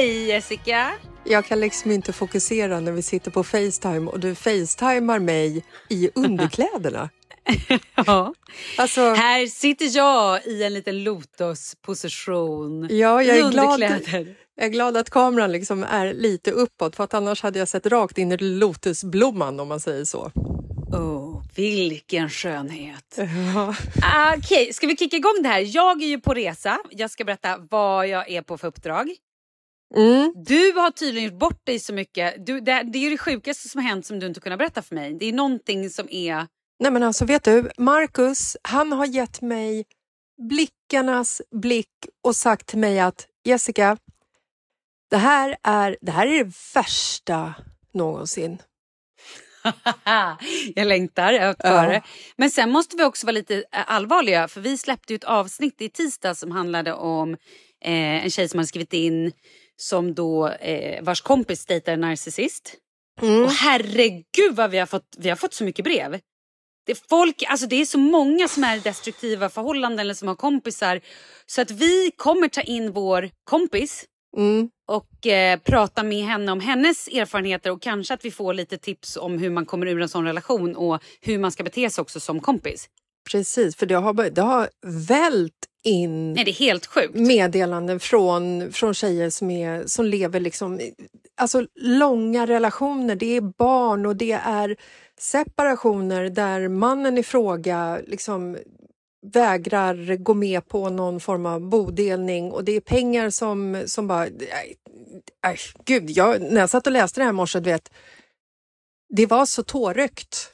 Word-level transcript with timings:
Hej 0.00 0.24
Jessica! 0.26 0.92
Jag 1.24 1.44
kan 1.44 1.60
liksom 1.60 1.90
inte 1.90 2.12
fokusera 2.12 2.80
när 2.80 2.92
vi 2.92 3.02
sitter 3.02 3.30
på 3.30 3.44
Facetime 3.44 4.10
och 4.10 4.20
du 4.20 4.34
facetimar 4.34 5.18
mig 5.18 5.64
i 5.88 6.10
underkläderna. 6.14 7.10
Ja. 8.06 8.34
Alltså, 8.78 9.00
Här 9.00 9.46
sitter 9.46 9.96
jag 9.96 10.46
i 10.46 10.62
en 10.62 10.74
liten 10.74 11.04
lotusposition. 11.04 12.88
ja, 12.90 13.22
jag 13.22 13.36
är, 13.36 13.50
glad, 13.50 13.80
jag 14.56 14.66
är 14.66 14.68
glad 14.68 14.96
att 14.96 15.10
kameran 15.10 15.52
liksom 15.52 15.84
är 15.84 16.14
lite 16.14 16.50
uppåt 16.50 16.96
för 16.96 17.04
att 17.04 17.14
annars 17.14 17.42
hade 17.42 17.58
jag 17.58 17.68
sett 17.68 17.86
rakt 17.86 18.18
in 18.18 18.32
i 18.32 18.36
lotusblomman 18.36 19.60
om 19.60 19.68
man 19.68 19.80
säger 19.80 20.04
så. 20.04 20.32
Oh, 20.92 21.42
vilken 21.56 22.30
skönhet! 22.30 23.18
Ja. 23.54 23.74
Ah, 24.02 24.34
Okej, 24.36 24.72
ska 24.72 24.86
vi 24.86 24.96
kicka 24.96 25.16
igång 25.16 25.42
det 25.42 25.48
här? 25.48 25.76
Jag 25.76 26.02
är 26.02 26.06
ju 26.06 26.20
på 26.20 26.34
resa. 26.34 26.78
Jag 26.90 27.10
ska 27.10 27.24
berätta 27.24 27.56
vad 27.70 28.08
jag 28.08 28.30
är 28.30 28.42
på 28.42 28.58
för 28.58 28.68
uppdrag. 28.68 29.10
Mm. 29.96 30.32
Du 30.36 30.72
har 30.72 30.90
tydligen 30.90 31.30
gjort 31.30 31.38
bort 31.40 31.66
dig 31.66 31.78
så 31.78 31.92
mycket. 31.94 32.46
Du, 32.46 32.60
det, 32.60 32.82
det 32.92 33.06
är 33.06 33.10
det 33.10 33.18
sjukaste 33.18 33.68
som 33.68 33.82
har 33.82 33.88
hänt 33.88 34.06
som 34.06 34.18
du 34.18 34.26
inte 34.26 34.40
kunnat 34.40 34.58
berätta 34.58 34.82
för 34.82 34.94
mig. 34.94 35.14
Det 35.20 35.26
är 35.26 35.32
någonting 35.32 35.90
som 35.90 36.06
är... 36.10 36.46
Nej 36.80 36.90
men 36.92 37.02
alltså 37.02 37.24
vet 37.24 37.44
du, 37.44 37.70
Marcus 37.78 38.56
han 38.62 38.92
har 38.92 39.06
gett 39.06 39.40
mig 39.40 39.84
blickarnas 40.48 41.42
blick 41.50 41.88
och 42.24 42.36
sagt 42.36 42.66
till 42.66 42.78
mig 42.78 43.00
att 43.00 43.26
Jessica, 43.44 43.96
det 45.10 45.16
här 45.16 45.56
är 45.62 45.96
det, 46.00 46.12
här 46.12 46.26
är 46.26 46.44
det 46.44 46.52
värsta 46.74 47.54
någonsin. 47.94 48.58
jag 50.74 50.86
längtar 50.86 51.32
jag 51.32 51.56
för 51.60 51.84
Ja. 51.84 51.90
det. 51.90 52.02
Men 52.36 52.50
sen 52.50 52.70
måste 52.70 52.96
vi 52.96 53.04
också 53.04 53.26
vara 53.26 53.32
lite 53.34 53.54
eh, 53.56 53.62
allvarliga 53.86 54.48
för 54.48 54.60
vi 54.60 54.78
släppte 54.78 55.12
ju 55.12 55.16
ett 55.16 55.24
avsnitt 55.24 55.80
i 55.80 55.88
tisdag 55.88 56.34
som 56.34 56.50
handlade 56.50 56.92
om 56.94 57.32
eh, 57.84 58.24
en 58.24 58.30
tjej 58.30 58.48
som 58.48 58.58
hade 58.58 58.66
skrivit 58.68 58.92
in 58.92 59.32
som 59.80 60.14
då 60.14 60.48
eh, 60.48 61.02
vars 61.02 61.20
kompis 61.20 61.66
dejtar 61.66 61.92
en 61.92 62.00
narcissist. 62.00 62.74
Mm. 63.22 63.44
Och 63.44 63.50
herregud 63.50 64.56
vad 64.56 64.70
vi 64.70 64.78
har 64.78 64.86
fått, 64.86 65.16
vi 65.18 65.28
har 65.28 65.36
fått 65.36 65.54
så 65.54 65.64
mycket 65.64 65.84
brev. 65.84 66.20
Det 66.86 66.92
är, 66.92 66.98
folk, 67.08 67.42
alltså 67.48 67.66
det 67.66 67.76
är 67.76 67.84
så 67.84 67.98
många 67.98 68.48
som 68.48 68.64
är 68.64 68.76
i 68.76 68.80
destruktiva 68.80 69.48
förhållanden 69.48 69.98
eller 69.98 70.14
som 70.14 70.28
har 70.28 70.34
kompisar. 70.34 71.00
Så 71.46 71.60
att 71.60 71.70
vi 71.70 72.10
kommer 72.16 72.48
ta 72.48 72.60
in 72.60 72.92
vår 72.92 73.30
kompis 73.44 74.04
Mm. 74.36 74.70
och 74.88 75.26
eh, 75.26 75.58
prata 75.58 76.02
med 76.02 76.24
henne 76.24 76.52
om 76.52 76.60
hennes 76.60 77.08
erfarenheter 77.08 77.70
och 77.70 77.82
kanske 77.82 78.14
att 78.14 78.24
vi 78.24 78.30
får 78.30 78.54
lite 78.54 78.78
tips 78.78 79.16
om 79.16 79.38
hur 79.38 79.50
man 79.50 79.66
kommer 79.66 79.86
ur 79.86 80.00
en 80.02 80.08
sån 80.08 80.24
relation 80.24 80.76
och 80.76 81.02
hur 81.20 81.38
man 81.38 81.52
ska 81.52 81.62
bete 81.62 81.90
sig 81.90 82.02
också 82.02 82.20
som 82.20 82.40
kompis. 82.40 82.88
Precis, 83.32 83.76
för 83.76 83.86
det 83.86 83.94
har, 83.94 84.30
det 84.30 84.42
har 84.42 84.68
vält 85.08 85.66
in 85.84 86.32
Nej, 86.32 86.44
det 86.44 86.50
är 86.50 86.52
helt 86.52 86.86
sjukt. 86.86 87.14
meddelanden 87.14 88.00
från, 88.00 88.72
från 88.72 88.94
tjejer 88.94 89.30
som, 89.30 89.50
är, 89.50 89.86
som 89.86 90.04
lever 90.06 90.40
liksom, 90.40 90.80
alltså 91.36 91.66
långa 91.74 92.46
relationer. 92.46 93.14
Det 93.16 93.36
är 93.36 93.40
barn 93.40 94.06
och 94.06 94.16
det 94.16 94.32
är 94.32 94.76
separationer 95.18 96.28
där 96.28 96.68
mannen 96.68 97.18
i 97.18 97.22
fråga 97.22 98.00
liksom 98.06 98.58
vägrar 99.26 100.16
gå 100.16 100.34
med 100.34 100.68
på 100.68 100.88
någon 100.90 101.20
form 101.20 101.46
av 101.46 101.60
bodelning 101.60 102.52
och 102.52 102.64
det 102.64 102.72
är 102.72 102.80
pengar 102.80 103.30
som, 103.30 103.82
som 103.86 104.06
bara... 104.06 104.26
Nej, 104.38 104.76
nej, 105.44 105.56
gud, 105.84 106.10
jag, 106.10 106.40
när 106.42 106.60
jag 106.60 106.70
satt 106.70 106.86
och 106.86 106.92
läste 106.92 107.20
det 107.20 107.24
här 107.24 107.30
i 107.30 107.34
morse, 107.34 107.60
vet, 107.60 107.92
det 109.16 109.26
var 109.26 109.46
så 109.46 109.62
tårögt 109.62 110.50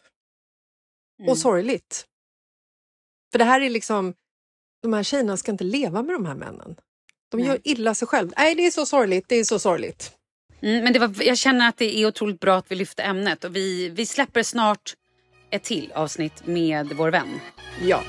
Mm. 1.19 1.31
och 1.31 1.39
sorgligt. 1.39 2.05
För 3.33 3.39
det 3.39 3.45
här 3.45 3.61
är 3.61 3.71
liksom, 3.71 4.15
de 4.83 4.93
här 4.93 5.03
tjejerna 5.03 5.37
ska 5.37 5.53
inte 5.53 5.65
leva 5.65 6.03
med 6.03 6.15
de 6.15 6.27
här 6.27 6.35
männen. 6.35 6.77
De 7.31 7.37
Nej. 7.37 7.47
gör 7.47 7.59
illa 7.65 7.95
sig 7.95 8.09
själva. 8.09 8.33
Nej, 8.37 8.55
det 8.55 8.67
är 8.67 8.71
så 8.71 8.87
sorgligt, 8.87 9.25
det 9.29 9.37
är 9.37 9.45
så 9.45 9.59
sorgligt. 9.59 10.13
Mm, 10.63 10.85
men 10.85 10.93
det 10.93 10.99
var, 10.99 11.15
jag 11.23 11.39
känner 11.39 11.69
att 11.69 11.77
det 11.77 11.97
är 11.99 12.07
otroligt 12.07 12.41
bra 12.41 12.57
att 12.57 12.71
vi 12.71 12.77
lyfter 12.77 13.05
ämnet 13.05 13.45
och 13.45 13.57
vi, 13.57 13.89
vi 13.89 14.07
släpper 14.07 14.43
snart 14.43 14.95
ett 15.51 15.63
till 15.63 15.93
avsnitt 15.95 16.47
med 16.47 16.93
vår 16.93 17.11
vän. 17.11 17.41
Ja. 17.83 18.03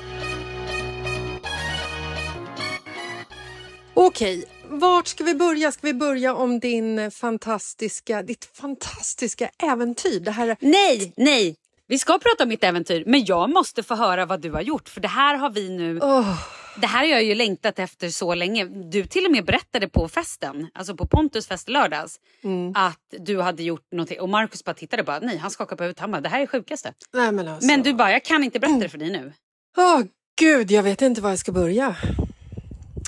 Okej, 3.94 4.44
vart 4.70 5.06
ska 5.06 5.24
vi 5.24 5.34
börja? 5.34 5.72
Ska 5.72 5.86
vi 5.86 5.94
börja 5.94 6.34
om 6.34 6.60
din 6.60 7.10
fantastiska, 7.10 8.22
ditt 8.22 8.44
fantastiska 8.44 9.50
äventyr? 9.62 10.20
Det 10.20 10.30
här, 10.30 10.56
Nej, 10.60 11.12
nej! 11.16 11.56
Vi 11.90 11.98
ska 11.98 12.12
prata 12.18 12.42
om 12.42 12.48
mitt 12.48 12.64
äventyr 12.64 13.02
men 13.06 13.24
jag 13.24 13.50
måste 13.50 13.82
få 13.82 13.94
höra 13.94 14.26
vad 14.26 14.40
du 14.40 14.50
har 14.52 14.60
gjort 14.60 14.88
för 14.88 15.00
det 15.00 15.08
här 15.08 15.34
har 15.36 15.50
vi 15.50 15.68
nu 15.68 16.00
Åh, 16.02 16.38
Det 16.80 16.86
här 16.86 16.98
har 16.98 17.06
jag 17.06 17.24
ju 17.24 17.34
längtat 17.34 17.78
efter 17.78 18.08
så 18.10 18.34
länge. 18.34 18.64
Du 18.64 19.04
till 19.04 19.24
och 19.24 19.30
med 19.32 19.44
berättade 19.44 19.88
på 19.88 20.08
festen, 20.08 20.68
alltså 20.74 20.96
på 20.96 21.06
Pontus 21.06 21.46
fest 21.46 21.68
lördags, 21.68 22.20
Mm. 22.44 22.72
att 22.76 22.98
du 23.18 23.40
hade 23.40 23.62
gjort 23.62 23.92
någonting 23.92 24.20
och 24.20 24.28
Markus 24.28 24.64
bara 24.64 24.74
tittade 24.74 25.02
bara, 25.02 25.18
nej 25.18 25.36
han 25.36 25.50
skakade 25.50 25.76
på 25.76 25.82
huvudet, 25.82 26.00
han 26.00 26.10
bara, 26.10 26.20
det 26.20 26.28
här 26.28 26.36
är 26.36 26.40
det 26.40 26.46
sjukaste. 26.46 26.92
nej 27.12 27.32
men 27.32 27.48
alltså. 27.48 27.66
Men 27.66 27.82
du 27.82 27.94
bara, 27.94 28.12
jag 28.12 28.24
kan 28.24 28.44
inte 28.44 28.58
berätta 28.60 28.78
det 28.78 28.88
för 28.88 28.98
dig 28.98 29.10
nu. 29.10 29.32
Åh 29.76 30.00
gud, 30.40 30.70
jag 30.70 30.82
vet 30.82 31.02
inte 31.02 31.20
var 31.20 31.30
jag 31.30 31.38
ska 31.38 31.52
börja. 31.52 31.96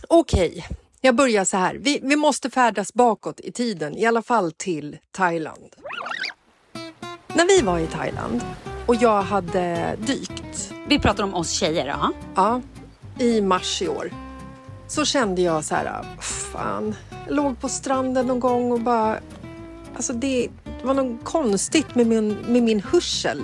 Okej, 0.08 0.66
jag 1.00 1.14
börjar 1.14 1.44
så 1.44 1.56
här. 1.56 1.74
Vi, 1.74 2.00
vi 2.02 2.16
måste 2.16 2.50
färdas 2.50 2.94
bakåt 2.94 3.40
i 3.40 3.52
tiden, 3.52 3.96
i 3.96 4.06
alla 4.06 4.22
fall 4.22 4.52
till 4.52 4.98
Thailand. 5.10 5.74
När 7.34 7.46
vi 7.46 7.60
var 7.62 7.78
i 7.78 7.86
Thailand 7.86 8.40
och 8.90 8.96
jag 8.96 9.22
hade 9.22 9.96
dykt 9.98 10.74
Vi 10.88 10.98
pratar 10.98 11.24
om 11.24 11.34
oss 11.34 11.50
tjejer, 11.50 11.86
ja. 11.86 12.12
Ja, 12.34 12.60
i 13.18 13.40
mars 13.40 13.82
i 13.82 13.88
år. 13.88 14.10
Så 14.88 15.04
kände 15.04 15.42
jag 15.42 15.64
så 15.64 15.74
här, 15.74 16.04
fan, 16.20 16.94
jag 17.26 17.36
låg 17.36 17.60
på 17.60 17.68
stranden 17.68 18.26
någon 18.26 18.40
gång 18.40 18.72
och 18.72 18.80
bara, 18.80 19.18
alltså 19.96 20.12
det, 20.12 20.48
var 20.82 20.94
något 20.94 21.24
konstigt 21.24 21.94
med 21.94 22.06
min, 22.06 22.28
med 22.28 22.62
min 22.62 22.80
hörsel. 22.80 23.42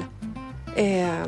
Eh, 0.76 1.22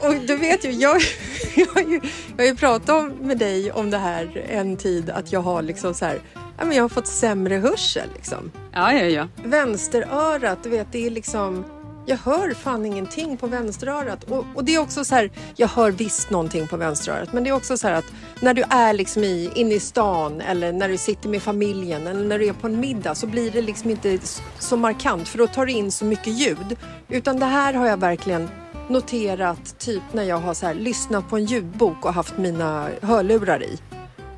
och 0.08 0.14
du 0.26 0.36
vet 0.36 0.64
ju, 0.64 0.70
jag, 0.70 1.00
jag, 1.56 1.66
har 1.66 1.82
ju, 1.82 2.00
jag 2.36 2.44
har 2.44 2.46
ju 2.46 2.56
pratat 2.56 2.88
om, 2.88 3.08
med 3.08 3.38
dig 3.38 3.72
om 3.72 3.90
det 3.90 3.98
här 3.98 4.44
en 4.48 4.76
tid, 4.76 5.10
att 5.10 5.32
jag 5.32 5.40
har 5.40 5.62
liksom 5.62 5.94
så 5.94 6.04
här, 6.04 6.20
ja, 6.58 6.64
men 6.64 6.76
jag 6.76 6.84
har 6.84 6.88
fått 6.88 7.06
sämre 7.06 7.54
hörsel 7.54 8.08
liksom 8.14 8.50
Ja, 8.72 8.92
ja, 8.92 9.04
ja. 9.04 9.28
vänsterörat, 9.44 10.58
du 10.62 10.70
vet, 10.70 10.92
det 10.92 11.06
är 11.06 11.10
liksom... 11.10 11.64
Jag 12.08 12.16
hör 12.16 12.54
fan 12.54 12.86
ingenting 12.86 13.36
på 13.36 13.46
vänsterörat. 13.46 14.24
Och, 14.24 14.44
och 14.54 14.64
det 14.64 14.74
är 14.74 14.78
också 14.78 15.04
så 15.04 15.14
här, 15.14 15.30
jag 15.56 15.68
hör 15.68 15.90
visst 15.90 16.30
någonting 16.30 16.68
på 16.68 16.76
vänsterörat, 16.76 17.32
men 17.32 17.44
det 17.44 17.50
är 17.50 17.54
också 17.54 17.76
så 17.76 17.88
här 17.88 17.94
att 17.94 18.04
när 18.40 18.54
du 18.54 18.64
är 18.70 18.92
liksom 18.92 19.24
i, 19.24 19.50
inne 19.54 19.74
i 19.74 19.80
stan 19.80 20.40
eller 20.40 20.72
när 20.72 20.88
du 20.88 20.98
sitter 20.98 21.28
med 21.28 21.42
familjen 21.42 22.06
eller 22.06 22.24
när 22.24 22.38
du 22.38 22.46
är 22.46 22.52
på 22.52 22.66
en 22.66 22.80
middag 22.80 23.14
så 23.14 23.26
blir 23.26 23.50
det 23.50 23.62
liksom 23.62 23.90
inte 23.90 24.18
så 24.58 24.76
markant 24.76 25.28
för 25.28 25.38
då 25.38 25.46
tar 25.46 25.66
du 25.66 25.72
in 25.72 25.92
så 25.92 26.04
mycket 26.04 26.32
ljud. 26.32 26.76
Utan 27.08 27.38
det 27.38 27.46
här 27.46 27.74
har 27.74 27.86
jag 27.86 27.96
verkligen 27.96 28.48
noterat 28.88 29.78
typ 29.78 30.02
när 30.12 30.22
jag 30.22 30.38
har 30.38 30.54
så 30.54 30.66
här, 30.66 30.74
lyssnat 30.74 31.28
på 31.28 31.36
en 31.36 31.44
ljudbok 31.44 32.04
och 32.04 32.14
haft 32.14 32.38
mina 32.38 32.88
hörlurar 33.02 33.62
i. 33.62 33.78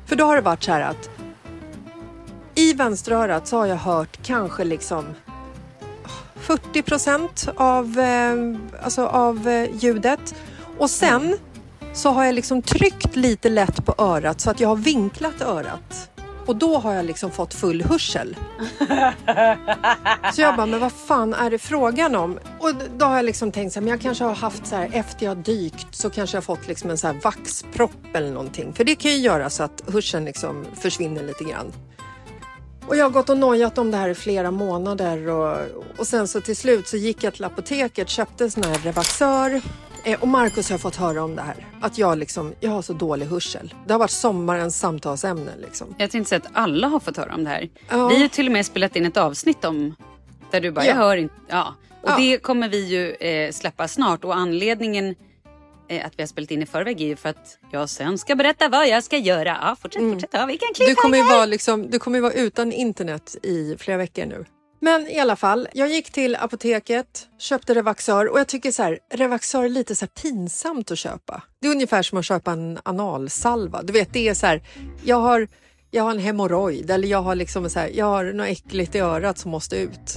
För 0.05 0.15
då 0.15 0.25
har 0.25 0.35
det 0.35 0.41
varit 0.41 0.63
så 0.63 0.71
här 0.71 0.81
att 0.81 1.09
i 2.55 2.73
vänsterörat 2.73 3.47
så 3.47 3.57
har 3.57 3.65
jag 3.65 3.75
hört 3.75 4.19
kanske 4.23 4.63
liksom 4.63 5.05
40 6.41 6.81
procent 6.81 7.47
av, 7.55 7.99
eh, 7.99 8.33
alltså 8.83 9.05
av 9.05 9.47
eh, 9.47 9.69
ljudet. 9.75 10.35
Och 10.77 10.89
sen 10.89 11.37
så 11.93 12.09
har 12.09 12.25
jag 12.25 12.35
liksom 12.35 12.61
tryckt 12.61 13.15
lite 13.15 13.49
lätt 13.49 13.85
på 13.85 13.95
örat 13.97 14.41
så 14.41 14.51
att 14.51 14.59
jag 14.59 14.69
har 14.69 14.75
vinklat 14.75 15.41
örat. 15.41 16.09
Och 16.45 16.55
då 16.55 16.77
har 16.77 16.93
jag 16.93 17.05
liksom 17.05 17.31
fått 17.31 17.53
full 17.53 17.81
hörsel. 17.81 18.35
Så 20.33 20.41
jag 20.41 20.55
bara, 20.55 20.65
men 20.65 20.79
vad 20.79 20.91
fan 20.91 21.33
är 21.33 21.49
det 21.49 21.59
frågan 21.59 22.15
om? 22.15 22.39
Och 22.59 22.71
då 22.97 23.05
har 23.05 23.15
jag 23.15 23.25
liksom 23.25 23.51
tänkt 23.51 23.73
så 23.73 23.79
här, 23.79 23.81
men 23.81 23.91
jag 23.91 24.01
kanske 24.01 24.23
har 24.23 24.35
haft 24.35 24.67
så 24.67 24.75
här, 24.75 24.89
efter 24.93 25.25
jag 25.25 25.37
dykt 25.37 25.95
så 25.95 26.09
kanske 26.09 26.37
jag 26.37 26.43
fått 26.43 26.67
liksom 26.67 26.89
en 26.89 26.97
så 26.97 27.07
här 27.07 27.13
vaxpropp 27.23 28.05
eller 28.15 28.31
någonting. 28.31 28.73
För 28.73 28.83
det 28.83 28.95
kan 28.95 29.11
ju 29.11 29.17
göra 29.17 29.49
så 29.49 29.63
att 29.63 29.83
hörseln 29.87 30.25
liksom 30.25 30.65
försvinner 30.75 31.23
lite 31.23 31.43
grann. 31.43 31.73
Och 32.89 32.95
jag 32.95 33.05
har 33.05 33.09
gått 33.09 33.29
och 33.29 33.37
nojat 33.37 33.77
om 33.77 33.91
det 33.91 33.97
här 33.97 34.09
i 34.09 34.15
flera 34.15 34.51
månader 34.51 35.27
och, 35.29 35.57
och 35.97 36.07
sen 36.07 36.27
så 36.27 36.41
till 36.41 36.55
slut 36.55 36.87
så 36.87 36.97
gick 36.97 37.23
jag 37.23 37.33
till 37.33 37.43
apoteket, 37.43 38.09
köpte 38.09 38.43
en 38.43 38.51
sån 38.51 38.63
här 38.63 38.73
Revaxör 38.83 39.61
eh, 40.05 40.19
och 40.21 40.27
Markus 40.27 40.69
har 40.69 40.77
fått 40.77 40.95
höra 40.95 41.23
om 41.23 41.35
det 41.35 41.41
här. 41.41 41.67
Att 41.81 41.97
jag 41.97 42.17
liksom, 42.17 42.53
jag 42.59 42.71
har 42.71 42.81
så 42.81 42.93
dålig 42.93 43.25
hörsel. 43.25 43.73
Det 43.87 43.93
har 43.93 43.99
varit 43.99 44.11
sommarens 44.11 44.79
samtalsämne 44.79 45.51
liksom. 45.61 45.95
Jag 45.97 46.11
tänkte 46.11 46.29
säga 46.29 46.41
att 46.45 46.51
alla 46.53 46.87
har 46.87 46.99
fått 46.99 47.17
höra 47.17 47.33
om 47.35 47.43
det 47.43 47.49
här. 47.49 47.69
Ja. 47.89 48.07
Vi 48.07 48.21
har 48.21 48.27
till 48.27 48.45
och 48.45 48.51
med 48.51 48.65
spelat 48.65 48.95
in 48.95 49.05
ett 49.05 49.17
avsnitt 49.17 49.65
om 49.65 49.95
där 50.51 50.61
du 50.61 50.71
bara, 50.71 50.85
Ja. 50.85 50.91
jag 50.91 50.97
hör 50.97 51.17
inte. 51.17 51.35
Ja. 51.47 51.75
Och 52.03 52.09
Ja. 52.09 52.15
det 52.17 52.37
kommer 52.37 52.69
vi 52.69 52.85
ju 52.87 53.11
eh, 53.11 53.51
släppa 53.51 53.87
snart 53.87 54.23
och 54.23 54.35
anledningen 54.35 55.15
att 55.89 56.13
vi 56.17 56.21
har 56.21 56.27
spelat 56.27 56.51
in 56.51 56.61
i 56.61 56.65
förväg 56.65 57.01
är 57.01 57.05
ju 57.05 57.15
för 57.15 57.29
att 57.29 57.57
jag 57.71 57.89
sen 57.89 58.17
ska 58.17 58.35
berätta 58.35 58.69
vad 58.69 58.87
jag 58.87 59.03
ska 59.03 59.17
göra. 59.17 59.57
Ja, 59.61 59.75
fortsätt, 59.81 60.01
fortsätt. 60.01 60.29
Ja, 60.33 60.45
vilken 60.45 60.67
Du 60.77 60.95
kommer 60.95 61.17
ju 61.17 61.23
vara, 61.23 61.45
liksom, 61.45 61.89
du 61.89 61.99
kommer 61.99 62.17
ju 62.17 62.21
vara 62.21 62.33
utan 62.33 62.71
internet 62.71 63.35
i 63.43 63.75
flera 63.79 63.97
veckor 63.97 64.25
nu. 64.25 64.45
Men 64.81 65.07
i 65.07 65.19
alla 65.19 65.35
fall, 65.35 65.67
jag 65.73 65.89
gick 65.89 66.11
till 66.11 66.35
apoteket, 66.35 67.27
köpte 67.39 67.73
Revaxör 67.73 68.27
och 68.27 68.39
jag 68.39 68.47
tycker 68.47 68.71
så 68.71 68.83
här, 68.83 68.99
Revaxör 69.13 69.63
är 69.63 69.69
lite 69.69 69.95
så 69.95 70.07
pinsamt 70.07 70.91
att 70.91 70.97
köpa. 70.97 71.43
Det 71.61 71.67
är 71.67 71.71
ungefär 71.71 72.01
som 72.01 72.17
att 72.17 72.25
köpa 72.25 72.51
en 72.51 72.79
analsalva. 72.83 73.81
Du 73.83 73.93
vet, 73.93 74.13
det 74.13 74.27
är 74.27 74.33
så 74.33 74.47
här, 74.47 74.61
jag 75.03 75.19
har, 75.19 75.47
jag 75.91 76.03
har 76.03 76.11
en 76.11 76.19
hemorrojd 76.19 76.91
eller 76.91 77.07
jag 77.07 77.21
har 77.21 77.35
liksom 77.35 77.69
så 77.69 77.79
här, 77.79 77.91
jag 77.93 78.05
har 78.05 78.33
något 78.33 78.47
äckligt 78.47 78.95
i 78.95 78.99
örat 78.99 79.37
som 79.37 79.51
måste 79.51 79.77
ut. 79.77 80.15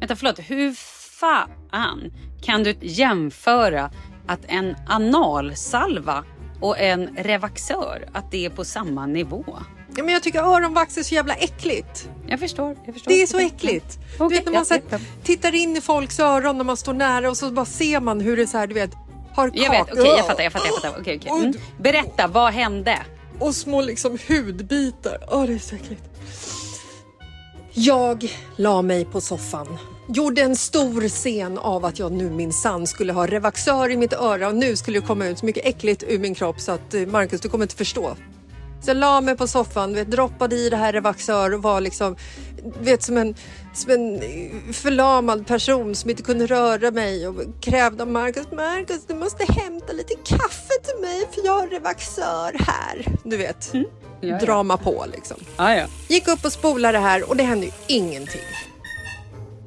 Vänta, 0.00 0.16
förlåt. 0.16 0.38
Hur 0.38 0.72
fan 1.20 2.12
kan 2.42 2.62
du 2.62 2.76
jämföra 2.80 3.90
att 4.26 4.40
en 4.46 4.76
analsalva 4.86 6.24
och 6.60 6.78
en 6.78 7.16
revaxör, 7.16 8.08
att 8.12 8.30
det 8.30 8.46
är 8.46 8.50
på 8.50 8.64
samma 8.64 9.06
nivå? 9.06 9.44
Ja, 9.96 10.04
men 10.04 10.12
jag 10.12 10.22
tycker 10.22 10.38
öronvax 10.38 10.98
är 10.98 11.02
så 11.02 11.14
jävla 11.14 11.34
äckligt. 11.34 12.10
Jag 12.26 12.40
förstår. 12.40 12.76
Jag 12.84 12.94
förstår. 12.94 13.12
Det 13.12 13.22
är 13.22 13.26
så 13.26 13.38
äckligt. 13.38 13.98
Okej, 14.18 14.28
du 14.28 14.34
vet 14.34 14.44
när 14.44 14.52
man 14.52 14.66
så 14.66 14.78
tittar 15.22 15.54
in 15.54 15.76
i 15.76 15.80
folks 15.80 16.20
öron 16.20 16.56
när 16.56 16.64
man 16.64 16.76
står 16.76 16.94
nära 16.94 17.30
och 17.30 17.36
så 17.36 17.50
bara 17.50 17.64
ser 17.64 18.00
man 18.00 18.20
hur 18.20 18.36
det 18.36 18.46
så 18.46 18.58
här, 18.58 18.66
du 18.66 18.74
vet, 18.74 18.90
har 19.34 19.50
Jag 19.54 19.70
vet, 19.70 19.92
okej 19.92 20.04
jag 20.06 20.26
fattar, 20.26 20.42
jag 20.42 20.52
fattar. 20.52 20.66
Jag 20.66 20.82
fattar. 20.82 21.00
Okej, 21.00 21.16
okej. 21.16 21.32
Mm. 21.32 21.52
Berätta, 21.78 22.26
vad 22.26 22.52
hände? 22.52 22.98
och 23.38 23.54
små 23.54 23.82
liksom 23.82 24.18
hudbitar. 24.28 25.24
Åh, 25.30 25.44
det 25.46 25.54
är 25.54 25.58
så 25.58 25.74
äckligt. 25.74 26.02
Jag 27.72 28.32
la 28.56 28.82
mig 28.82 29.04
på 29.04 29.20
soffan. 29.20 29.78
Gjorde 30.08 30.42
en 30.42 30.56
stor 30.56 31.08
scen 31.08 31.58
av 31.58 31.84
att 31.84 31.98
jag 31.98 32.12
nu 32.12 32.30
minsann 32.30 32.86
skulle 32.86 33.12
ha 33.12 33.26
Revaxör 33.26 33.90
i 33.90 33.96
mitt 33.96 34.12
öra 34.12 34.48
och 34.48 34.54
nu 34.54 34.76
skulle 34.76 35.00
det 35.00 35.06
komma 35.06 35.26
ut 35.26 35.38
så 35.38 35.46
mycket 35.46 35.66
äckligt 35.66 36.02
ur 36.08 36.18
min 36.18 36.34
kropp 36.34 36.60
så 36.60 36.72
att 36.72 36.94
eh, 36.94 37.06
Marcus, 37.06 37.40
du 37.40 37.48
kommer 37.48 37.64
inte 37.64 37.76
förstå. 37.76 38.16
Så 38.80 38.90
jag 38.90 38.96
la 38.96 39.20
mig 39.20 39.36
på 39.36 39.46
soffan, 39.46 39.94
vet, 39.94 40.10
droppade 40.10 40.56
i 40.56 40.70
det 40.70 40.76
här 40.76 40.92
Revaxör 40.92 41.54
och 41.54 41.62
var 41.62 41.80
liksom, 41.80 42.16
vet, 42.80 43.02
som 43.02 43.16
en, 43.16 43.34
som 43.74 43.90
en 43.90 44.22
eh, 44.22 44.72
förlamad 44.72 45.46
person 45.46 45.94
som 45.94 46.10
inte 46.10 46.22
kunde 46.22 46.46
röra 46.46 46.90
mig 46.90 47.28
och 47.28 47.36
krävde 47.60 48.02
av 48.02 48.08
Marcus, 48.08 48.46
Marcus 48.52 49.06
du 49.06 49.14
måste 49.14 49.52
hämta 49.52 49.92
lite 49.92 50.14
kaffe 50.24 50.72
till 50.82 51.00
mig 51.00 51.28
för 51.34 51.46
jag 51.46 51.52
har 51.52 51.66
Revaxör 51.66 52.56
här. 52.58 53.16
Du 53.24 53.36
vet, 53.36 53.70
Ja, 53.72 53.82
ja. 54.20 54.38
drama 54.38 54.76
på 54.76 55.04
liksom. 55.12 55.36
Ja. 55.56 55.86
Gick 56.08 56.28
upp 56.28 56.44
och 56.44 56.52
spolade 56.52 56.98
det 56.98 57.02
här 57.02 57.28
och 57.28 57.36
det 57.36 57.44
hände 57.44 57.66
ju 57.66 57.72
ingenting. 57.86 58.40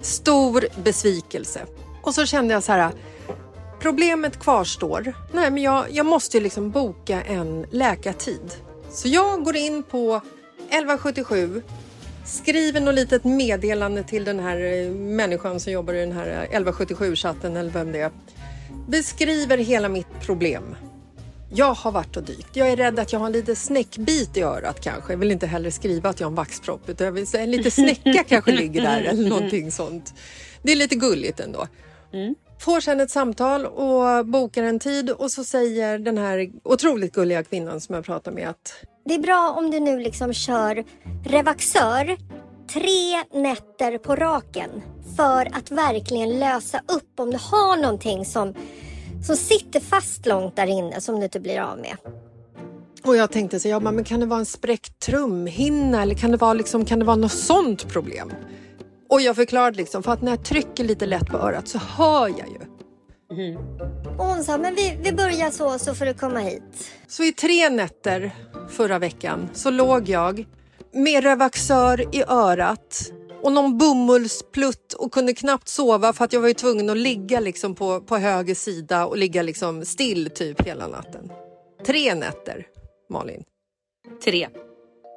Stor 0.08 0.66
besvikelse. 0.84 1.66
Och 2.02 2.14
så 2.14 2.26
kände 2.26 2.54
jag 2.54 2.64
så 2.64 2.72
här, 2.72 2.92
problemet 3.80 4.40
kvarstår. 4.40 5.14
Nej, 5.34 5.52
men 5.52 5.64
jag, 5.64 5.86
jag 5.92 6.06
måste 6.06 6.38
ju 6.38 6.44
liksom 6.44 6.72
boka 6.72 7.22
en 7.22 7.66
läkartid. 7.72 8.54
Så 8.90 9.08
jag 9.08 9.44
går 9.44 9.56
in 9.56 9.84
på 9.84 10.22
1177, 10.70 11.62
skriver 12.26 12.82
något 12.82 12.96
litet 12.96 13.24
meddelande 13.24 14.04
till 14.04 14.24
den 14.24 14.40
här 14.40 14.62
eh, 14.62 14.92
människan 14.92 15.60
som 15.60 15.74
jobbar 15.74 15.94
i 15.94 16.00
den 16.00 16.12
här 16.12 16.48
eh, 16.52 16.60
1177-chatten 16.60 17.58
eller 17.58 17.72
vem 17.72 17.92
det 17.92 18.00
är. 18.00 18.12
Beskriver 18.88 19.58
hela 19.58 19.90
mitt 19.90 20.22
problem. 20.22 20.76
Jag 21.50 21.74
har 21.74 21.92
varit 21.92 22.18
och 22.18 22.24
dykt. 22.24 22.56
Jag 22.56 22.70
är 22.70 22.76
rädd 22.76 23.00
att 23.00 23.14
jag 23.14 23.20
har 23.20 23.26
en 23.26 23.32
liten 23.32 23.56
snäckbit 23.56 24.38
i 24.38 24.42
örat 24.42 24.82
kanske. 24.82 25.14
Jag 25.14 25.18
vill 25.18 25.32
inte 25.32 25.48
heller 25.48 25.70
skriva 25.70 26.10
att 26.10 26.20
jag 26.20 26.28
har 26.28 26.32
en 26.32 26.36
vaxpropp 26.36 26.90
utan 26.90 27.06
jag 27.06 27.12
vill 27.12 27.28
säga 27.28 27.44
en 27.44 27.52
liten 27.52 27.72
snäcka 27.72 28.24
kanske 28.28 28.52
ligger 28.52 28.82
där 28.82 29.02
eller 29.02 29.30
någonting 29.30 29.72
sånt. 29.72 30.14
Det 30.62 30.72
är 30.72 30.76
lite 30.76 30.96
gulligt 30.96 31.40
ändå. 31.40 31.68
Får 32.60 32.80
sen 32.80 33.00
ett 33.00 33.12
samtal 33.12 33.66
och 33.66 34.26
bokar 34.26 34.64
en 34.64 34.80
tid 34.80 35.10
och 35.10 35.32
så 35.32 35.44
säger 35.44 36.00
den 36.00 36.18
här 36.18 36.50
otroligt 36.64 37.14
gulliga 37.14 37.44
kvinnan 37.44 37.82
som 37.82 37.96
jag 37.96 38.06
pratar 38.06 38.32
med 38.32 38.50
att 38.50 38.74
Det 39.06 39.14
är 39.14 39.20
bra 39.20 39.56
om 39.58 39.72
du 39.72 39.80
nu 39.80 40.00
liksom 40.00 40.34
kör 40.34 40.84
Revaxör 41.26 42.18
tre 42.74 43.40
nätter 43.42 43.98
på 43.98 44.16
raken 44.16 44.70
för 45.18 45.58
att 45.58 45.72
verkligen 45.72 46.40
lösa 46.40 46.78
upp 46.88 47.20
om 47.20 47.32
du 47.32 47.38
har 47.38 47.78
någonting 47.82 48.26
som, 48.26 48.54
som 49.24 49.36
sitter 49.36 49.80
fast 49.80 50.26
långt 50.26 50.56
där 50.56 50.68
inne 50.68 51.02
som 51.02 51.16
du 51.16 51.24
inte 51.24 51.40
blir 51.40 51.60
av 51.60 51.78
med. 51.80 51.98
och 53.04 53.16
jag 53.16 53.32
tänkte 53.32 53.60
så 53.60 53.68
ja, 53.68 53.80
men 53.80 54.04
kan 54.04 54.20
det 54.20 54.26
vara 54.26 54.40
en 54.40 54.46
spräckt 54.46 55.00
trumhinna 55.00 56.02
eller 56.02 56.16
kan 56.16 56.32
det 56.32 56.38
vara, 56.38 56.54
liksom, 56.54 56.86
kan 56.86 57.00
det 57.00 57.06
vara 57.06 57.16
något 57.16 57.32
sånt 57.32 57.88
problem? 57.88 58.32
Och 59.10 59.22
jag 59.22 59.36
förklarade 59.36 59.78
liksom, 59.78 60.04
för 60.04 60.12
att 60.12 60.22
när 60.22 60.32
jag 60.32 60.46
trycker 60.46 60.84
lite 60.84 61.06
lätt 61.06 61.28
på 61.28 61.38
örat 61.38 61.68
så 61.68 61.78
hör 61.78 62.28
jag 62.28 62.48
ju. 62.48 62.60
Och 64.18 64.26
hon 64.26 64.44
sa, 64.44 64.58
men 64.58 64.76
vi, 64.76 64.98
vi 65.04 65.12
börjar 65.12 65.52
så 65.52 65.80
så 65.80 65.96
får 65.96 66.06
du 66.06 66.14
komma 66.14 66.40
hit. 66.40 66.92
Så 67.08 67.24
i 67.24 67.32
tre 67.32 67.70
nätter 67.70 68.36
förra 68.70 69.00
veckan 69.00 69.50
så 69.54 69.70
låg 69.70 70.10
jag 70.10 70.46
med 70.94 71.24
Revaxör 71.24 72.16
i 72.16 72.24
örat 72.28 73.12
och 73.48 73.54
någon 73.54 73.78
bomullsplutt 73.78 74.94
och 74.94 75.12
kunde 75.12 75.34
knappt 75.34 75.68
sova 75.68 76.14
för 76.14 76.26
att 76.26 76.34
jag 76.34 76.42
var 76.42 76.48
ju 76.48 76.54
tvungen 76.54 76.90
att 76.90 76.98
ligga 76.98 77.40
liksom 77.40 77.76
på, 77.76 78.02
på 78.02 78.18
höger 78.18 78.56
sida 78.56 79.06
och 79.06 79.18
ligga 79.18 79.42
liksom 79.42 79.86
still 79.86 80.30
typ 80.30 80.62
hela 80.62 80.88
natten. 80.88 81.32
Tre 81.86 82.16
nätter, 82.16 82.66
Malin. 83.10 83.44
Tre. 84.24 84.50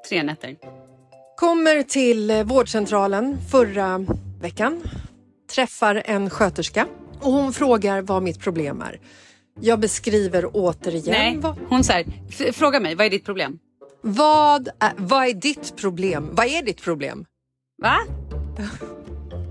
Tre 0.08 0.22
nätter. 0.22 0.56
Kommer 1.36 1.82
till 1.82 2.30
eh, 2.30 2.44
vårdcentralen 2.44 3.38
förra 3.50 4.06
veckan. 4.40 4.82
Träffar 5.54 6.02
en 6.04 6.30
sköterska 6.30 6.86
och 7.20 7.32
hon 7.32 7.52
frågar 7.52 8.02
vad 8.02 8.22
mitt 8.22 8.40
problem 8.40 8.82
är. 8.82 9.00
Jag 9.60 9.80
beskriver 9.80 10.50
återigen 10.52 11.14
Nej, 11.18 11.38
vad, 11.40 11.56
hon 11.68 11.84
säger, 11.84 12.52
fråga 12.52 12.80
mig, 12.80 12.94
vad 12.94 13.06
är 13.06 13.10
ditt 13.10 13.24
problem? 13.24 13.58
vad, 14.02 14.68
är, 14.68 14.92
vad 14.96 15.28
är 15.28 15.34
ditt 15.34 15.76
problem. 15.76 16.28
Vad 16.32 16.46
är 16.46 16.62
ditt 16.62 16.82
problem? 16.82 17.24
Va? 17.80 17.98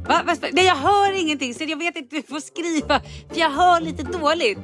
Va? 0.07 0.24
Va? 0.25 0.36
Nej, 0.51 0.65
jag 0.65 0.75
hör 0.75 1.21
ingenting 1.21 1.53
så 1.53 1.63
jag 1.63 1.77
vet 1.77 1.95
inte, 1.95 2.15
du 2.15 2.21
får 2.21 2.39
skriva 2.39 3.01
för 3.29 3.39
jag 3.39 3.50
hör 3.50 3.81
lite 3.81 4.03
dåligt. 4.03 4.59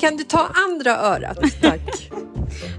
Kan 0.00 0.16
du 0.16 0.24
ta 0.24 0.50
andra 0.66 0.96
örat? 0.96 1.38
Tack. 1.62 1.80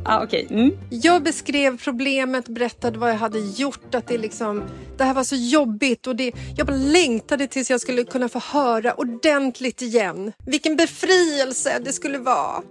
Ah, 0.05 0.23
okej. 0.23 0.47
Mm. 0.49 0.71
Jag 0.89 1.23
beskrev 1.23 1.77
problemet, 1.77 2.47
berättade 2.47 2.99
vad 2.99 3.09
jag 3.09 3.15
hade 3.15 3.39
gjort, 3.39 3.95
att 3.95 4.07
det, 4.07 4.17
liksom, 4.17 4.63
det 4.97 5.03
här 5.03 5.13
var 5.13 5.23
så 5.23 5.35
jobbigt 5.35 6.07
och 6.07 6.15
det, 6.15 6.31
jag 6.57 6.67
bara 6.67 6.77
längtade 6.77 7.47
tills 7.47 7.69
jag 7.69 7.81
skulle 7.81 8.03
kunna 8.03 8.29
få 8.29 8.39
höra 8.39 8.93
ordentligt 8.93 9.81
igen. 9.81 10.31
Vilken 10.45 10.75
befrielse 10.75 11.79
det 11.79 11.93
skulle 11.93 12.17
vara. 12.17 12.61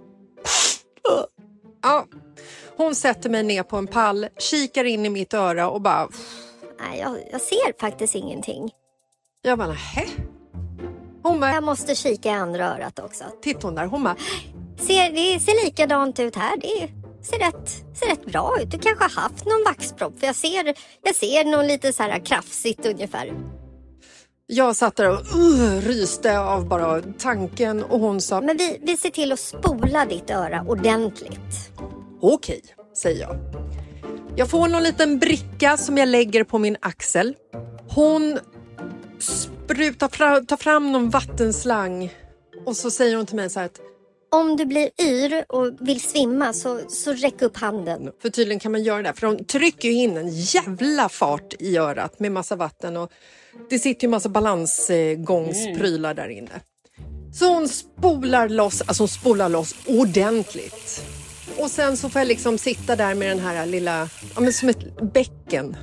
Ja. 1.81 2.05
Hon 2.77 2.95
sätter 2.95 3.29
mig 3.29 3.43
ner 3.43 3.63
på 3.63 3.77
en 3.77 3.87
pall, 3.87 4.27
kikar 4.39 4.83
in 4.83 5.05
i 5.05 5.09
mitt 5.09 5.33
öra 5.33 5.69
och 5.69 5.81
bara... 5.81 6.07
Nej, 6.81 6.99
jag, 6.99 7.17
jag 7.31 7.41
ser 7.41 7.79
faktiskt 7.79 8.15
ingenting. 8.15 8.71
Jag 9.41 9.57
bara, 9.57 9.67
nähä? 9.67 10.05
Hon 11.23 11.39
bara, 11.39 11.53
Jag 11.53 11.63
måste 11.63 11.95
kika 11.95 12.29
i 12.29 12.31
andra 12.31 12.75
örat 12.75 12.99
också. 12.99 13.23
titta 13.41 13.67
hon 13.67 13.75
där, 13.75 13.85
hon 13.85 14.03
bara, 14.03 14.15
Ser, 14.79 15.11
det 15.11 15.39
ser 15.39 15.65
likadant 15.65 16.19
ut 16.19 16.35
här. 16.35 16.57
Det 16.57 16.89
ser 17.25 17.39
rätt, 17.39 17.69
ser 17.99 18.07
rätt 18.07 18.25
bra 18.25 18.57
ut. 18.61 18.71
Du 18.71 18.79
kanske 18.79 19.03
har 19.03 19.21
haft 19.21 19.45
någon 19.45 19.63
vaxpropp. 19.65 20.19
För 20.19 20.27
jag 20.27 20.35
ser, 20.35 20.73
jag 21.01 21.15
ser 21.15 21.45
någon 21.45 21.67
lite 21.67 21.93
så 21.93 22.03
här 22.03 22.19
krafsigt 22.25 22.85
ungefär. 22.85 23.33
jag 24.47 24.75
satt 24.75 24.95
där 24.95 25.09
och 25.09 25.35
uh, 25.35 25.81
ryste 25.81 26.39
av 26.39 26.67
bara 26.67 27.01
tanken 27.01 27.83
och 27.83 27.99
hon 27.99 28.21
sa, 28.21 28.41
Men 28.41 28.57
vi, 28.57 28.79
vi 28.83 28.97
ser 28.97 29.09
till 29.09 29.31
att 29.31 29.39
spola 29.39 30.05
ditt 30.05 30.29
öra 30.29 30.65
ordentligt. 30.67 31.71
Okej, 32.21 32.61
säger 32.97 33.21
jag. 33.21 33.37
Jag 34.35 34.49
får 34.49 34.67
någon 34.67 34.83
liten 34.83 35.19
bricka 35.19 35.77
som 35.77 35.97
jag 35.97 36.07
lägger 36.07 36.43
på 36.43 36.57
min 36.57 36.77
axel. 36.79 37.35
Hon 37.89 38.39
sprutar 39.19 40.07
fra, 40.07 40.41
tar 40.41 40.57
fram 40.57 40.91
någon 40.91 41.09
vattenslang 41.09 42.13
och 42.65 42.77
så 42.77 42.91
säger 42.91 43.15
hon 43.15 43.25
till 43.25 43.35
mig 43.35 43.49
så 43.49 43.59
här 43.59 43.65
att 43.65 43.79
Om 44.31 44.57
du 44.57 44.65
blir 44.65 44.89
yr 45.01 45.45
och 45.49 45.71
vill 45.79 46.01
svimma 46.01 46.53
så, 46.53 46.79
så 46.89 47.13
räck 47.13 47.41
upp 47.41 47.57
handen. 47.57 48.11
för 48.21 48.29
tydligen 48.29 48.59
kan 48.59 48.71
man 48.71 48.83
göra 48.83 49.01
det 49.01 49.13
för 49.13 49.27
de 49.27 49.43
trycker 49.43 49.89
ju 49.89 49.93
in 49.93 50.17
en 50.17 50.29
jävla 50.29 51.09
fart 51.09 51.53
i 51.59 51.77
örat 51.77 52.19
med 52.19 52.31
massa 52.31 52.55
vatten 52.55 52.97
och 52.97 53.11
det 53.69 53.79
sitter 53.79 54.07
ju 54.07 54.11
massa 54.11 54.29
balansgångsprylar 54.29 56.13
där 56.13 56.29
inne. 56.29 56.61
Så 57.33 57.53
hon 57.53 57.69
spolar 57.69 58.49
loss, 58.49 58.81
alltså 58.81 59.03
hon 59.03 59.07
spolar 59.07 59.49
loss 59.49 59.75
ordentligt. 59.87 61.03
Och 61.57 61.71
sen 61.71 61.97
så 61.97 62.09
får 62.09 62.19
jag 62.21 62.27
liksom 62.27 62.57
sitta 62.57 62.95
där 62.95 63.15
med 63.15 63.29
den 63.29 63.39
här 63.39 63.65
lilla, 63.65 64.09
ja 64.35 64.41
men 64.41 64.53
som 64.53 64.69
ett 64.69 65.13
bäcken. 65.13 65.77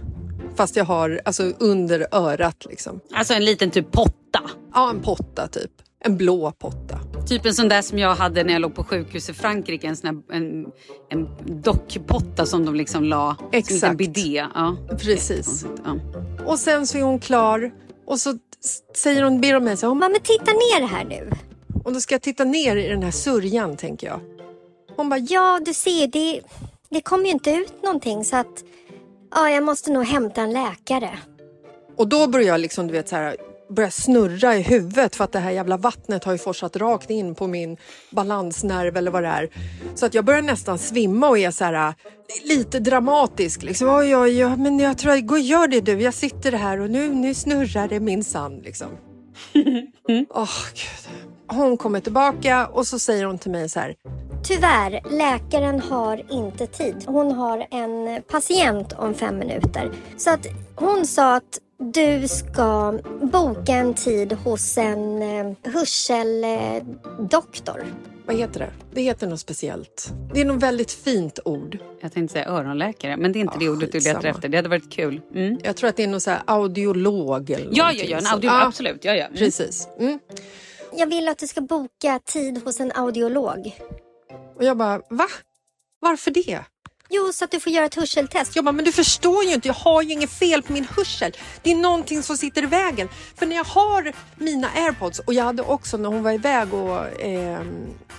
Fast 0.57 0.77
jag 0.77 0.85
har 0.85 1.21
alltså 1.25 1.43
under 1.59 2.07
örat 2.13 2.67
liksom. 2.69 3.01
Alltså 3.13 3.35
en 3.35 3.45
liten 3.45 3.71
typ 3.71 3.93
potta. 3.93 4.41
Ja, 4.75 4.91
en 4.91 5.01
potta 5.01 5.49
typ. 5.49 5.71
En 6.05 6.17
blå 6.17 6.53
potta. 6.53 7.01
Typ 7.27 7.47
en 7.47 7.55
sån 7.55 7.69
där 7.69 7.83
som 7.83 7.99
jag 7.99 8.15
hade 8.15 8.45
när 8.45 8.53
jag 8.53 8.63
låg 8.63 8.75
på 8.75 8.85
sjukhus 8.85 9.31
i 9.31 9.35
Frankrike. 9.35 9.87
En 9.87 9.97
sån 9.97 10.07
här, 10.09 10.37
en, 10.37 10.67
en 11.11 11.29
dockpotta 11.63 12.47
som 12.47 12.65
de 12.65 12.75
liksom 12.75 13.05
la. 13.05 13.37
Som 13.39 13.49
en 13.53 13.59
Exakt. 13.59 13.97
bidé. 13.97 14.47
Ja. 14.55 14.77
Precis. 14.99 15.67
Ja. 15.85 15.99
Och 16.45 16.59
sen 16.59 16.87
så 16.87 16.99
är 16.99 17.03
hon 17.03 17.19
klar 17.19 17.71
och 18.07 18.19
så 18.19 18.39
säger 18.97 19.23
hon, 19.23 19.41
ber 19.41 19.55
hon 19.55 19.65
mig 19.65 19.77
så 19.77 19.87
hon 19.87 19.99
Mamma, 19.99 20.17
titta 20.23 20.53
ner 20.53 20.87
här 20.87 21.05
nu. 21.05 21.31
Och 21.85 21.93
då 21.93 22.01
ska 22.01 22.15
jag 22.15 22.23
titta 22.23 22.45
ner 22.45 22.77
i 22.77 22.89
den 22.89 23.03
här 23.03 23.11
sörjan, 23.11 23.77
tänker 23.77 24.07
jag. 24.07 24.21
Hon 24.99 25.09
bara, 25.09 25.21
ja. 25.21 25.61
Du 25.65 25.75
ser, 25.75 26.07
det, 26.07 26.41
det 26.91 27.01
kommer 27.01 27.25
ju 27.25 27.31
inte 27.31 27.51
ut 27.51 27.83
någonting 27.83 28.25
så 28.25 28.37
att 28.37 28.65
ja, 29.35 29.51
jag 29.51 29.65
måste 29.65 29.93
nog 29.93 30.05
hämta 30.05 30.43
en 30.43 30.53
läkare. 30.53 31.19
Och 31.97 32.09
då 32.09 32.27
börjar 32.27 32.47
jag 32.47 32.61
liksom, 32.61 32.87
du 32.87 32.93
vet, 32.93 33.09
så 33.09 33.17
här, 33.17 33.37
börja 33.71 33.91
snurra 33.91 34.57
i 34.57 34.63
huvudet 34.63 35.17
för 35.17 35.25
att 35.25 35.33
det 35.33 35.39
här 35.39 35.51
jävla 35.51 35.77
vattnet 35.77 36.25
har 36.25 36.33
ju 36.33 36.39
forsat 36.39 36.77
rakt 36.77 37.11
in 37.11 37.35
på 37.35 37.47
min 37.47 37.77
balansnerv 38.11 38.97
eller 38.97 39.11
vad 39.11 39.23
det 39.23 39.29
är. 39.29 39.49
Så 39.95 40.07
att 40.07 40.15
jag 40.15 40.25
börjar 40.25 40.43
nästan 40.43 40.79
svimma 40.79 41.29
och 41.29 41.39
är 41.39 41.51
så 41.51 41.65
här 41.65 41.95
lite 42.45 42.81
dramatisk. 42.81 43.63
Liksom. 43.63 43.89
Oj, 43.89 44.17
oj, 44.17 44.47
oj, 44.47 44.57
men 44.57 44.79
jag 44.79 44.99
tror 44.99 45.15
jag, 45.15 45.27
gå 45.27 45.35
och 45.35 45.41
gör 45.41 45.69
det 45.69 45.81
du. 45.81 46.01
Jag 46.01 46.15
sitter 46.15 46.53
här 46.53 46.81
och 46.81 46.91
nu, 46.91 47.15
nu 47.15 47.35
snurrar 47.35 47.89
det 47.89 48.01
minsann. 48.01 48.59
Liksom. 48.59 48.89
Åh, 50.29 50.51
Gud. 50.75 51.15
Hon 51.49 51.77
kommer 51.77 52.01
tillbaka 52.01 52.67
och 52.67 52.87
så 52.87 52.99
säger 52.99 53.25
hon 53.25 53.39
till 53.39 53.51
mig 53.51 53.69
så 53.69 53.81
här. 53.81 53.95
Tyvärr, 54.45 55.01
läkaren 55.11 55.81
har 55.81 56.33
inte 56.33 56.67
tid. 56.67 57.05
Hon 57.07 57.33
har 57.33 57.67
en 57.71 58.23
patient 58.23 58.93
om 58.93 59.15
fem 59.15 59.39
minuter. 59.39 59.91
Så 60.17 60.31
att 60.31 60.47
hon 60.75 61.07
sa 61.07 61.37
att 61.37 61.59
du 61.93 62.29
ska 62.29 62.99
boka 63.23 63.73
en 63.73 63.95
tid 63.95 64.33
hos 64.33 64.79
en 64.79 65.23
eh, 65.23 65.53
hörseldoktor. 65.73 67.85
Vad 68.27 68.37
heter 68.37 68.61
det? 68.61 68.71
Det 68.95 69.03
heter 69.03 69.27
något 69.27 69.41
speciellt. 69.41 70.13
Det 70.35 70.41
är 70.41 70.45
något 70.45 70.63
väldigt 70.63 70.93
fint 70.93 71.39
ord. 71.45 71.79
Jag 72.01 72.13
tänkte 72.13 72.33
säga 72.33 72.49
öronläkare, 72.49 73.17
men 73.17 73.33
det 73.33 73.39
är 73.39 73.41
inte 73.41 73.55
Ja, 73.55 73.59
det 73.61 73.69
ordet 73.69 73.93
du 73.93 74.01
letar 74.01 74.25
efter. 74.25 74.49
Det 74.49 74.57
hade 74.57 74.69
varit 74.69 74.93
kul. 74.93 75.21
Mm. 75.35 75.59
Jag 75.65 75.77
tror 75.77 75.91
att 75.91 75.97
det 75.97 76.03
är 76.03 76.07
någon 76.09 76.21
så 76.21 76.31
här 76.31 76.43
audiolog 76.47 77.51
eller 77.51 77.69
Ja, 77.73 77.93
ja, 77.93 78.05
ja, 78.05 78.19
en 78.19 78.27
audio, 78.27 78.49
Ja, 78.49 78.67
absolut. 78.67 79.05
Ja, 79.05 79.15
ja. 79.15 79.25
Mm. 79.25 79.39
Precis. 79.39 79.89
Mm. 80.01 80.19
Jag 80.93 81.07
vill 81.07 81.29
att 81.29 81.39
du 81.39 81.47
ska 81.47 81.61
boka 81.61 82.21
tid 82.25 82.65
hos 82.65 82.81
en 82.81 82.93
audiolog. 82.93 83.77
Och 84.57 84.65
jag 84.65 84.77
bara, 84.77 84.99
va? 85.11 85.27
Varför 86.01 86.31
det? 86.31 86.65
Jo, 87.11 87.33
så 87.33 87.45
att 87.45 87.51
du 87.51 87.61
får 87.61 87.73
göra 87.73 87.85
ett 87.85 87.95
hörseltest. 87.95 88.57
Jag 88.57 88.65
bara, 88.65 88.73
men 88.73 88.85
du 88.85 88.93
förstår 88.93 89.45
ju 89.45 89.55
inte, 89.55 89.69
jag 89.69 89.75
har 89.75 90.03
ju 90.03 90.13
inget 90.13 90.31
fel 90.31 90.63
på 90.63 90.73
min 90.73 90.85
hörsel. 90.97 91.33
Det 91.63 91.71
är 91.71 91.77
någonting 91.77 92.23
som 92.23 92.37
sitter 92.37 92.63
i 92.63 92.67
vägen. 92.67 93.09
För 93.37 93.47
när 93.47 93.57
jag 93.57 93.65
har 93.65 94.13
mina 94.37 94.69
airpods 94.75 95.19
och 95.19 95.35
jag 95.35 95.45
hade 95.45 95.63
också 95.63 95.97
när 95.97 96.09
hon 96.09 96.23
var 96.23 96.33
iväg 96.33 96.75
och 96.75 97.21
eh, 97.21 97.63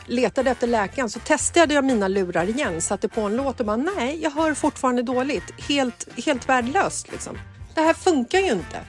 letade 0.06 0.52
efter 0.52 0.68
läkaren 0.68 1.10
så 1.10 1.20
testade 1.20 1.74
jag 1.74 1.86
mina 1.86 2.08
lurar 2.08 2.50
igen, 2.50 2.82
satte 2.82 3.08
på 3.08 3.22
en 3.22 3.36
låt 3.36 3.60
och 3.60 3.66
bara, 3.66 3.78
nej, 3.78 4.20
jag 4.22 4.32
hör 4.32 4.54
fortfarande 4.54 5.04
dåligt. 5.04 5.62
Helt, 5.68 6.08
helt 6.26 6.50
värdelöst 6.50 7.12
liksom. 7.12 7.38
Det 7.76 7.82
här 7.82 7.94
funkar 7.94 8.40
ju 8.40 8.52
inte. 8.52 8.80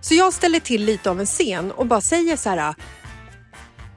Så 0.00 0.14
jag 0.14 0.32
ställer 0.32 0.60
till 0.60 0.84
lite 0.84 1.10
av 1.10 1.20
en 1.20 1.26
scen 1.26 1.72
och 1.72 1.86
bara 1.86 2.00
säger 2.00 2.36
så 2.36 2.50
här, 2.50 2.74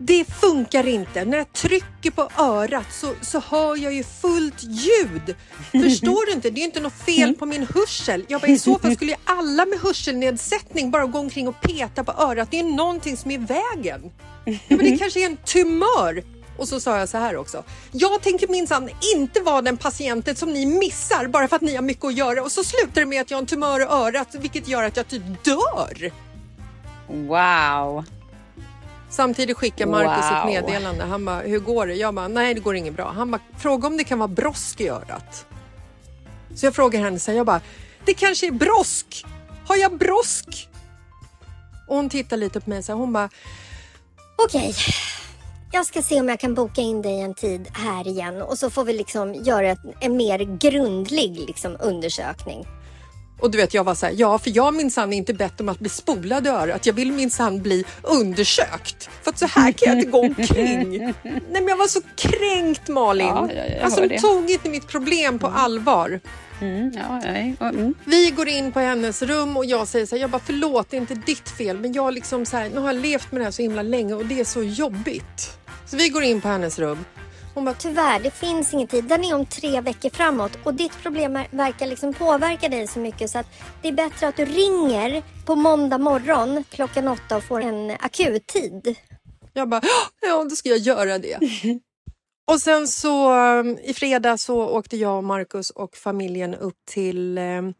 det 0.03 0.25
funkar 0.25 0.87
inte. 0.87 1.25
När 1.25 1.37
jag 1.37 1.53
trycker 1.53 2.11
på 2.11 2.29
örat 2.37 2.85
så, 2.91 3.13
så 3.21 3.39
hör 3.39 3.77
jag 3.77 3.93
ju 3.93 4.03
fullt 4.03 4.63
ljud. 4.63 5.35
Förstår 5.71 6.25
du 6.25 6.31
inte? 6.31 6.49
Det 6.49 6.61
är 6.61 6.65
inte 6.65 6.79
något 6.79 6.93
fel 7.05 7.35
på 7.35 7.45
min 7.45 7.67
hörsel. 7.75 8.25
Jag 8.27 8.41
bara, 8.41 8.47
I 8.47 8.59
så 8.59 8.79
fall 8.79 8.95
skulle 8.95 9.11
ju 9.11 9.17
alla 9.23 9.65
med 9.65 9.79
hörselnedsättning 9.79 10.91
bara 10.91 11.05
gå 11.05 11.19
omkring 11.19 11.47
och 11.47 11.61
peta 11.61 12.03
på 12.03 12.11
örat. 12.11 12.51
Det 12.51 12.59
är 12.59 12.63
någonting 12.63 13.17
som 13.17 13.31
är 13.31 13.35
i 13.35 13.37
vägen. 13.37 14.11
Ja, 14.45 14.53
men 14.67 14.77
det 14.77 14.97
kanske 14.97 15.19
är 15.19 15.25
en 15.25 15.37
tumör. 15.37 16.23
Och 16.57 16.67
så 16.67 16.79
sa 16.79 16.99
jag 16.99 17.09
så 17.09 17.17
här 17.17 17.35
också. 17.35 17.63
Jag 17.91 18.21
tänker 18.21 18.47
minsann 18.47 18.89
inte 19.15 19.39
vara 19.39 19.61
den 19.61 19.77
patienten 19.77 20.35
som 20.35 20.53
ni 20.53 20.65
missar 20.65 21.27
bara 21.27 21.47
för 21.47 21.55
att 21.55 21.61
ni 21.61 21.75
har 21.75 21.81
mycket 21.83 22.05
att 22.05 22.17
göra 22.17 22.43
och 22.43 22.51
så 22.51 22.63
slutar 22.63 23.01
det 23.01 23.05
med 23.05 23.21
att 23.21 23.31
jag 23.31 23.37
har 23.37 23.41
en 23.41 23.47
tumör 23.47 23.79
i 23.79 23.83
örat 23.83 24.35
vilket 24.39 24.67
gör 24.67 24.83
att 24.83 24.97
jag 24.97 25.07
typ 25.07 25.43
dör. 25.43 26.11
Wow. 27.07 28.05
Samtidigt 29.11 29.57
skickar 29.57 29.85
Markus 29.85 30.25
ett 30.25 30.31
Wow. 30.31 30.45
meddelande. 30.45 31.03
Han 31.03 31.25
bara, 31.25 31.39
hur 31.39 31.59
går 31.59 31.87
det? 31.87 31.93
Jag 31.95 32.13
bara, 32.13 32.27
nej 32.27 32.53
det 32.53 32.59
går 32.59 32.75
inget 32.75 32.93
bra. 32.93 33.11
Han 33.11 33.31
bara, 33.31 33.41
fråga 33.57 33.87
om 33.87 33.97
det 33.97 34.03
kan 34.03 34.19
vara 34.19 34.27
brosk 34.27 34.81
i 34.81 34.87
örat. 34.89 35.45
Så 36.55 36.65
jag 36.65 36.75
frågar 36.75 36.99
henne, 36.99 37.19
så 37.19 37.31
här, 37.31 37.37
jag 37.37 37.45
bara, 37.45 37.61
det 38.05 38.13
kanske 38.13 38.47
är 38.47 38.51
brosk. 38.51 39.25
Har 39.67 39.75
jag 39.75 39.97
brosk? 39.97 40.69
Och 41.87 41.95
hon 41.95 42.09
tittar 42.09 42.37
lite 42.37 42.59
på 42.61 42.69
mig 42.69 42.83
så 42.83 42.91
här, 42.91 42.99
hon 42.99 43.13
bara, 43.13 43.29
Okej. 44.45 44.73
Jag 45.73 45.85
ska 45.85 46.01
se 46.01 46.19
om 46.19 46.29
jag 46.29 46.39
kan 46.39 46.53
boka 46.53 46.81
in 46.81 47.01
dig 47.01 47.21
en 47.21 47.33
tid 47.33 47.67
här 47.73 48.07
igen 48.07 48.41
och 48.41 48.57
så 48.57 48.69
får 48.69 48.83
vi 48.83 48.93
liksom 48.93 49.33
göra 49.33 49.71
ett, 49.71 49.79
en 49.99 50.17
mer 50.17 50.39
grundlig 50.39 51.39
liksom, 51.47 51.77
undersökning. 51.79 52.67
Och 53.41 53.51
du 53.51 53.57
vet 53.57 53.73
jag 53.73 53.83
var 53.83 53.95
så 53.95 54.05
här, 54.05 54.13
ja 54.17 54.39
för 54.39 54.51
jag 54.55 54.73
minsann 54.73 55.13
inte 55.13 55.33
bett 55.33 55.61
om 55.61 55.69
att 55.69 55.79
bli 55.79 55.89
spolad 55.89 56.47
i 56.47 56.49
örat. 56.49 56.85
Jag 56.85 56.93
vill 56.93 57.11
minsann 57.11 57.61
bli 57.61 57.85
undersökt. 58.01 59.09
För 59.23 59.31
att 59.31 59.39
så 59.39 59.45
här 59.45 59.71
kan 59.71 59.87
jag 59.87 59.97
inte 59.97 60.11
gå 60.11 60.19
omkring. 60.19 60.99
Nej 61.23 61.43
men 61.51 61.67
jag 61.67 61.77
var 61.77 61.87
så 61.87 62.01
kränkt 62.15 62.87
Malin. 62.87 63.27
Ja, 63.27 63.49
ja, 63.55 63.63
jag 63.65 63.83
alltså 63.83 64.07
de 64.07 64.19
tog 64.19 64.49
inte 64.49 64.69
mitt 64.69 64.87
problem 64.87 65.39
på 65.39 65.47
allvar. 65.47 66.19
Mm, 66.61 66.91
ja. 66.95 67.21
Mm. 67.69 67.93
Vi 68.05 68.31
går 68.31 68.47
in 68.47 68.71
på 68.71 68.79
hennes 68.79 69.21
rum 69.21 69.57
och 69.57 69.65
jag 69.65 69.87
säger 69.87 70.05
så 70.05 70.15
här, 70.15 70.21
jag 70.21 70.29
bara 70.29 70.41
förlåt 70.45 70.89
det 70.89 70.97
är 70.97 71.01
inte 71.01 71.15
ditt 71.15 71.49
fel 71.49 71.77
men 71.77 71.93
jag 71.93 72.13
liksom 72.13 72.45
så 72.45 72.57
här, 72.57 72.69
nu 72.69 72.79
har 72.79 72.87
jag 72.87 73.01
levt 73.01 73.31
med 73.31 73.41
det 73.41 73.45
här 73.45 73.51
så 73.51 73.61
himla 73.61 73.81
länge 73.81 74.13
och 74.13 74.25
det 74.25 74.39
är 74.39 74.45
så 74.45 74.63
jobbigt. 74.63 75.57
Så 75.85 75.97
vi 75.97 76.09
går 76.09 76.23
in 76.23 76.41
på 76.41 76.47
hennes 76.47 76.79
rum. 76.79 77.05
Hon 77.53 77.65
bara, 77.65 77.75
Tyvärr, 77.75 78.19
det 78.19 78.31
finns 78.31 78.73
ingen 78.73 78.87
tid. 78.87 79.03
Den 79.05 79.23
är 79.23 79.35
om 79.35 79.45
tre 79.45 79.81
veckor 79.81 80.09
framåt 80.09 80.51
och 80.63 80.73
ditt 80.73 81.01
problem 81.03 81.35
är- 81.35 81.47
verkar 81.51 81.87
liksom 81.87 82.13
påverka 82.13 82.69
dig 82.69 82.87
så 82.87 82.99
mycket 82.99 83.29
så 83.29 83.39
att 83.39 83.47
det 83.81 83.87
är 83.87 83.91
bättre 83.93 84.27
att 84.27 84.37
du 84.37 84.45
ringer 84.45 85.23
på 85.45 85.55
måndag 85.55 85.97
morgon 85.97 86.63
klockan 86.69 87.07
åtta 87.07 87.37
och 87.37 87.43
får 87.43 87.61
en 87.61 87.91
akuttid. 87.99 88.95
jag 89.53 89.69
bara, 89.69 89.81
ja 90.21 90.43
då 90.43 90.55
ska 90.55 90.69
jag 90.69 90.77
göra 90.77 91.17
det. 91.17 91.37
och 92.51 92.59
sen 92.61 92.87
så 92.87 93.33
um, 93.59 93.77
i 93.83 93.93
fredag 93.93 94.37
så 94.37 94.67
åkte 94.69 94.97
jag 94.97 95.17
och 95.17 95.23
Markus 95.23 95.69
och 95.69 95.95
familjen 95.97 96.55
upp 96.55 96.77
till, 96.85 97.37
um, 97.37 97.73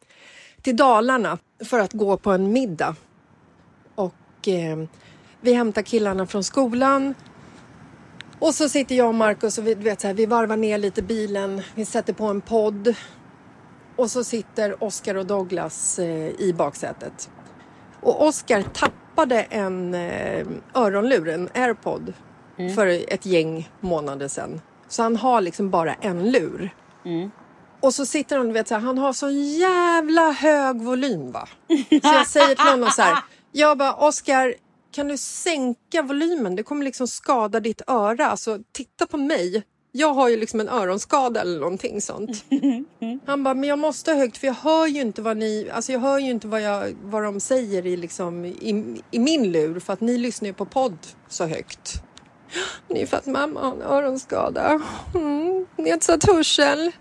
till 0.62 0.75
Dalarna 0.78 1.38
för 1.66 1.80
att 1.80 1.94
gå 1.94 2.18
på 2.18 2.32
en 2.32 2.51
middag. 2.51 2.96
Och 3.96 4.48
um, 4.48 4.88
vi 5.42 5.54
hämtar 5.54 5.82
killarna 5.82 6.28
från 6.28 6.44
skolan. 6.44 7.13
Och 8.42 8.56
så 8.56 8.70
sitter 8.70 8.96
jag 8.96 9.08
och 9.08 9.16
Markus 9.16 9.58
och 9.58 9.68
vi, 9.68 9.76
vet, 9.76 10.02
så 10.02 10.08
här, 10.08 10.14
vi 10.14 10.26
varvar 10.26 10.58
ner 10.58 10.78
lite 10.78 11.02
bilen, 11.02 11.62
vi 11.76 11.86
sätter 11.86 12.14
på 12.14 12.26
en 12.26 12.42
podd. 12.42 12.96
Och 13.96 14.12
så 14.12 14.24
sitter 14.24 14.84
Oscar 14.84 15.16
och 15.16 15.26
Douglas 15.26 16.00
eh, 16.00 16.30
i 16.42 16.54
baksätet. 16.58 17.30
Och 18.02 18.28
Oscar 18.28 18.62
tappade 18.62 19.42
en 19.42 19.94
eh, 19.94 20.48
öronlur, 20.74 21.28
en 21.30 21.50
airpod, 21.54 22.14
för 22.76 22.88
ett 22.88 23.26
gäng 23.26 23.70
månader 23.80 24.28
sedan. 24.28 24.62
Så 24.88 25.04
han 25.04 25.16
har 25.16 25.42
liksom 25.42 25.70
bara 25.70 25.94
en 25.94 26.32
lur. 26.32 26.70
Och 27.82 27.94
så 27.94 28.06
sitter 28.06 28.38
han, 28.38 28.48
du 28.48 28.54
vet, 28.54 28.68
så 28.68 28.74
här, 28.74 28.82
han 28.82 28.98
har 28.98 29.14
så 29.14 29.30
jävla 29.30 30.32
hög 30.32 30.82
volym 30.82 31.32
va. 31.32 31.48
Så 31.90 32.08
jag 32.08 32.28
säger 32.28 32.56
till 32.56 32.66
honom 32.72 32.90
så 32.90 33.02
här, 33.02 33.18
jag 33.52 33.78
bara 33.78 33.94
Oscar, 33.94 34.54
kan 34.92 35.08
du 35.08 35.18
sänka 35.18 36.02
volymen? 36.02 36.56
Det 36.56 36.64
kommer 36.64 36.86
liksom 36.86 37.08
skada 37.08 37.60
ditt 37.60 37.82
öra. 37.88 38.26
Alltså 38.26 38.60
titta 38.72 39.06
på 39.06 39.18
mig. 39.18 39.64
Jag 39.92 40.14
har 40.14 40.30
ju 40.30 40.38
liksom 40.38 40.60
en 40.60 40.70
öronskada 40.70 41.42
eller 41.42 41.60
någonting 41.60 42.02
sånt. 42.02 42.46
Han 43.26 43.44
bara, 43.44 43.54
men 43.54 43.70
jag 43.70 43.80
måste 43.80 44.12
ha 44.12 44.18
högt 44.18 44.38
för 44.38 44.48
jag 44.48 44.54
hör 44.54 44.88
ju 44.88 45.02
inte 45.02 45.22
vad 45.22 45.38
ni, 45.38 45.70
alltså 45.74 45.92
jag 45.92 46.00
hör 46.00 46.20
ju 46.20 46.32
inte 46.32 46.48
vad, 46.48 46.62
jag, 46.62 46.96
vad 47.04 47.24
de 47.24 47.40
säger 47.40 47.86
i, 47.86 47.98
liksom, 47.98 48.46
i, 48.46 49.02
i 49.12 49.20
min 49.20 49.52
lur 49.52 49.80
för 49.80 49.94
att 49.94 50.02
ni 50.02 50.18
lyssnar 50.18 50.48
ju 50.48 50.54
på 50.54 50.66
podd 50.66 50.98
så 51.28 51.46
högt. 51.46 52.04
Det 52.88 53.02
är 53.02 53.06
för 53.06 53.18
att 53.18 53.26
mamma 53.26 53.60
har 53.60 53.72
en 53.72 53.82
öronskada. 53.82 54.82
Mm, 55.16 55.66
nedsatt 55.76 56.24
hörsel. 56.24 56.92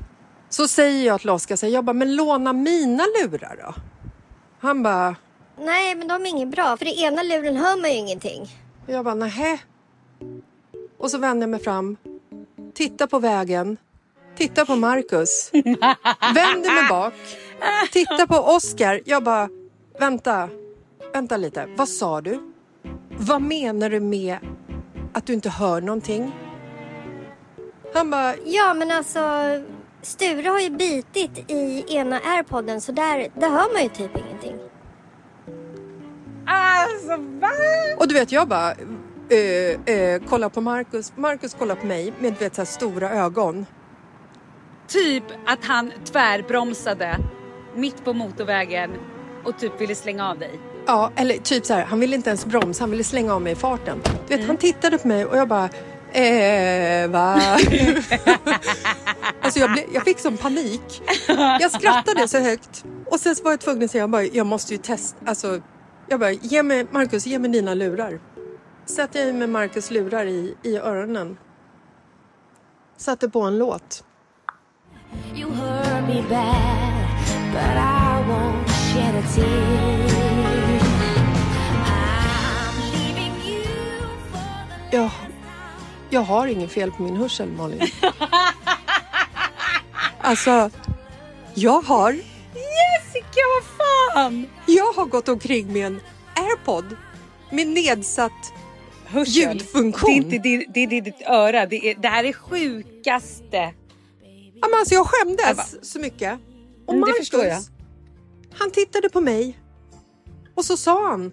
Så 0.49 0.69
säger 0.69 1.07
jag 1.07 1.21
till 1.21 1.31
Oskar, 1.31 1.67
jag 1.67 1.85
bara, 1.85 1.93
men 1.93 2.17
låna 2.17 2.53
mina 2.53 3.05
lurar 3.05 3.57
då? 3.63 3.75
Han 4.61 4.83
bara, 4.83 5.17
Nej, 5.61 5.95
men 5.95 6.09
de 6.09 6.23
är 6.23 6.27
inget 6.27 6.49
bra 6.49 6.77
för 6.77 6.87
i 6.87 7.03
ena 7.05 7.23
luren 7.23 7.57
hör 7.57 7.81
man 7.81 7.91
ju 7.91 7.97
ingenting. 7.97 8.47
och 8.87 8.93
jag 8.93 9.05
bara, 9.05 9.15
nähä. 9.15 9.59
Och 10.99 11.11
så 11.11 11.19
vänder 11.19 11.43
jag 11.43 11.51
mig 11.51 11.61
fram, 11.61 11.97
tittar 12.75 13.07
på 13.07 13.19
vägen, 13.19 13.77
tittar 14.37 14.65
på 14.65 14.77
Marcus, 14.77 15.51
vänder 16.35 16.75
mig 16.75 16.89
bak, 16.89 17.15
tittar 17.93 18.27
på 18.27 18.37
Oskar. 18.37 19.01
Jag 19.05 19.23
bara, 19.25 19.49
vänta, 19.99 20.49
vänta 21.13 21.37
lite, 21.37 21.67
vad 21.77 21.89
sa 21.89 22.21
du? 22.21 22.53
Vad 23.19 23.43
menar 23.43 23.91
du 23.91 24.01
med 24.01 24.39
att 25.13 25.27
du 25.27 25.33
inte 25.33 25.51
hör 25.51 25.81
någonting? 25.81 26.33
Han 27.95 28.11
bara, 28.11 28.35
Ja, 28.45 28.75
men 28.75 28.91
alltså 28.91 29.21
Sture 30.03 30.49
har 30.49 30.61
ju 30.61 30.71
bitit 30.71 31.51
i 31.51 31.85
ena 31.89 32.21
airpodden 32.21 32.81
så 32.81 32.93
där, 32.93 33.29
där 33.35 33.49
hör 33.49 33.73
man 33.73 33.83
ju 33.83 33.89
typ 33.89 34.17
ingenting. 34.17 34.70
Alltså 36.51 37.17
va? 37.41 37.51
Och 37.97 38.09
du 38.09 38.15
vet, 38.15 38.33
jag 38.33 38.49
bara 38.49 38.71
eh, 39.31 39.95
eh, 39.95 40.23
kollar 40.23 40.49
på 40.49 40.61
Marcus. 40.61 41.13
Marcus 41.17 41.55
kollar 41.55 41.75
på 41.75 41.87
mig 41.87 42.13
med 42.19 42.33
du 42.33 42.39
vet, 42.39 42.55
så 42.55 42.61
här 42.61 42.67
stora 42.67 43.11
ögon. 43.11 43.67
Typ 44.89 45.25
att 45.47 45.65
han 45.65 45.93
tvärbromsade 46.05 47.19
mitt 47.77 48.05
på 48.05 48.13
motorvägen 48.13 48.91
och 49.45 49.59
typ 49.59 49.81
ville 49.81 49.95
slänga 49.95 50.31
av 50.31 50.39
dig. 50.39 50.61
Ja, 50.87 51.13
eller 51.17 51.37
typ 51.37 51.67
så 51.67 51.75
här, 51.75 51.85
han 51.85 52.01
ville 52.01 52.17
inte 52.17 52.31
ens 52.31 52.47
bromsa, 52.47 52.83
han 52.83 52.91
ville 52.91 53.05
slänga 53.05 53.35
av 53.35 53.43
mig 53.43 53.53
i 53.53 53.57
farten. 53.57 54.01
Du 54.29 54.37
vet, 54.37 54.47
han 54.47 54.57
tittade 54.57 54.99
på 54.99 55.09
mig 55.09 55.25
och 55.25 55.37
jag 55.37 55.49
bara, 55.49 55.69
eh, 56.13 57.09
va? 57.11 57.35
alltså 59.43 59.61
jag, 59.61 59.73
blev, 59.73 59.85
jag 59.95 60.05
fick 60.05 60.19
sån 60.19 60.37
panik. 60.37 61.03
Jag 61.61 61.71
skrattade 61.71 62.29
så 62.29 62.39
högt. 62.39 62.85
Och 63.07 63.21
sen 63.21 63.37
så 63.37 63.45
var 63.45 63.51
jag 63.51 63.61
tvungen 63.61 63.85
att 63.85 63.91
säga, 63.91 64.03
jag, 64.03 64.11
bara, 64.11 64.23
jag 64.23 64.47
måste 64.47 64.75
ju 64.75 64.79
testa. 64.79 65.17
Alltså, 65.27 65.61
jag 66.11 66.21
bara, 66.21 66.33
ge 66.33 66.63
mig, 66.63 66.87
Marcus, 66.91 67.27
ge 67.27 67.39
mig 67.39 67.51
dina 67.51 67.75
lurar. 67.75 68.21
Satte 68.87 69.19
jag 69.19 69.29
i 69.29 69.33
mig 69.33 69.49
Marcus 69.49 69.91
lurar 69.91 70.27
i, 70.27 70.57
i 70.63 70.77
öronen. 70.77 71.39
Satte 72.97 73.29
på 73.29 73.41
en 73.43 73.59
låt. 73.59 74.05
You 75.35 75.51
hurt 75.51 76.09
me 76.09 76.23
bad, 76.23 77.17
but 77.53 77.77
I 77.77 78.23
won't 78.29 78.69
shed 78.69 79.15
a 79.15 79.23
tear. 79.35 80.81
I'm 81.87 82.77
leaving 82.93 83.35
you 83.47 83.65
for 84.33 84.91
the 84.91 84.97
Jag, 84.97 85.11
jag 86.11 86.21
har 86.21 86.47
ingen 86.47 86.69
fel 86.69 86.91
på 86.93 87.03
min 87.03 87.17
hörsel, 87.17 87.49
Malin. 87.49 87.81
Alltså, 90.23 90.71
jag 91.55 91.83
har, 91.83 92.13
Jessica, 92.13 93.41
vad 93.55 93.80
fan! 94.15 94.47
jag 94.67 94.93
har 94.93 95.07
gått 95.07 95.29
omkring 95.29 95.73
med 95.73 95.87
en 95.87 96.01
airpod 96.35 96.97
med 97.51 97.67
nedsatt 97.69 98.53
Hörsel. 99.07 99.35
ljudfunktion. 99.35 100.11
Det 100.11 100.17
är, 100.17 100.17
inte, 100.17 100.39
det, 100.39 100.67
det, 100.75 100.87
det 100.87 101.01
ditt 101.01 101.23
öra. 101.27 101.67
Det, 101.67 101.91
är, 101.91 101.95
det 101.95 102.09
här 102.09 102.25
är 102.25 102.33
sjukaste. 102.33 103.75
Ja, 104.63 104.69
men 104.71 104.79
alltså, 104.79 104.95
jag 104.95 105.07
skämdes 105.07 105.91
så 105.93 105.99
mycket. 105.99 106.39
Och 106.87 106.95
Mm, 106.95 107.01
det 107.01 107.07
Marcus, 107.07 107.17
förstår 107.19 107.45
jag. 107.45 107.63
han 108.59 108.71
tittade 108.71 109.09
på 109.11 109.21
mig 109.21 109.59
och 110.55 110.65
så 110.65 110.77
sa 110.77 111.11
han, 111.11 111.33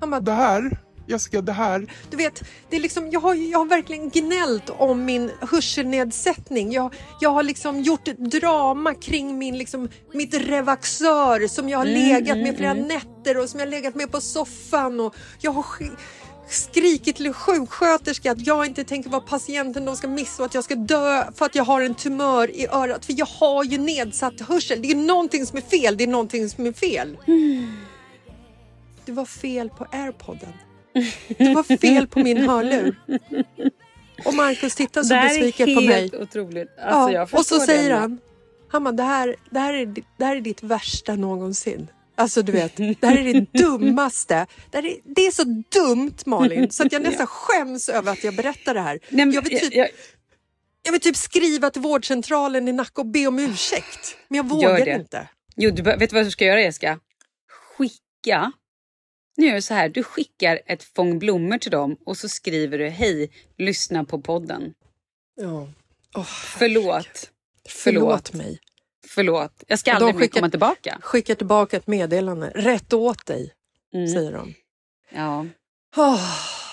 han 0.00 0.10
bara, 0.10 0.20
Det 0.20 0.32
här, 0.32 0.78
Jessica, 1.06 1.40
det 1.40 1.52
här. 1.52 1.92
Du 2.10 2.16
vet, 2.16 2.42
det 2.70 2.76
är 2.76 2.80
liksom, 2.80 3.10
jag, 3.10 3.20
har, 3.20 3.34
jag 3.34 3.58
har 3.58 3.66
verkligen 3.66 4.10
gnällt 4.10 4.70
om 4.70 5.04
min 5.04 5.30
hörselnedsättning. 5.50 6.72
Jag, 6.72 6.94
jag 7.20 7.30
har 7.30 7.42
liksom 7.42 7.80
gjort 7.80 8.08
ett 8.08 8.18
drama 8.18 8.94
kring 8.94 9.38
min, 9.38 9.58
liksom, 9.58 9.88
mitt 10.12 10.34
Revaxör 10.34 11.48
som 11.48 11.68
jag 11.68 11.78
har 11.78 11.84
legat 11.84 12.38
med 12.38 12.56
flera 12.56 12.74
nätter 12.74 13.38
och 13.38 13.48
som 13.48 13.60
jag 13.60 13.66
har 13.66 13.70
legat 13.70 13.94
med 13.94 14.12
på 14.12 14.20
soffan. 14.20 15.00
Och 15.00 15.14
jag 15.40 15.50
har 15.52 15.62
sk- 15.62 15.96
skrikit 16.48 17.16
till 17.16 17.32
sjuksköterska 17.32 18.32
att 18.32 18.46
jag 18.46 18.66
inte 18.66 18.84
tänker 18.84 19.10
vara 19.10 19.20
patienten 19.22 19.84
de 19.84 19.96
ska 19.96 20.08
missa 20.08 20.42
och 20.42 20.46
att 20.46 20.54
jag 20.54 20.64
ska 20.64 20.74
dö 20.74 21.24
för 21.34 21.46
att 21.46 21.54
jag 21.54 21.64
har 21.64 21.80
en 21.80 21.94
tumör 21.94 22.50
i 22.50 22.66
örat. 22.66 23.04
För 23.04 23.14
jag 23.18 23.26
har 23.26 23.64
ju 23.64 23.78
nedsatt 23.78 24.40
hörsel. 24.40 24.82
Det 24.82 24.90
är 24.90 24.94
någonting 24.96 25.46
som 25.46 25.58
är 25.58 25.62
fel. 25.62 25.96
Det 25.96 26.04
är 26.04 26.08
någonting 26.08 26.48
som 26.48 26.66
är 26.66 26.72
fel. 26.72 27.16
Det 29.06 29.12
var 29.12 29.24
fel 29.24 29.68
på 29.70 29.86
airpodden. 29.92 30.52
Det 31.38 31.54
var 31.54 31.78
fel 31.78 32.06
på 32.06 32.18
min 32.18 32.48
hörlur. 32.48 32.96
Och 34.24 34.34
Markus 34.34 34.74
tittar 34.74 35.02
så 35.02 35.14
det 35.14 35.20
besviken 35.20 35.68
är 35.68 35.74
på 35.74 35.80
mig. 35.80 35.94
helt 35.94 36.14
otroligt. 36.14 36.78
Alltså, 36.78 37.14
jag 37.14 37.28
ja, 37.32 37.38
och 37.38 37.46
så 37.46 37.60
säger 37.60 37.90
det. 37.90 37.96
han, 37.96 38.18
han 38.68 38.84
bara, 38.84 38.92
det 38.92 39.02
här, 39.02 39.36
det, 39.50 39.58
här 39.58 39.74
är, 39.74 39.94
det 40.16 40.24
här 40.24 40.36
är 40.36 40.40
ditt 40.40 40.62
värsta 40.62 41.16
någonsin. 41.16 41.88
Alltså 42.16 42.42
du 42.42 42.52
vet, 42.52 42.76
det 42.76 43.06
här 43.06 43.18
är 43.18 43.34
det 43.34 43.58
dummaste. 43.58 44.46
Det, 44.70 44.78
är, 44.78 44.96
det 45.04 45.26
är 45.26 45.30
så 45.30 45.44
dumt 45.68 46.16
Malin 46.26 46.70
så 46.70 46.86
att 46.86 46.92
jag 46.92 47.02
nästan 47.02 47.26
skäms 47.30 47.88
över 47.88 48.12
att 48.12 48.24
jag 48.24 48.34
berättar 48.36 48.74
det 48.74 48.80
här. 48.80 48.98
Nej, 49.08 49.26
men, 49.26 49.34
jag, 49.34 49.42
vill 49.42 49.60
typ, 49.60 49.74
jag, 49.74 49.88
jag 50.82 50.92
vill 50.92 51.00
typ 51.00 51.16
skriva 51.16 51.70
till 51.70 51.82
vårdcentralen 51.82 52.68
i 52.68 52.72
Nacka 52.72 53.00
och 53.00 53.06
be 53.06 53.26
om 53.26 53.38
ursäkt. 53.38 54.16
Men 54.28 54.36
jag 54.36 54.48
vågar 54.48 54.84
det. 54.84 54.94
inte. 54.94 55.28
jo, 55.56 55.70
du, 55.70 55.82
vet 55.82 56.10
du 56.10 56.16
vad 56.16 56.24
du 56.24 56.30
ska 56.30 56.44
göra 56.44 56.60
Jessica? 56.60 56.98
Skicka 57.76 58.52
Nu 59.36 59.46
gör 59.46 59.54
du 59.54 59.62
så 59.62 59.74
här, 59.74 59.88
du 59.88 60.02
skickar 60.02 60.60
ett 60.66 60.82
fång 60.82 61.18
blommor 61.18 61.58
till 61.58 61.70
dem 61.70 61.96
och 62.06 62.16
så 62.16 62.28
skriver 62.28 62.78
du 62.78 62.88
hej, 62.88 63.30
lyssna 63.58 64.04
på 64.04 64.20
podden. 64.20 64.74
Ja. 65.40 65.68
Oh, 66.14 66.24
Förlåt. 66.58 67.30
Förlåt 67.68 68.32
mig. 68.32 68.60
Förlåt. 69.08 69.64
Jag 69.66 69.78
ska 69.78 69.90
de 69.90 69.96
aldrig 69.96 70.14
mer 70.16 70.26
komma 70.28 70.50
tillbaka. 70.50 70.98
Skickar 71.02 71.34
tillbaka 71.34 71.76
ett 71.76 71.86
meddelande. 71.86 72.52
Rätt 72.54 72.92
åt 72.92 73.26
dig, 73.26 73.52
Mm. 73.94 74.08
säger 74.08 74.32
de. 74.32 74.54
Ja. 75.14 75.46
Oh. 75.96 76.30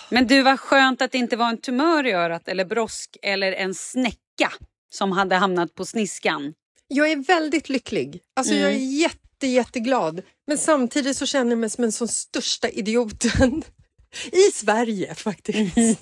Men 0.09 0.27
du, 0.27 0.41
var 0.41 0.57
skönt 0.57 1.01
att 1.01 1.11
det 1.11 1.17
inte 1.17 1.35
var 1.35 1.49
en 1.49 1.57
tumör 1.57 2.05
i 2.07 2.11
örat 2.11 2.47
eller 2.47 2.65
brosk 2.65 3.17
eller 3.21 3.51
en 3.53 3.75
snäcka 3.75 4.51
som 4.89 5.11
hade 5.11 5.35
hamnat 5.35 5.75
på 5.75 5.85
sniskan. 5.85 6.53
Jag 6.87 7.11
är 7.11 7.15
väldigt 7.15 7.69
lycklig. 7.69 8.21
Alltså 8.35 8.53
jag 8.53 8.71
är 8.71 8.75
Mm. 8.75 8.99
Jätte, 9.47 9.47
jätteglad. 9.47 10.21
Men 10.47 10.57
samtidigt 10.57 11.17
så 11.17 11.25
känner 11.25 11.51
jag 11.51 11.59
mig 11.59 11.69
som 11.69 11.81
den 11.81 11.91
som 11.91 12.07
största 12.07 12.69
idioten 12.69 13.63
i 14.31 14.51
Sverige 14.53 15.15
faktiskt. 15.15 15.77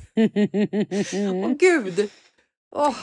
Åh 1.14 1.52
gud! 1.60 2.10
Åh, 2.76 2.96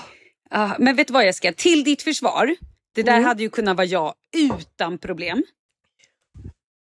Ja, 0.51 0.77
men 0.79 0.97
vet 0.97 1.07
du 1.07 1.13
vad 1.13 1.25
Jessica, 1.25 1.53
till 1.53 1.85
ditt 1.85 2.03
försvar. 2.03 2.57
Det 2.95 3.03
där 3.03 3.13
Mm. 3.13 3.25
hade 3.25 3.43
ju 3.43 3.51
kunnat 3.51 3.77
vara 3.77 3.87
jag 3.87 4.15
utan 4.37 4.99
problem. 4.99 5.43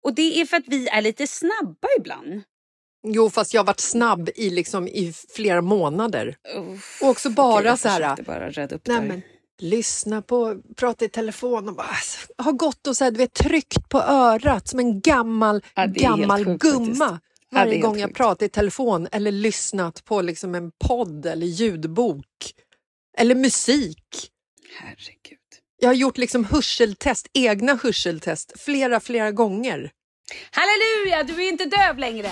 Och 0.03 0.15
det 0.15 0.41
är 0.41 0.45
för 0.45 0.57
att 0.57 0.67
vi 0.67 0.87
är 0.87 1.01
lite 1.01 1.27
snabba 1.27 1.87
ibland. 1.99 2.41
Jo, 3.07 3.29
fast 3.29 3.53
jag 3.53 3.61
har 3.61 3.65
varit 3.65 3.79
snabb 3.79 4.29
i, 4.35 4.49
liksom, 4.49 4.87
i 4.87 5.13
flera 5.35 5.61
månader. 5.61 6.35
Uff, 6.57 6.99
Och 7.01 7.09
också 7.09 7.29
bara 7.29 7.63
jag 7.65 7.79
så 7.79 7.87
här... 7.89 8.23
bara 8.23 8.49
rädda 8.49 8.75
upp 8.75 8.87
Nej, 8.87 9.23
lyssna 9.61 10.21
på, 10.21 10.61
prata 10.75 11.05
i 11.05 11.09
telefon 11.09 11.69
och 11.69 11.75
bara 11.75 11.87
alltså, 11.87 12.27
har 12.37 12.51
gått 12.51 12.87
och 12.87 12.97
så 12.97 13.03
här, 13.03 13.11
du 13.11 13.17
vet, 13.17 13.33
tryckt 13.33 13.89
på 13.89 14.01
örat 14.01 14.67
som 14.67 14.79
en 14.79 15.01
gammal, 15.01 15.63
Ja, 15.75 15.85
gammal 15.85 16.45
sjukt 16.45 16.61
gumma. 16.61 16.85
faktiskt. 16.85 17.01
Ja, 17.01 17.19
Varje 17.57 17.71
helt 17.71 17.83
gång 17.83 17.99
jag 17.99 18.09
sjukt. 18.09 18.17
pratar 18.17 18.45
i 18.45 18.49
telefon 18.49 19.07
eller 19.11 19.31
lyssnat 19.31 20.05
på 20.05 20.21
liksom 20.21 20.55
en 20.55 20.71
podd 20.87 21.25
eller 21.25 21.47
ljudbok. 21.47 22.25
Eller 23.17 23.35
musik. 23.35 24.29
Herregud. 24.79 25.37
Jag 25.79 25.89
har 25.89 25.93
gjort 25.93 26.17
liksom 26.17 26.45
hörseltest, 26.45 27.27
egna 27.33 27.79
hörseltest 27.83 28.53
flera, 28.59 28.99
flera 28.99 29.31
gånger. 29.31 29.91
Halleluja, 30.51 31.23
du 31.23 31.43
är 31.45 31.49
inte 31.49 31.65
döv 31.65 31.97
längre! 31.97 32.31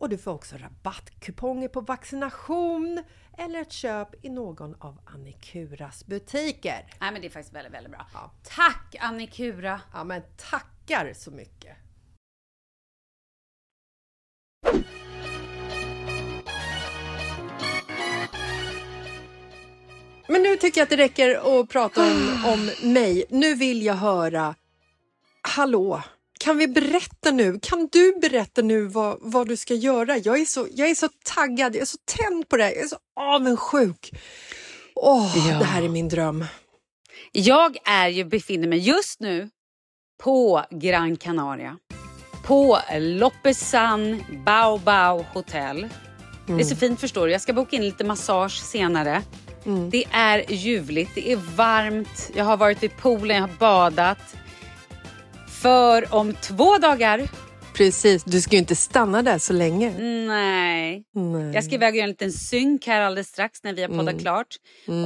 och 0.00 0.08
du 0.08 0.18
får 0.18 0.30
också 0.30 0.56
rabattkuponger 0.56 1.68
på 1.68 1.80
vaccination 1.80 3.04
eller 3.38 3.60
ett 3.60 3.72
köp 3.72 4.24
i 4.24 4.28
någon 4.28 4.74
av 4.74 5.00
Annikuras 5.04 6.06
butiker. 6.06 6.86
Nej 7.00 7.12
men 7.12 7.20
det 7.20 7.26
är 7.26 7.30
faktiskt 7.30 7.54
väldigt, 7.54 7.72
väldigt 7.72 7.92
bra. 7.92 8.06
Ja. 8.14 8.30
Tack 8.42 8.96
Annikura! 9.00 9.80
Ja 9.92 10.04
men 10.04 10.22
tackar 10.36 11.12
så 11.14 11.30
mycket! 11.30 11.76
Men 20.28 20.42
nu 20.42 20.56
tycker 20.56 20.80
jag 20.80 20.82
att 20.84 20.90
det 20.90 20.96
räcker 20.96 21.60
att 21.60 21.68
prata 21.68 22.02
om, 22.02 22.44
om 22.46 22.92
mig. 22.92 23.24
Nu 23.30 23.54
vill 23.54 23.82
jag 23.82 23.94
höra 23.94 24.54
Hallå, 25.42 26.02
kan 26.40 26.58
vi 26.58 26.68
berätta 26.68 27.30
nu? 27.30 27.58
Kan 27.62 27.88
du 27.92 28.18
berätta 28.20 28.62
nu 28.62 28.82
vad, 28.86 29.18
vad 29.20 29.48
du 29.48 29.56
ska 29.56 29.74
göra? 29.74 30.16
Jag 30.18 30.40
är, 30.40 30.44
så, 30.44 30.66
jag 30.74 30.90
är 30.90 30.94
så 30.94 31.08
taggad, 31.24 31.74
jag 31.74 31.82
är 31.82 31.86
så 31.86 31.98
tänd 32.04 32.48
på 32.48 32.56
det 32.56 32.64
här, 32.64 32.70
jag 32.70 32.84
är 32.84 32.88
så 32.88 32.96
avundsjuk. 33.20 34.10
Åh, 34.94 35.48
Ja. 35.48 35.58
det 35.58 35.64
här 35.64 35.82
är 35.82 35.88
min 35.88 36.08
dröm. 36.08 36.44
Jag 37.32 37.76
är 37.84 38.08
ju, 38.08 38.24
befinner 38.24 38.68
mig 38.68 38.78
just 38.78 39.20
nu 39.20 39.50
på 40.22 40.64
Gran 40.70 41.16
Canaria. 41.16 41.76
På 42.44 42.78
Loppesan 42.98 44.24
Baobao 44.46 45.22
Hotel. 45.32 45.88
Det 46.46 46.52
är 46.52 46.64
så 46.64 46.76
fint 46.76 47.00
förstår 47.00 47.26
du. 47.26 47.32
Jag 47.32 47.40
ska 47.40 47.52
boka 47.52 47.76
in 47.76 47.82
lite 47.82 48.04
massage 48.04 48.60
senare. 48.62 49.22
Det 49.90 50.04
är 50.10 50.52
ljuvligt, 50.52 51.10
det 51.14 51.32
är 51.32 51.36
varmt. 51.36 52.30
Jag 52.34 52.44
har 52.44 52.56
varit 52.56 52.82
vid 52.82 52.96
poolen, 52.96 53.36
jag 53.36 53.42
har 53.42 53.56
badat. 53.58 54.18
För 55.62 56.14
om 56.14 56.34
två 56.34 56.78
dagar, 56.78 57.28
Precis, 57.74 58.24
du 58.24 58.40
ska 58.40 58.52
ju 58.52 58.58
inte 58.58 58.76
stanna 58.76 59.22
där 59.22 59.38
så 59.38 59.52
länge. 59.52 59.98
nej. 60.26 61.04
Nej. 61.14 61.54
Jag 61.54 61.64
ska 61.64 61.74
iväg 61.74 61.92
och 61.92 61.96
göra 61.96 62.04
en 62.04 62.10
liten 62.10 62.32
synk 62.32 62.86
här 62.86 63.00
alldeles 63.00 63.28
strax 63.28 63.62
när 63.62 63.72
vi 63.72 63.82
har 63.82 63.88
poddat 63.88 64.20
klart. 64.20 64.56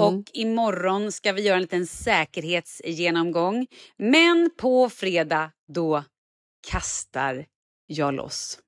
Och 0.00 0.22
imorgon 0.32 1.12
ska 1.12 1.32
vi 1.32 1.42
göra 1.42 1.56
en 1.56 1.62
liten 1.62 1.86
säkerhetsgenomgång. 1.86 3.66
Men 3.98 4.50
på 4.58 4.90
fredag, 4.90 5.50
då 5.68 6.04
kastar 6.70 7.46
jag 7.86 8.14
loss. 8.14 8.58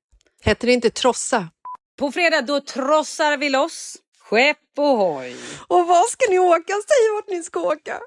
Heter 0.43 0.67
det 0.67 0.73
inte 0.73 0.91
trossa? 0.91 1.49
På 1.99 2.13
fredag, 2.13 2.43
då 2.43 2.61
trossar 2.61 3.37
vi 3.37 3.51
loss. 3.51 3.97
Skepp 4.19 4.79
och 4.79 4.99
hoj. 4.99 5.37
Och 5.69 5.87
vad 5.87 6.09
ska 6.09 6.31
ni 6.31 6.39
åka? 6.39 6.73
Säg 6.73 7.15
vart 7.15 7.29
ni 7.29 7.43
ska 7.43 7.61
åka. 7.61 8.01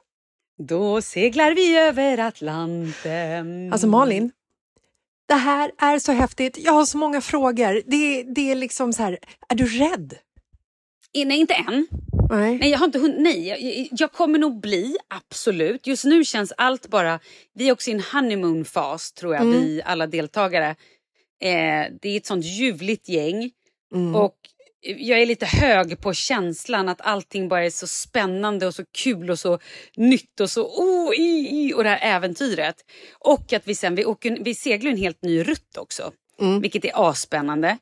Då 0.60 1.02
seglar 1.02 1.52
vi 1.52 1.78
över 1.78 2.18
Atlanten. 2.18 3.74
Alltså 3.74 3.88
Malin, 3.88 4.32
det 5.28 5.34
här 5.34 5.72
är 5.78 6.00
så 6.00 6.12
häftigt. 6.12 6.58
Jag 6.58 6.72
har 6.72 6.86
så 6.86 6.98
många 6.98 7.22
frågor. 7.22 7.82
Det, 7.86 8.24
det 8.24 8.52
är 8.52 8.56
liksom 8.56 8.94
så 8.94 9.04
här, 9.04 9.20
är 9.50 9.56
du 9.56 9.66
rädd? 9.66 10.14
Eh, 11.18 11.28
Nej, 11.28 11.40
inte 11.40 11.54
än. 11.54 11.88
Nej. 12.30 12.58
Nej, 12.58 12.70
jag 12.70 12.80
har 12.80 12.86
inte 12.86 13.00
hunnit. 13.00 13.20
Nej, 13.20 13.48
jag, 13.48 13.88
jag 13.92 14.12
kommer 14.12 14.40
nog 14.40 14.60
bli, 14.62 14.98
absolut. 15.08 15.88
Just 15.88 16.06
nu 16.06 16.24
känns 16.24 16.54
allt 16.58 16.88
bara... 16.88 17.20
Vi 17.54 17.68
är 17.68 17.72
också 17.72 17.90
i 17.90 17.94
en 17.94 18.02
honeymoon-fas, 18.14 19.12
tror 19.14 19.36
jag, 19.36 19.46
vi 19.46 19.82
alla 19.86 20.08
deltagare. 20.08 20.70
Eh, 21.42 21.86
det 22.02 22.10
är 22.10 22.18
ett 22.18 22.26
sånt 22.26 22.46
ljuvligt 22.46 23.10
gäng. 23.10 23.52
Och 24.16 24.36
jag 24.82 25.22
är 25.22 25.26
lite 25.26 25.46
hög 25.46 26.02
på 26.02 26.14
känslan 26.14 26.90
att 26.90 27.02
allting 27.02 27.50
bara 27.50 27.66
är 27.66 27.70
så 27.70 27.88
spännande 27.88 28.68
och 28.68 28.76
så 28.76 28.84
kul 28.98 29.30
och 29.30 29.40
så 29.40 29.60
nytt 29.96 30.40
och 30.40 30.50
så 30.50 30.64
oh, 30.64 31.14
i, 31.16 31.50
i, 31.52 31.74
och 31.74 31.84
det 31.84 31.90
här 31.90 32.16
äventyret. 32.16 32.76
Och 33.20 33.54
att 33.54 33.68
vi 33.68 33.76
sen, 33.76 33.96
vi, 33.96 34.06
åker, 34.06 34.38
vi 34.42 34.56
seglar 34.56 34.92
en 34.92 34.98
helt 34.98 35.22
ny 35.22 35.44
rutt 35.44 35.78
också. 35.78 36.12
Vilket 36.62 36.86
är 36.86 37.10
asspännande. 37.10 37.78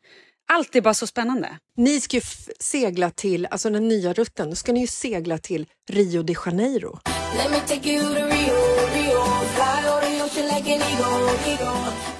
Allt 0.49 0.75
är 0.75 0.81
bara 0.81 0.93
så 0.93 1.07
spännande. 1.07 1.49
Ni 1.77 2.01
ska 2.01 2.17
ju 2.17 2.21
segla 2.59 3.09
till, 3.09 3.45
alltså 3.45 3.69
den 3.69 3.87
nya 3.87 4.13
rutten, 4.13 4.49
då 4.49 4.55
ska 4.55 4.73
ni 4.73 4.79
ju 4.79 4.87
segla 4.87 5.37
till 5.37 5.65
Rio 5.89 6.23
de 6.23 6.35
Janeiro. 6.45 6.99
Let 7.37 7.51
me 7.51 7.59
take 7.67 7.89
you 7.89 8.01
to 8.03 8.13
Rio, 8.13 8.55
Rio. 8.93 9.23
Fly 9.55 9.89
over 9.89 10.01
the 10.01 10.23
ocean 10.23 10.45
like 10.47 10.75
an 10.75 10.81
eagle, 10.81 11.51
eagle. 11.51 12.16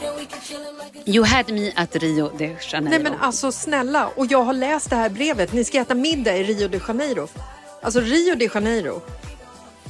You 1.08 1.26
had 1.26 1.50
me 1.52 1.72
at 1.76 1.96
Rio 1.96 2.32
de 2.38 2.46
Janeiro. 2.72 2.90
Nej 2.90 3.00
men 3.00 3.14
alltså 3.20 3.52
snälla, 3.52 4.08
och 4.16 4.26
jag 4.26 4.44
har 4.44 4.54
läst 4.54 4.90
det 4.90 4.96
här 4.96 5.10
brevet. 5.10 5.54
Ni 5.54 5.64
ska 5.64 5.78
äta 5.80 5.96
middag 5.96 6.38
i 6.38 6.44
Rio 6.44 6.68
de 6.68 6.80
Janeiro. 6.88 7.28
Alltså 7.82 8.00
Rio 8.00 8.36
de 8.36 8.50
Janeiro 8.54 9.02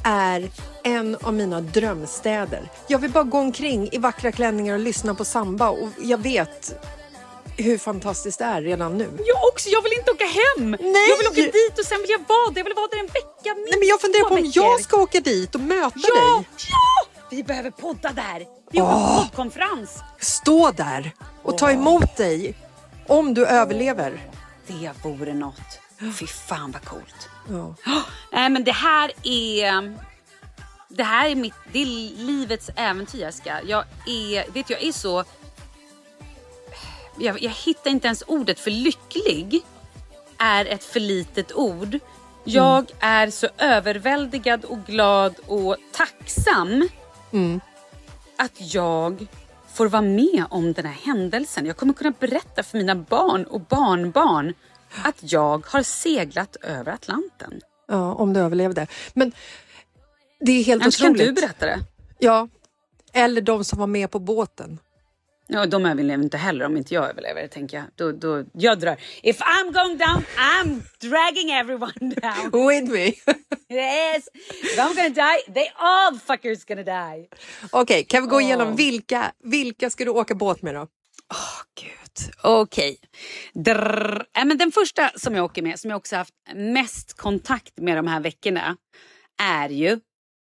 är 0.04 0.50
en 0.84 1.16
av 1.22 1.34
mina 1.34 1.62
drömstäder. 1.62 2.70
Jag 2.88 3.00
vill 3.00 3.12
bara 3.12 3.24
gå 3.24 3.38
omkring 3.38 3.90
i 3.92 3.98
vackra 3.98 4.32
klänningar 4.32 4.74
och 4.74 4.80
lyssna 4.80 5.16
på 5.16 5.26
samba 5.26 5.70
och 5.70 5.90
jag 6.02 6.18
vet 6.18 6.84
hur 7.58 7.78
fantastiskt 7.78 8.40
det 8.40 8.46
är 8.46 8.62
redan 8.62 8.98
nu. 8.98 9.10
Jag 9.26 9.38
också, 9.54 9.70
jag 9.70 9.82
vill 9.82 9.94
inte 9.94 10.12
åka 10.12 10.26
hem! 10.26 10.72
Nej! 10.72 11.10
Jag 11.10 11.18
vill 11.18 11.28
åka 11.28 11.52
dit 11.52 11.80
och 11.80 11.86
sen 11.86 11.98
vill 12.02 12.10
jag 12.12 12.20
vara 12.28 12.50
där. 12.52 12.60
Jag 12.60 12.64
vill 12.66 12.74
vara 12.76 12.88
där 12.92 13.00
en 13.00 13.06
vecka, 13.08 13.56
minst 13.56 13.70
Nej 13.72 13.80
men 13.80 13.88
jag 13.88 14.02
funderar 14.02 14.24
på 14.24 14.30
om 14.30 14.36
veckor. 14.36 14.52
jag 14.64 14.82
ska 14.82 14.98
åka 14.98 15.20
dit 15.20 15.56
och 15.56 15.62
möta 15.62 15.92
Ja! 15.96 16.14
dig. 16.16 16.48
Ja! 16.70 17.17
Vi 17.30 17.44
behöver 17.44 17.72
podda 17.72 18.12
där. 18.12 18.46
Vi 18.72 18.80
har 18.80 19.10
en 19.10 19.18
poddkonferens. 19.18 20.04
Stå 20.20 20.72
där 20.72 21.12
och 21.44 21.58
ta 21.58 21.72
emot 21.72 22.18
dig 22.18 22.56
om 23.08 23.34
du 23.34 23.46
överlever. 23.46 24.30
Det 24.68 24.92
vore 25.04 25.34
något. 25.34 25.80
Fy 26.20 26.28
fan 26.28 26.72
vad 26.72 26.86
coolt. 26.86 27.30
Ja. 27.50 27.76
Nej 28.32 28.50
men 28.50 28.64
det 28.64 28.72
här 28.72 29.12
är... 29.24 29.98
Det 30.90 31.04
här 31.04 31.30
är 31.30 31.36
mitt, 31.36 31.54
det 31.72 31.82
är 31.82 31.86
livets 32.26 32.70
äventyr 32.76 33.20
Jessica. 33.20 33.62
Jag 33.64 33.84
är, 34.08 34.52
vet 34.52 34.70
jag 34.70 34.84
är 34.84 34.92
så... 34.92 35.24
Jag, 37.20 37.44
jag 37.44 37.52
hittar 37.52 37.92
inte 37.92 38.08
ens 38.08 38.24
ordet 38.28 38.60
för 38.60 38.72
lycklig 38.72 39.62
är 40.38 40.66
ett 40.66 40.84
för 40.84 41.00
litet 41.00 41.54
ord. 41.54 42.00
Jag 42.44 42.92
är 43.00 43.30
så 43.30 43.48
överväldigad 43.58 44.66
och 44.66 44.86
glad 44.86 45.36
och 45.48 45.78
tacksam 45.92 46.90
att 48.38 48.74
jag 48.74 49.28
får 49.74 49.88
vara 49.88 50.02
med 50.02 50.44
om 50.50 50.74
den 50.74 50.86
här 50.86 50.94
händelsen. 50.94 51.66
Jag 51.66 51.78
kommer 51.78 51.94
kunna 51.94 52.14
berätta 52.20 52.64
för 52.64 52.78
mina 52.78 52.96
barn 52.96 53.44
och 53.44 53.62
barnbarn 53.62 54.54
att 55.04 55.32
jag 55.32 55.66
har 55.68 55.84
seglat 55.84 56.56
över 56.56 56.92
Atlanten. 56.92 57.62
ja, 57.88 58.14
om 58.14 58.34
du 58.34 58.40
överlevde. 58.40 58.88
Men 59.14 59.32
det 60.40 60.52
är 60.52 60.64
helt 60.64 60.84
Annars 60.84 60.98
kan 60.98 61.12
otroligt. 61.12 61.36
du 61.36 61.42
berätta 61.42 61.66
det. 61.66 61.80
Ja, 62.20 62.48
eller 63.14 63.42
de 63.42 63.64
som 63.66 63.80
var 63.80 63.88
med 63.88 64.12
på 64.12 64.20
båten. 64.20 64.80
Ja, 65.50 65.66
de 65.66 65.86
överlever 65.86 66.24
inte 66.24 66.38
heller 66.38 66.66
om 66.66 66.78
inte 66.78 66.94
jag 66.94 67.10
överlever, 67.10 67.48
tänker 67.48 67.78
jag. 67.78 67.86
Då, 67.96 68.12
då, 68.12 68.44
jag 68.54 68.80
drar. 68.80 68.98
If 69.24 69.40
I'm 69.40 69.74
going 69.74 69.98
down, 69.98 70.24
I'm 70.38 70.82
dragging 71.02 71.52
everyone 71.52 71.94
down. 72.00 72.68
With 72.68 72.92
me. 72.92 73.14
Yes! 73.70 74.30
If 74.64 74.80
I'm 74.80 74.96
gonna 74.96 75.10
die, 75.10 75.54
they 75.54 75.72
all 75.76 76.20
fuckers 76.20 76.66
gonna 76.66 76.84
die. 76.84 77.28
Okej, 77.72 78.04
kan 78.04 78.24
vi 78.24 78.30
gå 78.30 78.42
igenom 78.42 78.76
vilka, 78.76 79.32
vilka 79.44 79.90
ska 79.90 80.06
du 80.06 80.12
åka 80.12 80.36
båt 80.36 80.62
med 80.62 80.76
då? 80.76 80.88
Gud. 81.82 82.34
Okej. 82.44 82.98
Drrr. 83.54 84.26
Äh, 84.38 84.46
men 84.46 84.58
den 84.58 84.72
första 84.72 85.12
som 85.16 85.36
jag 85.36 85.46
åker 85.46 85.62
med, 85.62 85.80
som 85.80 85.90
jag 85.90 85.98
också 85.98 86.16
haft 86.16 86.34
mest 86.56 87.18
kontakt 87.18 87.78
med 87.78 87.98
de 87.98 88.08
här 88.08 88.20
veckorna, 88.20 88.78
är 89.42 89.70
ju 89.70 90.00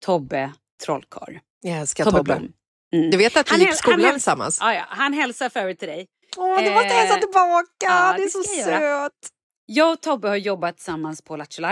Tobbe 0.05 0.53
Trollkarl. 0.85 1.39
Jag 1.61 1.79
älskar 1.79 2.05
Tobbe 2.05 2.19
Tobbe. 2.19 2.49
Mm. 2.93 3.11
Du 3.11 3.17
vet 3.17 3.37
att 3.37 3.53
vi 3.53 3.57
gick 3.61 3.71
i 3.71 3.75
skolan 3.75 4.01
han 4.05 4.13
tillsammans? 4.13 4.59
Ja, 4.61 4.75
ja, 4.75 4.85
han 4.89 5.13
hälsar 5.13 5.49
för 5.49 5.61
övrigt 5.61 5.79
till 5.79 5.89
dig. 5.89 6.07
Åh, 6.37 6.63
du 6.65 6.71
måste 6.71 6.89
hälsa 6.89 7.15
Eh, 7.15 7.21
tillbaka! 7.21 7.67
ja, 7.81 8.15
det 8.17 8.23
är 8.25 8.29
så 8.29 8.55
göra. 8.71 8.79
söt. 8.81 9.13
Jag 9.67 9.93
och 9.93 10.01
Tobbe 10.01 10.29
har 10.29 10.37
jobbat 10.37 10.77
tillsammans 10.77 11.23
på 11.23 11.37
Lattjo 11.37 11.63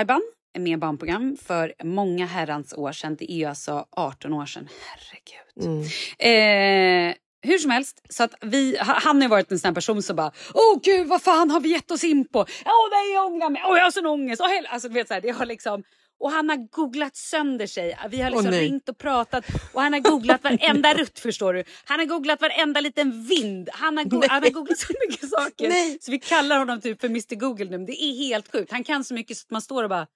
med 0.59 0.78
barnprogram 0.78 1.37
för 1.42 1.74
många 1.85 2.26
herrans 2.26 2.72
år 2.72 2.92
sedan. 2.92 3.16
Det 3.16 3.33
är 3.33 3.37
ju 3.37 3.44
alltså 3.44 3.87
18 3.96 4.33
år 4.35 4.46
sedan. 4.46 4.68
Herregud. 4.87 5.87
Eh, 6.18 7.14
hur 7.42 7.59
som 7.59 7.70
helst, 7.70 8.02
så 8.11 8.22
att 8.24 8.35
vi, 8.40 8.76
ha- 8.78 9.00
han 9.02 9.22
har 9.22 9.28
varit 9.28 9.52
en 9.52 9.59
sån 9.59 9.74
person 9.74 10.02
som 10.02 10.16
bara 10.16 10.33
Åh 10.54 10.80
gud 10.83 11.06
vad 11.09 11.22
fan 11.22 11.50
har 11.50 11.61
vi 11.61 11.68
gett 11.68 11.90
oss 11.90 12.04
in 12.04 12.28
på? 12.28 12.38
Åh 12.40 12.88
nej 12.90 13.12
jag 13.14 13.26
ångrar 13.26 13.50
mig, 13.50 13.62
åh 13.66 13.76
jag 13.76 13.85
har 13.85 13.90
sån 13.90 14.06
ångest. 14.06 14.40
Åh, 14.40 14.48
hel-" 14.48 14.66
alltså, 14.66 14.88
du 14.88 14.94
vet, 14.94 15.09
så 15.09 15.14
här, 15.14 15.20
det 15.20 15.30
har 15.30 15.46
liksom, 15.46 15.83
och 16.20 16.30
han 16.30 16.48
har 16.48 16.56
googlat 16.56 17.16
sönder 17.16 17.66
sig. 17.66 17.98
Vi 18.11 18.20
har 18.20 18.30
liksom 18.30 18.50
nej. 18.50 18.61
ringt 18.61 18.88
och 18.88 18.98
pratat 18.98 19.44
och 19.72 19.83
han 19.83 19.92
har 19.92 20.00
googlat 20.00 20.44
varenda 20.44 20.94
rutt 20.98 21.18
förstår 21.18 21.54
du. 21.54 21.64
Han 21.85 21.98
har 21.98 22.06
googlat 22.06 22.40
varenda 22.40 22.80
liten 22.80 23.22
vind. 23.24 23.68
Han 23.72 23.96
har, 23.96 24.04
go- 24.04 24.22
han 24.28 24.42
har 24.42 24.50
googlat 24.50 24.78
så 24.78 24.92
mycket 25.09 25.30
saker. 25.30 25.68
Nej. 25.68 25.98
Så 26.00 26.11
vi 26.11 26.18
kallar 26.18 26.59
honom 26.59 26.80
typ 26.80 27.00
för 27.00 27.09
Mr 27.09 27.35
Google 27.35 27.78
nu. 27.78 27.85
Det 27.87 28.02
är 28.04 28.14
helt 28.28 28.52
sjukt. 28.52 28.72
Han 28.72 28.85
kan 28.85 29.04
så 29.04 29.14
mycket 29.14 29.37
så 29.37 29.44
att 29.46 29.50
man 29.50 29.62
står 29.62 29.83
och 29.83 29.88
bara 29.90 30.06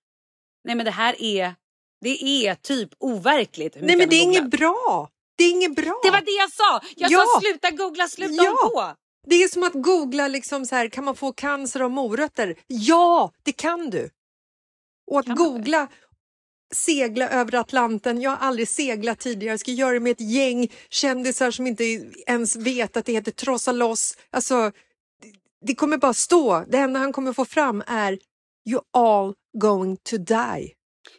Nej 0.65 0.75
men 0.77 0.85
det 0.85 0.91
här 0.91 1.23
är, 1.23 1.55
det 2.01 2.47
är 2.47 2.55
typ 2.55 2.91
overkligt. 3.01 3.77
Nej, 3.81 3.97
men 3.97 4.09
det 4.09 4.17
är 4.17 4.23
inget 4.23 4.51
bra. 4.51 5.09
Det 5.39 5.45
är 5.45 5.51
inget 5.51 5.77
bra. 5.77 6.01
Det 6.05 6.11
var 6.11 6.21
det 6.21 6.31
jag 6.41 6.51
sa! 6.53 6.81
Jag 6.97 7.11
Ja. 7.13 7.19
sa 7.35 7.41
sluta 7.41 7.71
googla, 7.71 8.09
sluta 8.09 8.45
Ja. 8.45 8.57
på! 8.63 8.95
Det 9.27 9.35
är 9.43 9.49
som 9.49 9.63
att 9.63 9.73
googla 9.73 10.29
liksom 10.29 10.67
så 10.67 10.75
här, 10.77 10.89
kan 10.89 11.05
man 11.05 11.17
få 11.17 11.33
cancer 11.33 11.81
av 11.81 11.91
morötter? 11.91 12.55
Ja, 12.67 13.33
det 13.43 13.53
kan 13.53 13.91
du. 13.91 14.11
Och 15.07 15.21
att 15.21 15.27
googla 15.37 15.89
segla 16.75 17.29
över 17.29 17.55
Atlanten. 17.55 18.21
Jag 18.21 18.31
har 18.31 18.37
aldrig 18.37 18.69
seglat 18.69 19.19
tidigare. 19.19 19.53
Jag 19.53 19.61
ska 19.61 19.71
göra 19.71 19.93
det 19.93 20.01
med 20.01 20.13
ett 20.13 20.21
gäng 20.21 20.69
kändisar 20.91 21.51
som 21.51 21.67
inte 21.67 21.85
ens 22.27 22.57
vet 22.57 22.97
att 22.97 23.05
det 23.07 23.13
heter 23.13 23.33
Trossa 23.33 23.73
loss. 23.73 24.17
Alltså, 24.31 24.73
det- 25.67 25.75
kommer 25.75 25.99
bara 25.99 26.15
stå. 26.15 26.65
Det 26.69 26.79
enda 26.79 27.01
han 27.01 27.13
kommer 27.13 27.33
få 27.33 27.45
fram 27.45 27.83
är 27.87 28.19
You 28.71 28.81
all 28.93 29.35
going 29.59 29.97
to 29.97 30.17
die. 30.17 30.73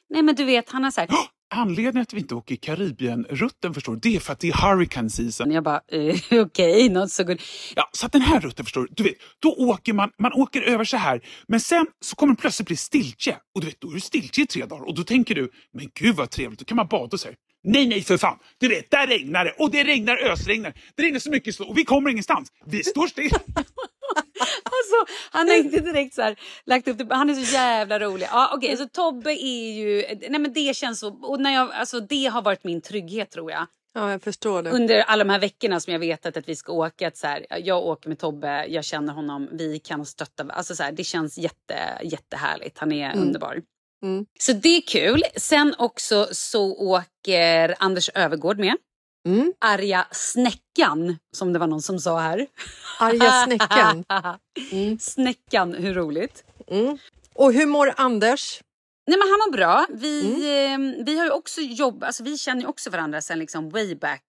Nej 0.09 0.21
men 0.23 0.35
du 0.35 0.43
vet, 0.45 0.69
han 0.69 0.83
har 0.83 0.91
sagt... 0.91 1.13
Anledningen 1.57 2.01
att 2.01 2.13
vi 2.13 2.19
inte 2.19 2.35
åker 2.35 2.55
Karibien-rutten 2.55 3.73
förstår 3.73 3.99
det 4.01 4.15
är 4.15 4.19
för 4.19 4.33
att 4.33 4.39
det 4.39 4.47
är 4.47 4.53
hurricane 4.53 5.09
season. 5.09 5.51
Jag 5.51 5.63
bara, 5.63 5.81
eh, 5.91 6.15
okej, 6.41 6.89
not 6.89 7.11
so 7.11 7.23
good. 7.23 7.41
Ja, 7.75 7.89
så 7.91 8.05
att 8.05 8.11
den 8.11 8.21
här 8.21 8.39
rutten 8.39 8.65
förstår 8.65 8.87
du 8.91 9.03
vet, 9.03 9.13
då 9.39 9.49
åker 9.49 9.93
man, 9.93 10.11
man 10.19 10.33
åker 10.33 10.61
över 10.61 10.83
så 10.83 10.97
här, 10.97 11.21
men 11.47 11.59
sen 11.59 11.87
så 12.05 12.15
kommer 12.15 12.33
det 12.35 12.41
plötsligt 12.41 12.67
bli 12.67 12.77
stiltje. 12.77 13.37
Och 13.55 13.61
du 13.61 13.67
vet, 13.67 13.81
då 13.81 13.89
är 13.89 13.93
det 13.93 14.01
stiltje 14.01 14.43
i 14.43 14.47
tre 14.47 14.65
dagar 14.65 14.87
och 14.87 14.95
då 14.95 15.03
tänker 15.03 15.35
du, 15.35 15.51
men 15.73 15.87
gud 15.99 16.15
vad 16.15 16.29
trevligt, 16.29 16.59
då 16.59 16.65
kan 16.65 16.75
man 16.75 16.87
bada 16.87 17.09
och 17.11 17.19
så 17.19 17.27
här. 17.27 17.35
Nej, 17.63 17.87
nej 17.87 18.01
för 18.01 18.17
fan! 18.17 18.37
Du 18.59 18.67
vet, 18.67 18.91
där 18.91 19.07
regnar 19.07 19.45
det 19.45 19.55
och 19.59 19.71
det 19.71 19.83
regnar 19.83 20.17
ösregnar. 20.17 20.73
Det 20.95 21.03
regnar 21.03 21.19
så 21.19 21.29
mycket 21.29 21.55
så 21.55 21.67
och 21.69 21.77
vi 21.77 21.83
kommer 21.83 22.09
ingenstans. 22.09 22.49
Vi 22.65 22.83
står 22.83 23.07
still. 23.07 23.29
Alltså, 24.63 25.13
han 25.31 25.47
har 25.47 25.55
inte 25.55 25.79
direkt 25.79 26.15
så 26.15 26.21
här, 26.21 26.39
lagt 26.65 26.87
upp 26.87 26.97
det. 26.97 27.15
Han 27.15 27.29
är 27.29 27.33
så 27.33 27.53
jävla 27.53 27.99
rolig. 27.99 28.27
Ja, 28.31 28.51
Okej, 28.53 28.77
så 28.77 28.87
Tobbe 28.87 29.31
är 29.31 29.73
ju... 29.73 30.05
Nej 30.29 30.39
men 30.39 30.53
det 30.53 30.75
känns 30.75 30.99
så... 30.99 31.09
Och 31.21 31.39
när 31.39 31.53
jag, 31.53 31.71
alltså, 31.71 31.99
det 31.99 32.25
har 32.25 32.41
varit 32.41 32.63
min 32.63 32.81
trygghet 32.81 33.31
tror 33.31 33.51
jag. 33.51 33.67
Ja, 33.93 34.11
jag 34.11 34.21
förstår 34.21 34.63
det. 34.63 34.71
Under 34.71 34.99
alla 34.99 35.23
de 35.23 35.29
här 35.29 35.39
veckorna 35.39 35.79
som 35.79 35.93
jag 35.93 35.99
vetat 35.99 36.37
att 36.37 36.49
vi 36.49 36.55
ska 36.55 36.73
åka. 36.73 37.07
Att 37.07 37.17
så 37.17 37.27
här, 37.27 37.45
jag 37.49 37.85
åker 37.85 38.09
med 38.09 38.19
Tobbe, 38.19 38.65
jag 38.67 38.85
känner 38.85 39.13
honom, 39.13 39.49
vi 39.51 39.79
kan 39.79 40.05
stötta. 40.05 40.43
Alltså 40.49 40.75
så 40.75 40.83
här, 40.83 40.91
det 40.91 41.03
känns 41.03 41.37
jätte, 41.37 41.99
jättehärligt. 42.03 42.77
Han 42.77 42.91
är 42.91 43.17
underbar. 43.17 43.61
Mm. 44.03 44.25
Så 44.39 44.53
det 44.53 44.77
är 44.77 44.81
kul. 44.81 45.23
Sen 45.35 45.75
också 45.77 46.27
så 46.31 46.75
åker 46.75 47.75
Anders 47.79 48.09
Övergård 48.15 48.59
med. 48.59 48.75
Mm. 49.25 49.53
Arga 49.59 50.07
Snäckan, 50.11 51.17
som 51.31 51.53
det 51.53 51.59
var 51.59 51.67
någon 51.67 51.81
som 51.81 51.99
sa 51.99 52.19
här. 52.19 52.47
Arga 52.99 53.31
snäckan. 53.45 54.03
Mm. 54.71 54.99
Snäckan, 54.99 55.73
hur 55.73 55.93
roligt? 55.93 56.43
Mm. 56.67 56.97
Och 57.35 57.53
hur 57.53 57.65
mår 57.65 57.93
Anders? 57.97 58.61
Nej 59.07 59.19
men 59.19 59.27
han 59.27 59.39
mår 59.39 59.51
bra. 59.51 59.85
Vi, 59.89 60.21
eh, 60.31 61.05
vi 61.05 61.17
har 61.17 61.25
ju 61.25 61.31
också 61.31 61.61
jobb, 61.61 62.03
alltså 62.03 62.23
vi 62.23 62.37
känner 62.37 62.61
ju 62.61 62.67
också 62.67 62.89
varandra 62.89 63.21
sen 63.21 63.39
liksom 63.39 63.69
way 63.69 63.95
back 63.95 64.23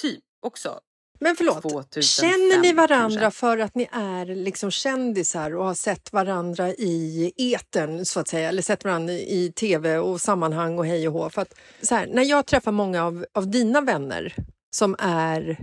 typ 0.00 0.24
också. 0.46 0.80
Men 1.22 1.36
förlåt, 1.36 1.62
2005 1.62 2.02
känner 2.02 2.58
ni 2.58 2.72
varandra 2.72 3.20
kanske. 3.20 3.40
för 3.40 3.58
att 3.58 3.74
ni 3.74 3.88
är 3.92 4.26
liksom 4.26 4.70
kändisar 4.70 5.56
och 5.56 5.64
har 5.64 5.74
sett 5.74 6.12
varandra 6.12 6.68
i 6.68 7.32
etern 7.36 8.04
så 8.04 8.20
att 8.20 8.28
säga, 8.28 8.48
eller 8.48 8.62
sett 8.62 8.84
varandra 8.84 9.12
i 9.12 9.52
tv 9.56 9.98
och 9.98 10.20
sammanhang 10.20 10.78
och 10.78 10.86
hej 10.86 11.08
och 11.08 11.14
hå? 11.14 11.30
För 11.30 11.42
att, 11.42 11.54
så 11.82 11.94
här, 11.94 12.06
när 12.06 12.22
jag 12.22 12.46
träffar 12.46 12.72
många 12.72 13.04
av, 13.04 13.26
av 13.32 13.50
dina 13.50 13.80
vänner 13.80 14.34
som 14.70 14.96
är 14.98 15.58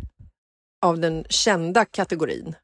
av 0.86 1.00
den 1.00 1.26
kända 1.30 1.86
kategorin 1.86 2.56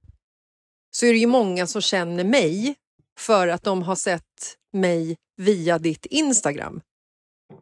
så 0.92 1.06
är 1.06 1.14
det 1.14 1.20
ju 1.20 1.28
många 1.28 1.68
som 1.68 1.82
känner 1.82 2.24
mig 2.24 2.76
för 3.20 3.48
att 3.48 3.64
de 3.64 3.84
har 3.84 3.96
sett 3.96 4.58
mig 4.74 5.18
via 5.38 5.80
ditt 5.80 6.06
Instagram. 6.06 6.82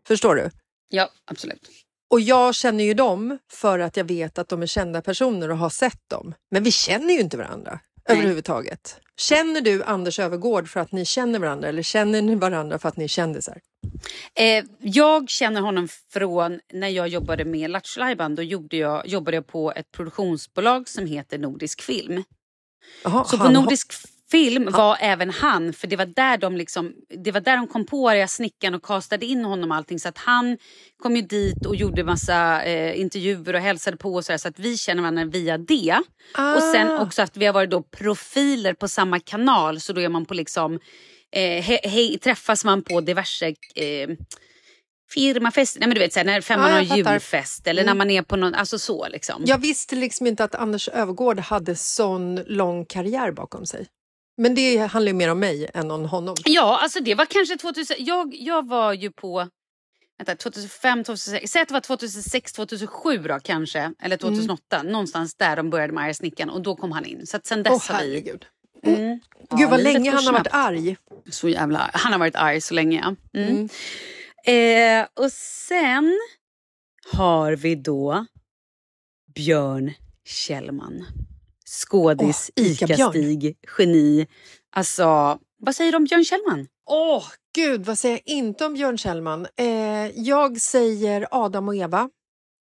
Förstår 0.08 0.36
du? 0.36 0.50
Ja, 0.90 1.10
absolut. 1.26 1.70
Och 2.14 2.22
jag 2.22 2.56
känner 2.56 2.84
ju 2.84 2.94
dem 2.94 3.38
för 3.52 3.80
att 3.80 3.98
jag 3.98 4.06
vet 4.06 4.38
att 4.38 4.50
de 4.50 4.62
är 4.62 4.66
kända 4.66 5.02
personer 5.02 5.52
och 5.52 5.58
har 5.58 5.70
sett 5.70 6.10
dem. 6.10 6.34
Men 6.52 6.64
vi 6.64 6.72
känner 6.72 7.14
ju 7.14 7.20
inte 7.20 7.38
varandra 7.38 7.80
överhuvudtaget. 8.10 9.00
Känner 9.18 9.62
du 9.62 9.84
Anders 9.84 10.20
Övergård 10.20 10.70
för 10.70 10.80
att 10.80 10.92
ni 10.92 11.06
känner 11.06 11.40
varandra 11.40 11.68
eller 11.68 11.82
känner 11.82 12.22
ni 12.22 12.36
varandra 12.36 12.80
för 12.80 12.90
att 12.90 12.98
ni 12.98 13.04
är 13.04 13.08
kändisar? 13.08 13.58
Eh, 14.36 14.66
jag 14.80 15.30
känner 15.30 15.62
honom 15.62 15.88
från 16.14 16.60
när 16.74 16.88
jag 16.88 17.08
jobbade 17.08 17.46
med 17.46 17.70
Lattjo. 17.70 18.30
Då 18.36 18.44
gjorde 18.44 18.78
jag, 18.78 19.08
jobbade 19.08 19.38
jag 19.38 19.48
på 19.48 19.72
ett 19.72 19.92
produktionsbolag 19.92 20.90
som 20.90 21.06
heter 21.06 21.38
Nordisk 21.38 21.82
Film. 21.82 22.24
Jaha, 23.04 23.26
Så 23.26 23.38
på 23.38 23.50
Nordisk 23.50 23.94
Film 24.34 24.72
var 24.72 24.98
även 25.00 25.30
han, 25.30 25.74
för 25.74 25.88
det 25.88 25.96
var 25.96 26.06
där 26.06 26.38
de 26.38 26.58
liksom, 26.58 26.94
det 27.24 27.32
var 27.32 27.42
där 27.42 27.58
de 27.58 27.68
kom 27.68 27.86
på 27.86 28.10
Arga 28.10 28.28
snickaren 28.28 28.74
och 28.74 28.84
kastade 28.84 29.26
in 29.26 29.46
honom 29.46 29.72
allting. 29.72 30.00
Så 30.00 30.10
att 30.10 30.18
han 30.18 30.58
kom 31.04 31.16
ju 31.16 31.22
dit 31.22 31.66
och 31.66 31.76
gjorde 31.76 32.04
massa 32.04 32.64
eh, 32.64 33.00
intervjuer 33.00 33.54
och 33.54 33.62
hälsade 33.62 33.98
på 33.98 34.14
och 34.14 34.26
så, 34.26 34.32
där, 34.32 34.38
så 34.38 34.48
att 34.48 34.60
vi 34.60 34.78
känner 34.78 35.02
varandra 35.02 35.26
via 35.26 35.58
det. 35.58 36.02
Ah. 36.34 36.56
Och 36.56 36.62
sen 36.62 36.92
också 36.92 37.22
att 37.22 37.38
vi 37.38 37.46
har 37.46 37.54
varit 37.54 37.70
då 37.70 37.84
profiler 37.84 38.74
på 38.74 38.88
samma 38.88 39.20
kanal 39.20 39.80
så 39.80 39.94
då 39.94 40.02
är 40.02 40.10
man 40.10 40.26
på 40.26 40.34
liksom, 40.34 40.80
eh, 41.32 41.64
he, 41.64 41.80
he, 41.84 42.18
träffas 42.18 42.66
man 42.66 42.84
på 42.84 43.02
diverse 43.02 43.48
eh, 43.76 44.10
firmafester, 45.14 45.80
nej 45.80 45.88
men 45.88 45.96
du 45.96 46.00
vet 46.00 46.14
såhär, 46.14 46.26
när 46.26 46.42
femman 46.42 46.70
Ja, 46.70 46.96
har 46.96 46.98
julfest 46.98 47.68
eller 47.68 47.84
när 47.84 47.94
man 47.94 48.10
är 48.10 48.22
på 48.22 48.36
någon, 48.36 48.56
alltså 48.56 48.80
så 48.80 49.08
liksom. 49.08 49.44
Jag 49.46 49.58
visste 49.58 49.96
liksom 49.96 50.28
inte 50.28 50.44
att 50.44 50.56
Anders 50.56 50.88
Övergård 50.88 51.40
hade 51.40 51.76
sån 51.76 52.36
lång 52.36 52.86
karriär 52.86 53.32
bakom 53.32 53.66
sig. 53.66 53.88
Men 54.38 54.56
det 54.56 54.78
handlar 54.78 55.12
ju 55.12 55.18
mer 55.18 55.32
om 55.32 55.40
mig 55.40 55.70
än 55.74 55.92
om 55.92 56.06
honom. 56.06 56.36
Ja, 56.46 56.80
alltså 56.82 57.00
det 57.00 57.16
var 57.16 57.26
kanske 57.26 57.58
2000. 57.58 57.98
Jag, 58.00 58.36
jag 58.36 58.68
var 58.68 58.94
ju 58.94 59.12
på 59.12 59.48
vänta, 60.18 60.36
2005, 60.36 61.04
2006. 61.04 61.52
Säg 61.52 61.62
att 61.62 61.68
det 61.68 61.74
var 61.74 61.82
2006, 61.82 62.54
2007 62.54 63.18
då 63.18 63.40
kanske. 63.40 63.94
Eller 64.02 64.18
2008. 64.18 64.84
Någonstans 64.84 65.36
där 65.36 65.56
de 65.56 65.70
började 65.70 65.94
med 65.94 66.04
Arga. 66.04 66.50
Och 66.50 66.62
då 66.62 66.76
kom 66.76 66.92
han 66.92 67.06
in. 67.06 67.28
Så 67.28 67.38
att 67.38 67.46
sen 67.46 67.64
dess 67.64 67.90
Åh 67.90 67.96
har 67.96 68.04
vi... 68.04 68.40
Mm. 68.84 69.20
Ja, 69.50 69.58
Gud 69.58 69.70
vad 69.70 69.84
länge 69.84 70.12
han 70.12 70.26
har 70.26 70.34
varit 70.34 70.48
arg. 70.52 70.98
Så 71.30 71.50
jävla... 71.50 71.90
Han 71.94 72.12
har 72.12 72.20
varit 72.20 72.36
arg 72.36 72.62
så 72.62 72.74
länge 72.74 73.16
ja. 73.32 73.40
Mm. 73.40 73.70
Eh, 74.46 75.08
och 75.14 75.32
sen 75.32 76.20
har 77.12 77.52
vi 77.56 77.76
då 77.76 78.26
Björn 79.36 79.94
Kjellman. 80.26 81.06
Skådis, 81.74 82.52
Ica-Björn. 82.56 83.16
Ica-Stig, 83.16 83.58
geni. 83.78 84.28
Alltså, 84.72 85.40
vad 85.58 85.76
säger 85.76 85.92
du 85.92 85.96
om 85.98 86.04
Björn 86.04 86.26
Kjellman? 86.26 86.68
Åh 86.90 87.24
gud, 87.56 87.86
vad 87.86 88.00
säger 88.00 88.20
jag 88.26 88.36
inte 88.38 88.66
om 88.66 88.74
Björn 88.74 88.98
Kjellman? 88.98 89.48
Eh, 89.58 90.08
jag 90.20 90.62
säger 90.62 91.28
Adam 91.32 91.68
och 91.68 91.76
Eva. 91.76 92.10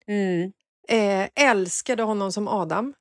Mm. 0.07 0.53
Eh, 0.89 1.29
älskade 1.35 2.03
honom 2.03 2.33
som 2.33 2.49
Adam. 2.49 2.95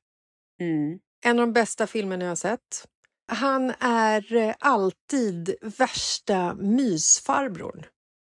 Mm. 0.60 0.98
En 1.24 1.38
av 1.38 1.46
de 1.46 1.52
bästa 1.52 1.86
filmerna 1.86 2.24
jag 2.24 2.30
har 2.30 2.36
sett. 2.36 2.86
Han 3.32 3.72
är 3.80 4.34
eh, 4.34 4.54
alltid 4.58 5.54
värsta 5.78 6.54
mysfarbrorn, 6.54 7.84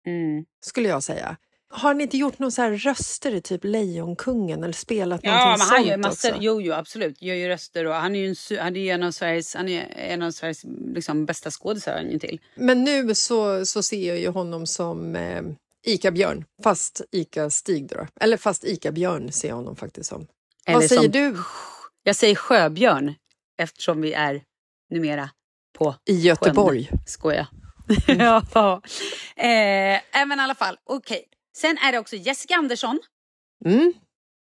Mm. 0.07 0.45
skulle 0.65 0.89
jag 0.89 1.03
säga. 1.03 1.37
Har 1.69 1.93
ni 1.93 2.03
inte 2.03 2.17
gjort 2.17 2.39
någon 2.39 2.51
så 2.51 2.61
här 2.61 2.71
röster 2.71 3.33
i 3.35 3.41
typ 3.41 3.63
Lejonkungen 3.63 4.63
eller 4.63 4.73
spelat 4.73 5.21
Ja, 5.23 5.31
någonting 5.31 5.51
men 5.51 5.59
han 5.59 5.77
sånt 5.77 5.87
gör 5.87 5.97
massor. 5.97 6.29
också? 6.31 6.41
Jo, 6.43 6.61
jo, 6.61 6.73
absolut. 6.73 7.21
Gör 7.21 7.35
ju 7.35 7.47
röster 7.47 7.85
och 7.85 7.93
han 7.93 8.15
är 8.15 8.19
ju 8.19 8.27
en, 8.51 8.59
han 8.59 8.75
är 8.75 8.93
en 8.93 9.03
av 9.03 9.11
Sveriges, 9.11 9.55
han 9.55 9.69
är 9.69 9.93
en 9.97 10.21
av 10.21 10.31
Sveriges 10.31 10.63
liksom, 10.95 11.25
bästa 11.25 11.51
skådisar 11.51 11.93
han 11.97 12.19
till. 12.19 12.39
Men 12.55 12.83
nu 12.83 13.15
så, 13.15 13.65
så 13.65 13.83
ser 13.83 14.07
jag 14.07 14.19
ju 14.19 14.27
honom 14.29 14.67
som 14.67 15.15
eh, 15.15 15.41
Ica-Björn, 15.87 16.45
fast 16.63 17.01
Ica-Stig 17.11 17.87
då. 17.87 18.07
Eller 18.21 18.37
fast 18.37 18.63
Ica-Björn 18.63 19.31
ser 19.31 19.47
jag 19.47 19.55
honom 19.55 19.75
faktiskt 19.75 20.09
som. 20.09 20.27
Eller 20.65 20.79
Vad 20.79 20.89
säger 20.89 21.01
som- 21.01 21.11
du 21.11 21.37
Jag 22.03 22.15
säger 22.15 22.35
Sjöbjörn 22.35 23.13
eftersom 23.57 24.01
vi 24.01 24.13
är 24.13 24.41
numera 24.89 25.29
på 25.77 25.95
i 26.05 26.19
Göteborg? 26.19 26.87
Sjön. 26.91 26.99
Skoja. 27.07 27.47
ja. 28.07 28.81
Eh, 29.35 30.25
men 30.27 30.39
i 30.39 30.41
alla 30.43 30.55
fall, 30.55 30.77
okej. 30.83 31.23
Sen 31.57 31.77
är 31.77 31.91
det 31.91 31.99
också 31.99 32.15
Jessica 32.15 32.55
Andersson. 32.55 32.99
Mm. 33.65 33.93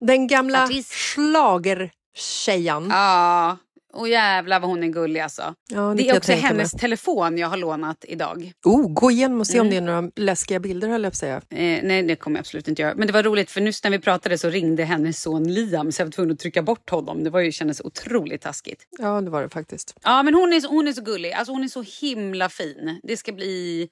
Den 0.07 0.27
gamla 0.27 0.69
schlagertjejan. 0.91 2.89
Ja, 2.91 3.57
Och 3.93 4.09
jävlar 4.09 4.61
vad 4.61 4.71
hon 4.71 4.83
är 4.85 4.89
gullig 4.89 5.21
alltså. 5.21 5.55
Ja, 5.71 5.95
det 5.97 6.09
är 6.09 6.17
också 6.17 6.33
hennes 6.33 6.73
mig. 6.75 6.81
telefon 6.81 7.39
jag 7.39 7.49
har 7.49 7.57
lånat 7.57 8.05
idag. 8.09 8.53
Oh, 8.65 8.93
gå 8.93 9.11
igenom 9.11 9.41
och 9.41 9.47
se 9.47 9.61
om 9.61 9.67
Mm. 9.67 9.71
det 9.87 9.91
är 9.93 9.95
några 9.95 10.11
läskiga 10.17 10.61
bilder 10.61 10.89
höll 10.89 11.03
jag 11.05 11.13
på 11.13 11.17
säga. 11.17 11.37
Eh, 11.37 11.81
nej, 11.83 12.03
det 12.03 12.17
kommer 12.17 12.37
jag 12.37 12.41
absolut 12.43 12.69
inte 12.69 12.83
göra. 12.83 12.95
Men 12.95 13.07
det 13.07 13.13
var 13.13 13.23
roligt 13.23 13.51
för 13.51 13.61
nyss 13.61 13.85
när 13.85 13.91
vi 13.91 13.99
pratade 13.99 14.39
så 14.39 14.51
ringde 14.51 14.85
hennes 14.85 15.23
son 15.23 15.53
Liam 15.55 15.93
så 15.93 16.01
jag 16.01 16.07
var 16.07 16.13
tvungen 16.13 16.33
att 16.33 16.39
trycka 16.41 16.63
bort 16.63 16.91
honom. 16.91 17.25
Det 17.25 17.31
var 17.31 17.41
ju, 17.41 17.53
kändes 17.53 17.81
otroligt 17.81 18.43
taskigt. 18.43 18.87
Ja, 18.99 19.21
det 19.21 19.31
var 19.31 19.43
det 19.43 19.49
faktiskt. 19.49 19.95
Ja, 20.03 20.23
men 20.23 20.35
hon 20.35 20.53
är, 20.53 20.61
så- 20.61 20.69
hon 20.69 20.89
är 20.89 20.93
så 20.93 21.03
gullig. 21.03 21.33
Alltså 21.33 21.53
hon 21.53 21.65
är 21.65 21.69
så 21.69 21.85
himla 22.01 22.49
fin. 22.49 23.01
Det 23.03 23.17
ska 23.17 23.33
bli 23.33 23.89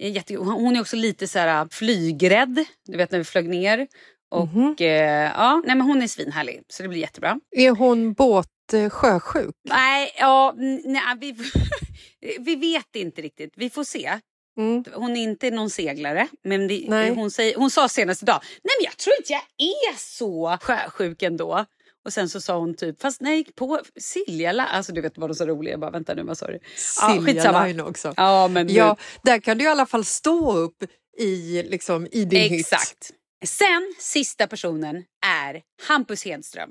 eh, 0.00 0.12
jättekul. 0.12 0.44
Hon 0.44 0.76
är 0.76 0.80
också 0.80 0.96
lite 0.96 1.28
så 1.28 1.38
här 1.38 1.68
flygrädd. 1.70 2.64
Du 2.88 2.96
vet 2.96 3.10
när 3.10 3.18
vi 3.18 3.24
flög 3.24 3.48
ner. 3.48 3.86
Och 4.30 4.48
Mhm. 4.48 4.76
eh, 4.78 4.86
ja, 4.86 5.62
nej 5.66 5.76
men 5.76 5.80
hon 5.80 6.02
är 6.02 6.06
svinhärlig. 6.06 6.62
Så 6.68 6.82
det 6.82 6.88
blir 6.88 6.98
jättebra. 7.00 7.40
Är 7.56 7.70
hon 7.70 8.12
båt 8.12 8.46
eh, 8.72 8.90
sjösjuk? 8.90 9.54
Nej, 9.64 10.10
ja, 10.18 10.54
nej 10.84 11.02
vi, 11.20 11.34
vi 12.40 12.56
vet 12.56 12.96
inte 12.96 13.22
riktigt. 13.22 13.52
Vi 13.56 13.70
får 13.70 13.84
se. 13.84 14.18
Mm. 14.58 14.84
Hon 14.94 15.16
är 15.16 15.22
inte 15.22 15.50
någon 15.50 15.70
seglare. 15.70 16.28
Men 16.44 16.68
det, 16.68 16.86
hon, 17.14 17.30
säger, 17.30 17.56
hon 17.56 17.70
sa 17.70 17.88
senast 17.88 18.22
idag, 18.22 18.40
nej 18.42 18.74
men 18.80 18.84
jag 18.84 18.96
tror 18.96 19.14
inte 19.18 19.32
jag 19.32 19.42
är 19.68 19.98
så 19.98 20.58
sjösjuk 20.60 21.22
ändå. 21.22 21.64
Och 22.04 22.12
sen 22.12 22.28
så 22.28 22.40
sa 22.40 22.58
hon 22.58 22.74
typ, 22.74 23.00
fast 23.02 23.20
nej 23.20 23.44
på 23.54 23.80
Silja, 24.00 24.52
La- 24.52 24.66
alltså 24.66 24.92
du 24.92 25.00
vet 25.00 25.18
vad 25.18 25.30
de 25.30 25.34
så 25.34 25.46
roliga. 25.46 25.72
Jag 25.72 25.80
bara 25.80 25.90
vänta 25.90 26.14
nu, 26.14 26.22
vad 26.22 26.38
sa 26.38 26.46
du? 26.46 26.58
Silja 26.76 27.22
skitsamma. 27.26 27.66
Line 27.66 27.80
också. 27.80 28.14
Ja, 28.16 28.48
men 28.48 28.68
Ja, 28.68 28.96
där 29.24 29.38
kan 29.40 29.58
du 29.58 29.64
i 29.64 29.68
alla 29.68 29.86
fall 29.86 30.04
stå 30.04 30.52
upp 30.56 30.76
i, 31.18 31.62
liksom, 31.62 32.06
i 32.12 32.24
din 32.24 32.40
hytt. 32.40 32.60
Exakt. 32.60 33.10
Sen 33.44 33.94
sista 33.98 34.46
personen 34.46 35.04
är 35.26 35.62
Hampus 35.88 36.24
Hedström. 36.24 36.70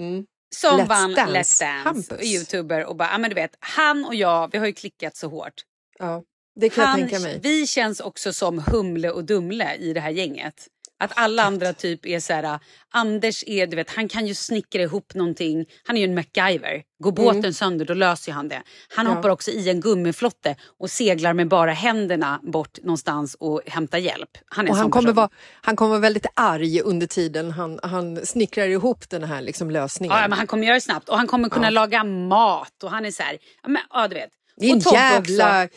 Mm. 0.00 0.24
Som 0.54 0.80
Let's 0.80 0.86
vann 0.86 1.14
Dance. 1.14 1.32
Let's 1.32 1.60
Dance. 1.60 1.64
Hampus. 1.64 2.22
Youtuber 2.24 2.84
och 2.84 2.96
bara, 2.96 3.08
ja 3.12 3.18
men 3.18 3.30
du 3.30 3.34
vet, 3.34 3.56
han 3.60 4.04
och 4.04 4.14
jag, 4.14 4.52
vi 4.52 4.58
har 4.58 4.66
ju 4.66 4.72
klickat 4.72 5.16
så 5.16 5.28
hårt. 5.28 5.54
Ja, 5.98 6.22
det 6.60 6.68
kan 6.68 6.84
Han, 6.86 7.00
jag 7.00 7.08
tänka 7.10 7.22
mig. 7.22 7.40
Vi 7.42 7.66
känns 7.66 8.00
också 8.00 8.32
som 8.32 8.58
Humle 8.66 9.10
och 9.10 9.24
Dumle 9.24 9.74
i 9.76 9.92
det 9.92 10.00
här 10.00 10.10
gänget. 10.10 10.66
Att 11.00 11.12
alla 11.14 11.42
andra 11.42 11.72
typ 11.72 12.06
är 12.06 12.20
så 12.20 12.32
här, 12.32 12.58
Anders 12.92 13.44
är, 13.46 13.66
du 13.66 13.76
vet, 13.76 13.90
han 13.90 14.08
kan 14.08 14.26
ju 14.26 14.34
snickra 14.34 14.82
ihop 14.82 15.14
någonting. 15.14 15.66
Han 15.84 15.96
är 15.96 16.00
ju 16.00 16.04
en 16.04 16.14
MacGyver. 16.14 16.82
Går 17.02 17.12
båten 17.12 17.54
sönder 17.54 17.84
då 17.84 17.94
löser 17.94 18.32
han 18.32 18.48
det. 18.48 18.62
Han 18.88 19.06
Mm. 19.06 19.10
Ja. 19.12 19.16
hoppar 19.16 19.28
också 19.28 19.50
i 19.50 19.68
en 19.70 19.80
gummiflotte 19.80 20.56
och 20.78 20.90
seglar 20.90 21.32
med 21.32 21.48
bara 21.48 21.72
händerna 21.72 22.40
bort 22.42 22.78
någonstans 22.82 23.36
och 23.40 23.62
hämtar 23.66 23.98
hjälp. 23.98 24.28
Han 24.46 24.66
är 24.66 24.70
Och 24.70 24.76
han 24.76 24.90
kommer, 24.90 25.12
vara, 25.12 25.28
han 25.62 25.76
kommer 25.76 25.90
vara 25.90 26.00
väldigt 26.00 26.26
arg 26.34 26.80
under 26.80 27.06
tiden 27.06 27.50
han, 27.50 27.80
han 27.82 28.26
snickrar 28.26 28.68
ihop 28.68 29.08
den 29.10 29.24
här 29.24 29.42
liksom, 29.42 29.70
lösningen. 29.70 30.16
Ja, 30.16 30.28
men 30.28 30.38
han 30.38 30.46
kommer 30.46 30.64
göra 30.64 30.74
det 30.74 30.80
snabbt 30.80 31.08
och 31.08 31.16
han 31.16 31.26
kommer 31.26 31.48
kunna 31.48 31.66
Ja. 31.66 31.70
laga 31.70 32.04
mat 32.04 32.82
och 32.82 32.90
han 32.90 33.04
är 33.06 33.10
så 33.10 33.22
här, 33.22 33.38
ja, 33.62 33.68
men, 33.68 33.82
ja 33.90 34.08
du 34.08 34.14
vet. 34.14 34.30
det 34.56 34.66
är 34.70 34.72
en 34.72 34.78
jävla, 34.78 35.64
också. 35.64 35.76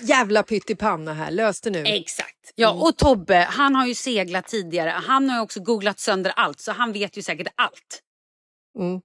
Jävla 0.00 0.42
pyttipanna 0.42 1.14
här. 1.14 1.30
Lös 1.30 1.60
det 1.60 1.70
nu. 1.70 1.82
Exakt. 1.86 2.52
Ja, 2.54 2.70
och 2.70 2.96
Tobbe, 2.96 3.46
han 3.50 3.74
har 3.74 3.86
ju 3.86 3.94
seglat 3.94 4.46
tidigare. 4.46 4.90
Han 4.90 5.30
har 5.30 5.36
ju 5.36 5.42
också 5.42 5.60
googlat 5.60 5.98
sönder 5.98 6.32
allt, 6.36 6.60
så 6.60 6.72
han 6.72 6.92
vet 6.92 7.16
ju 7.16 7.22
säkert 7.22 7.48
allt. 7.54 8.02
Mm. 8.78 9.00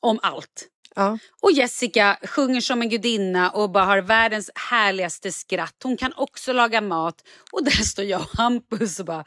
Om 0.00 0.18
allt. 0.22 0.68
Ja. 0.94 1.18
Och 1.42 1.52
Jessica 1.52 2.18
sjunger 2.22 2.60
som 2.60 2.82
en 2.82 2.88
gudinna 2.88 3.50
och 3.50 3.70
bara 3.70 3.84
har 3.84 3.98
världens 3.98 4.50
härligaste 4.54 5.32
skratt. 5.32 5.76
Hon 5.82 5.96
kan 5.96 6.12
också 6.16 6.52
laga 6.52 6.80
mat. 6.80 7.24
Och 7.52 7.64
där 7.64 7.70
står 7.84 8.04
jag 8.04 8.20
och 8.20 8.38
Hampus 8.38 9.00
och 9.00 9.06
bara, 9.06 9.24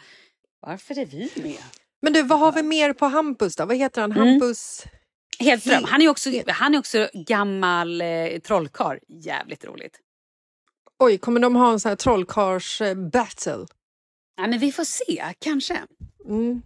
varför 0.61 0.99
är 0.99 1.05
vi 1.05 1.31
med? 1.35 1.63
Men 2.01 2.13
du, 2.13 2.23
vad 2.23 2.39
har 2.39 2.51
vi 2.51 2.63
mer 2.63 2.93
på 2.93 3.05
Hampus 3.05 3.55
då? 3.55 3.65
Vad 3.65 3.77
heter 3.77 4.01
han? 4.01 4.11
Mm. 4.11 4.27
Hampus? 4.27 4.85
Hedström. 5.39 5.83
Han 5.83 6.01
är 6.01 6.09
också, 6.09 6.29
han 6.47 6.75
är 6.75 6.79
också 6.79 7.09
gammal 7.13 8.01
eh, 8.01 8.39
trollkarl. 8.43 8.97
Jävligt 9.07 9.65
roligt. 9.65 9.99
Oj, 11.03 11.17
kommer 11.17 11.39
de 11.39 11.55
ha 11.55 11.71
en 11.71 11.79
sån 11.79 11.89
här 11.89 11.95
trollkarls-battle? 11.95 13.67
Ja, 14.37 14.47
men 14.47 14.59
vi 14.59 14.71
får 14.71 14.83
se, 14.83 15.33
kanske. 15.39 15.81
Mm. 16.25 16.61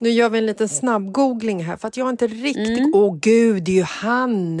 Nu 0.00 0.10
gör 0.10 0.28
vi 0.30 0.38
en 0.38 0.46
liten 0.46 0.68
snabb 0.68 1.12
googling 1.12 1.64
här 1.64 1.76
för 1.76 1.88
att 1.88 1.96
jag 1.96 2.10
inte 2.10 2.26
riktigt... 2.26 2.78
Mm. 2.78 2.90
Åh 2.94 3.16
gud, 3.20 3.62
det 3.64 3.70
är 3.70 3.74
ju 3.76 3.82
han! 3.82 4.56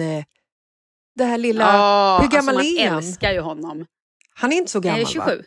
Det 1.16 1.24
här 1.24 1.38
lilla... 1.38 1.64
Ja, 1.64 2.18
Hur 2.22 2.28
gammal 2.28 2.56
alltså, 2.56 2.72
man 2.74 2.78
är 2.84 2.88
han? 2.88 2.98
älskar 2.98 3.32
ju 3.32 3.40
honom. 3.40 3.86
Han 4.34 4.52
är 4.52 4.56
inte 4.56 4.70
så 4.70 4.80
gammal 4.80 5.00
Eh, 5.00 5.06
27. 5.06 5.36
va? 5.36 5.42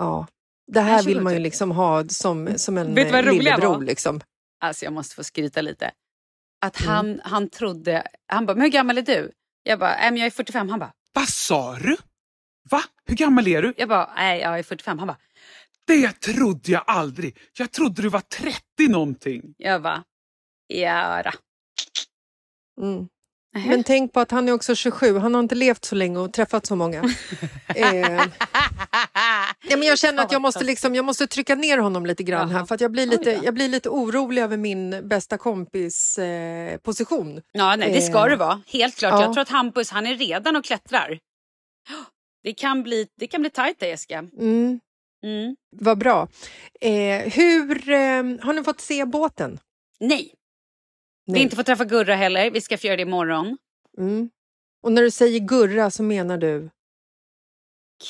Ja. 0.00 0.26
Det 0.72 0.80
här 0.80 0.98
är 0.98 1.02
vill 1.02 1.14
27 1.14 1.22
man 1.24 1.32
ju 1.32 1.38
typ. 1.38 1.44
liksom 1.44 1.70
ha 1.70 2.08
som, 2.08 2.48
som 2.56 2.78
en 2.78 2.94
Vet 2.94 3.12
vad 3.12 3.26
eh, 3.28 3.32
lillebror. 3.32 3.82
Liksom. 3.82 4.20
Alltså 4.60 4.84
jag 4.84 4.92
måste 4.92 5.14
få 5.14 5.24
skryta 5.24 5.60
lite. 5.62 5.90
Att 6.66 6.80
Mm. 6.80 6.92
han, 6.94 7.20
han 7.24 7.48
trodde, 7.48 8.06
han 8.26 8.46
bara, 8.46 8.54
men 8.54 8.62
hur 8.62 8.68
gammal 8.70 8.98
är 8.98 9.02
du? 9.02 9.30
Jag 9.62 9.78
bara, 9.78 9.90
nej 9.96 10.10
men 10.10 10.16
jag 10.20 10.26
är 10.26 10.30
45. 10.30 10.68
Han 10.68 10.78
bara, 10.78 10.92
Vad 11.12 11.28
sa 11.28 11.74
du? 11.78 11.96
Va? 12.70 12.82
Hur 13.06 13.16
gammal 13.16 13.48
är 13.48 13.62
du? 13.62 13.74
jag 13.76 13.88
bara, 13.88 14.10
nej 14.16 14.40
jag 14.40 14.58
är 14.58 14.62
45. 14.62 14.98
Han 14.98 15.06
bara, 15.08 15.18
Det 15.86 16.12
trodde 16.20 16.72
jag 16.72 16.84
aldrig. 16.86 17.36
Jag 17.58 17.72
trodde 17.72 18.02
du 18.02 18.08
var 18.08 18.20
30 18.20 18.60
någonting. 18.88 19.42
jag 19.58 19.82
bara, 19.82 20.04
jara. 20.68 21.32
Mm. 22.80 23.08
Men 23.66 23.84
tänk 23.84 24.12
på 24.12 24.20
att 24.20 24.30
han 24.30 24.48
är 24.48 24.52
också 24.52 24.74
27. 24.74 25.18
Han 25.18 25.34
har 25.34 25.40
inte 25.40 25.54
levt 25.54 25.84
så 25.84 25.94
länge 25.94 26.18
och 26.18 26.32
träffat 26.32 26.66
så 26.66 26.76
många. 26.76 27.02
eh, 27.76 28.22
ja, 29.68 29.76
men 29.76 29.82
jag 29.82 29.98
känner 29.98 30.22
att 30.22 30.32
jag 30.32 30.42
måste, 30.42 30.64
liksom, 30.64 30.94
jag 30.94 31.04
måste 31.04 31.26
trycka 31.26 31.54
ner 31.54 31.78
honom 31.78 32.06
lite 32.06 32.22
grann 32.22 32.50
här 32.50 32.64
för 32.64 32.74
att 32.74 32.80
jag 32.80 32.92
blir 32.92 33.06
lite, 33.06 33.30
jag 33.44 33.54
blir 33.54 33.68
lite 33.68 33.88
orolig 33.88 34.42
över 34.42 34.56
min 34.56 35.08
bästa 35.08 35.38
kompis 35.38 36.18
eh, 36.18 36.76
position. 36.78 37.40
Ja, 37.52 37.76
nej 37.76 37.92
det 37.92 38.00
ska 38.02 38.18
Eh, 38.18 38.24
det 38.30 38.36
vara. 38.36 38.62
Helt 38.66 38.96
klart. 38.96 39.12
ja. 39.12 39.22
Jag 39.22 39.32
tror 39.32 39.42
att 39.42 39.48
Hampus, 39.48 39.90
han 39.90 40.06
är 40.06 40.16
redan 40.16 40.56
och 40.56 40.64
klättrar. 40.64 41.18
Det 42.42 42.52
kan 42.54 42.82
bli, 42.82 43.08
det 43.18 43.26
kan 43.26 43.40
bli 43.40 43.50
tajt 43.50 43.78
där 43.78 43.86
Jessica. 43.86 44.18
Mm, 44.18 44.80
Mm. 45.22 45.56
vad 45.76 45.98
bra. 45.98 46.28
Eh, 46.80 47.32
hur, 47.32 47.90
eh, 47.90 48.22
har 48.40 48.52
ni 48.52 48.64
fått 48.64 48.80
se 48.80 49.04
båten? 49.04 49.58
Nej, 50.00 50.34
vi 51.26 51.32
har 51.32 51.40
inte 51.40 51.56
fått 51.56 51.66
träffa 51.66 51.84
Gurra 51.84 52.14
heller. 52.14 52.50
Vi 52.50 52.60
ska 52.60 52.78
få 52.78 52.86
göra 52.86 52.96
det 52.96 53.02
imorgon. 53.02 53.58
Mm. 53.98 54.30
Och 54.82 54.92
när 54.92 55.02
du 55.02 55.10
säger 55.10 55.40
Gurra 55.40 55.90
så 55.90 56.02
menar 56.02 56.38
du? 56.38 56.70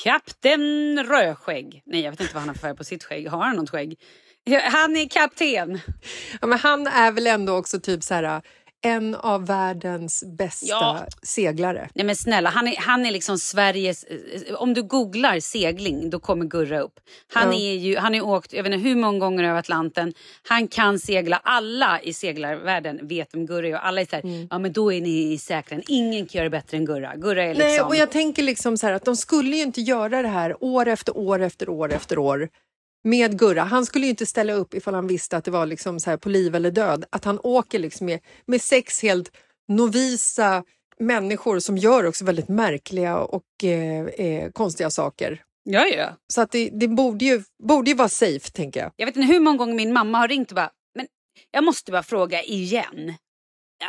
Kapten 0.03 1.03
Rödskägg. 1.03 1.81
Nej, 1.85 2.01
jag 2.01 2.11
vet 2.11 2.19
inte 2.21 2.33
vad 2.33 2.41
han 2.41 2.49
har 2.49 2.53
för 2.55 2.61
färg 2.61 2.75
på 2.77 2.83
sitt 2.83 3.03
skägg. 3.03 3.27
Har 3.27 3.43
han 3.43 3.55
något 3.55 3.69
skägg? 3.69 3.99
Han 4.63 4.97
är 4.97 5.07
kapten. 5.09 5.79
Ja, 6.41 6.47
men 6.47 6.59
han 6.59 6.87
är 6.87 7.11
väl 7.11 7.27
ändå 7.27 7.53
också 7.57 7.79
typ 7.79 8.03
så 8.03 8.13
här 8.13 8.41
en 8.83 9.15
av 9.15 9.45
världens 9.47 10.23
bästa 10.37 10.65
Ja. 10.69 11.05
seglare. 11.23 11.89
Nej 11.93 12.05
men 12.05 12.15
snälla, 12.15 12.49
han 12.49 12.67
är, 12.67 12.75
han 12.77 13.05
är 13.05 13.11
liksom 13.11 13.37
Sveriges... 13.37 14.03
eh, 14.03 14.53
Om 14.55 14.73
du 14.73 14.83
googlar 14.83 15.39
segling, 15.39 16.09
då 16.09 16.19
kommer 16.19 16.45
Gurra 16.45 16.79
upp. 16.79 16.99
Han 17.33 17.47
Ja. 17.51 17.57
är 17.59 17.73
ju, 17.73 17.97
han 17.97 18.15
är 18.15 18.21
åkt, 18.25 18.53
jag 18.53 18.63
vet 18.63 18.73
inte 18.73 18.87
hur 18.89 18.95
många 18.95 19.19
gånger 19.19 19.43
över 19.43 19.59
Atlanten. 19.59 20.13
Han 20.47 20.67
kan 20.67 20.99
segla. 20.99 21.41
Alla 21.43 22.01
i 22.01 22.13
seglarvärlden 22.13 23.07
vet 23.07 23.33
om 23.33 23.45
Gurra 23.45 23.67
är. 23.67 23.73
Och 23.73 23.85
alla 23.87 24.01
är 24.01 24.05
så 24.05 24.15
här, 24.15 24.47
ja 24.49 24.59
men 24.59 24.73
då 24.73 24.93
är 24.93 25.01
ni 25.01 25.33
i 25.33 25.37
säkren. 25.37 25.81
Ingen 25.87 26.25
kan 26.25 26.39
göra 26.39 26.43
det 26.43 26.49
bättre 26.57 26.77
än 26.77 26.85
Gurra. 26.85 27.15
Gurra 27.15 27.43
är 27.43 27.47
liksom... 27.53 27.67
Nej, 27.67 27.81
och 27.81 27.95
jag 27.95 28.11
tänker 28.11 28.43
liksom 28.43 28.77
så 28.77 28.87
här 28.87 28.93
att 28.93 29.05
de 29.05 29.15
skulle 29.15 29.55
ju 29.55 29.61
inte 29.63 29.81
göra 29.81 30.21
det 30.21 30.27
här 30.27 30.63
år 30.63 30.87
efter 30.87 31.17
år 31.17 31.41
efter 31.41 31.69
år 31.69 31.93
efter 31.93 32.17
år 32.19 32.49
med 33.03 33.39
Gurra. 33.39 33.63
Han 33.63 33.85
skulle 33.85 34.05
ju 34.05 34.09
inte 34.09 34.25
ställa 34.25 34.53
upp 34.53 34.73
ifall 34.73 34.93
han 34.93 35.07
visste 35.07 35.37
att 35.37 35.45
det 35.45 35.51
var 35.51 35.65
liksom 35.65 35.99
så 35.99 36.09
här 36.09 36.17
på 36.17 36.29
liv 36.29 36.55
eller 36.55 36.71
död. 36.71 37.05
Att 37.09 37.25
han 37.25 37.39
åker 37.43 37.79
liksom 37.79 38.05
med, 38.05 38.19
med 38.45 38.61
sex 38.61 39.01
helt 39.01 39.31
novisa 39.67 40.63
människor 40.99 41.59
som 41.59 41.77
gör 41.77 42.05
också 42.05 42.25
väldigt 42.25 42.47
märkliga 42.47 43.17
och 43.17 43.63
eh, 43.63 44.05
eh, 44.05 44.51
konstiga 44.51 44.89
saker. 44.89 45.43
Ja, 45.63 45.85
ja. 45.87 46.15
Så 46.33 46.41
att 46.41 46.51
det, 46.51 46.69
det 46.73 46.87
borde, 46.87 47.25
ju, 47.25 47.43
borde 47.63 47.89
ju 47.89 47.95
vara 47.95 48.09
safe, 48.09 48.51
tänker 48.51 48.79
jag. 48.79 48.91
Jag 48.95 49.05
vet 49.05 49.15
inte 49.15 49.33
hur 49.33 49.39
många 49.39 49.57
gånger 49.57 49.73
min 49.73 49.93
mamma 49.93 50.17
har 50.17 50.27
ringt 50.27 50.51
och 50.51 50.55
bara, 50.55 50.71
men 50.95 51.07
jag 51.51 51.63
måste 51.63 51.91
bara 51.91 52.03
fråga 52.03 52.43
igen. 52.43 53.13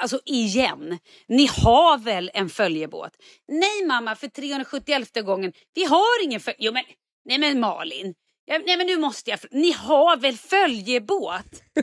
Alltså 0.03 0.21
igen. 0.25 0.99
Ni 1.29 1.47
har 1.47 1.99
väl 1.99 2.31
en 2.35 2.49
följebåt? 2.49 3.11
Nej 3.49 3.87
mamma, 3.87 4.17
för 4.17 4.29
371 4.29 5.25
gången. 5.25 5.53
Vi 5.75 5.85
har 5.85 6.25
ingen 6.25 6.41
följebåt. 6.41 6.65
Jo 6.65 6.73
men, 6.73 6.85
nej 7.25 7.39
men 7.39 7.61
Malin. 7.61 8.15
Ja, 8.45 8.59
nej 8.67 8.77
men 8.77 8.87
nu 8.87 8.99
måste 8.99 9.31
jag 9.31 9.39
Ni 9.51 9.73
har 9.73 10.17
väl 10.17 10.37
följebåt? 10.37 11.63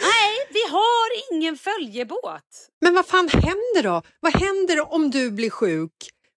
nej, 0.00 0.48
vi 0.50 0.62
har 0.70 1.32
ingen 1.32 1.56
följebåt. 1.56 2.68
Men 2.80 2.94
vad 2.94 3.06
fan 3.06 3.28
händer 3.28 3.82
då? 3.82 4.02
Vad 4.20 4.36
händer 4.36 4.92
om 4.92 5.10
du 5.10 5.30
blir 5.30 5.50
sjuk 5.50 5.92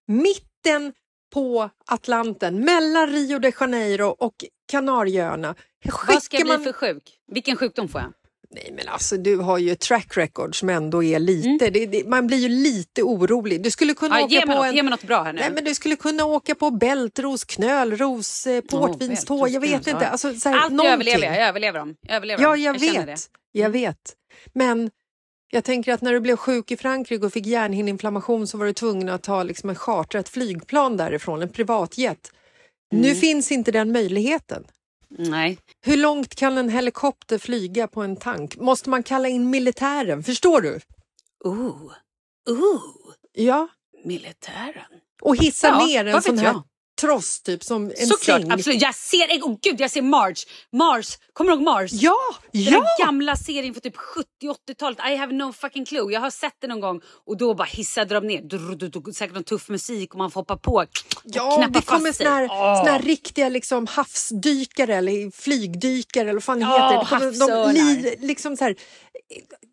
mitten 0.06 0.92
på 1.34 1.70
Atlanten 1.86 2.60
mellan 2.60 3.08
Rio 3.08 3.38
de 3.38 3.52
Janeiro 3.60 4.06
och 4.18 4.44
Kanarieöarna? 4.68 5.54
Vad 6.08 6.22
ska 6.22 6.36
jag 6.36 6.46
bli 6.46 6.56
man... 6.56 6.64
för 6.64 6.72
sjuk? 6.72 7.18
Vilken 7.26 7.56
sjukdom 7.56 7.88
får 7.88 8.00
jag? 8.00 8.12
Nej 8.54 8.72
men 8.76 8.88
alltså 8.88 9.16
du 9.16 9.36
har 9.36 9.58
ju 9.58 9.70
ett 9.72 9.80
track 9.80 10.16
record 10.16 10.58
som 10.58 10.68
ändå 10.68 11.02
är 11.02 11.18
lite, 11.18 11.70
det, 11.70 11.86
det, 11.86 12.06
man 12.08 12.26
blir 12.26 12.38
ju 12.38 12.48
lite 12.48 13.02
orolig. 13.02 13.62
Du 13.62 13.70
skulle 13.70 13.94
kunna 13.94 14.18
Mm. 14.18 14.28
Ja, 14.30 14.38
åka 14.38 14.46
på 14.46 14.54
något, 14.54 14.66
en... 14.66 14.74
ge 14.74 14.82
mig 14.82 14.90
något 14.90 15.02
bra 15.02 15.22
här 15.22 15.32
nu. 15.32 15.40
Nej, 15.40 15.50
men 15.54 15.64
du 15.64 15.74
skulle 15.74 15.96
kunna 15.96 16.24
åka 16.24 16.54
på 16.54 16.70
bältros, 16.70 17.44
knölros, 17.44 18.46
eh, 18.46 18.60
portvinstå, 18.60 19.48
jag 19.48 19.60
vet 19.60 19.86
inte. 19.86 20.08
Alltså, 20.08 20.34
så 20.34 20.48
här, 20.48 20.58
Allt 20.58 20.72
någonting. 20.72 20.92
överlever 21.08 21.24
jag. 21.26 21.36
Jag 21.42 21.48
överlever 21.48 21.78
dem. 21.78 21.96
Jag 22.02 22.16
överlever 22.16 22.42
Ja, 22.42 22.56
jag, 22.56 22.80
känner 22.80 23.06
vet. 23.06 23.20
Jag 23.52 23.70
vet. 23.70 24.14
Men 24.52 24.90
Jag 25.52 25.64
tänker 25.64 25.92
att 25.92 26.00
när 26.00 26.12
du 26.12 26.20
blev 26.20 26.36
sjuk 26.36 26.70
i 26.70 26.76
Frankrike 26.76 27.26
och 27.26 27.32
fick 27.32 27.46
hjärnhinneinflammation 27.46 28.46
så 28.46 28.58
var 28.58 28.66
du 28.66 28.72
tvungen 28.72 29.08
att 29.08 29.22
ta 29.22 29.42
liksom 29.42 29.70
en 29.70 29.76
charter, 29.76 30.18
ett 30.18 30.28
flygplan 30.28 30.96
därifrån, 30.96 31.42
en 31.42 31.48
privatjet. 31.48 32.32
Nu 32.92 33.14
finns 33.14 33.52
inte 33.52 33.72
den 33.72 33.92
möjligheten. 33.92 34.64
Nej. 35.18 35.58
Hur 35.80 35.96
långt 35.96 36.34
kan 36.34 36.58
en 36.58 36.68
helikopter 36.68 37.38
flyga 37.38 37.88
på 37.88 38.02
en 38.02 38.16
tank? 38.16 38.56
Måste 38.56 38.90
man 38.90 39.02
kalla 39.02 39.28
in 39.28 39.50
militären? 39.50 40.22
Förstår 40.22 40.60
du? 40.60 40.80
Ooh. 41.44 41.92
Ooh. 42.50 42.80
Ja. 43.32 43.68
Militären. 44.04 44.84
Och 45.22 45.36
hissa 45.36 45.66
Ja, 45.68 45.86
ner 45.86 46.04
en 46.04 46.22
sån 46.22 46.38
här 46.38 46.44
jag? 46.44 46.62
Tross, 47.06 47.40
typ 47.42 47.64
som 47.64 47.84
en 47.96 48.06
Såklart, 48.06 48.40
säng. 48.42 48.50
absolut. 48.50 48.82
Jag 48.82 48.94
ser, 48.94 49.26
oh, 49.42 49.58
gud, 49.62 49.80
jag 49.80 49.90
ser 49.90 50.02
Mars. 50.02 50.46
Mars, 50.72 51.18
kommer 51.32 51.50
du 51.50 51.56
ihåg 51.56 51.64
Mars? 51.64 51.90
Ja, 51.92 52.16
Den 52.52 52.62
ja! 52.62 52.84
gamla 53.04 53.36
serien 53.36 53.74
från 53.74 53.80
typ 53.80 53.96
70-80-talet. 53.96 54.98
I 55.12 55.16
have 55.16 55.32
no 55.32 55.52
fucking 55.52 55.84
clue. 55.84 56.12
Jag 56.12 56.20
har 56.20 56.30
sett 56.30 56.52
den 56.60 56.70
någon 56.70 56.80
gång 56.80 57.00
och 57.26 57.36
då 57.36 57.54
bara 57.54 57.64
hissade 57.64 58.14
de 58.14 58.26
ner. 58.26 58.42
Drr, 58.42 58.74
drr, 58.76 58.88
drr, 58.88 59.12
Säkert 59.12 59.34
någon 59.34 59.44
tuff 59.44 59.68
musik 59.68 60.12
och 60.14 60.18
man 60.18 60.30
får 60.30 60.40
hoppa 60.40 60.56
på 60.56 60.72
och 60.74 60.84
Ja, 61.24 61.56
knäppa 61.56 61.72
det 61.80 61.86
kommer 61.86 62.12
såna 62.12 62.30
här, 62.30 62.48
Åh. 62.50 62.78
såna 62.78 62.90
här 62.92 63.02
riktiga 63.02 63.48
liksom, 63.48 63.86
havsdykare 63.86 64.94
eller 64.96 65.30
flygdykare 65.42 66.22
eller 66.22 66.32
vad 66.32 66.44
fan 66.44 66.60
Ja, 66.60 66.66
heter. 66.88 66.98
Det 67.00 67.06
kommer- 67.06 67.26
havsörnar. 67.26 67.72
li, 68.02 68.16
liksom 68.20 68.56
så 68.56 68.64
här, 68.64 68.76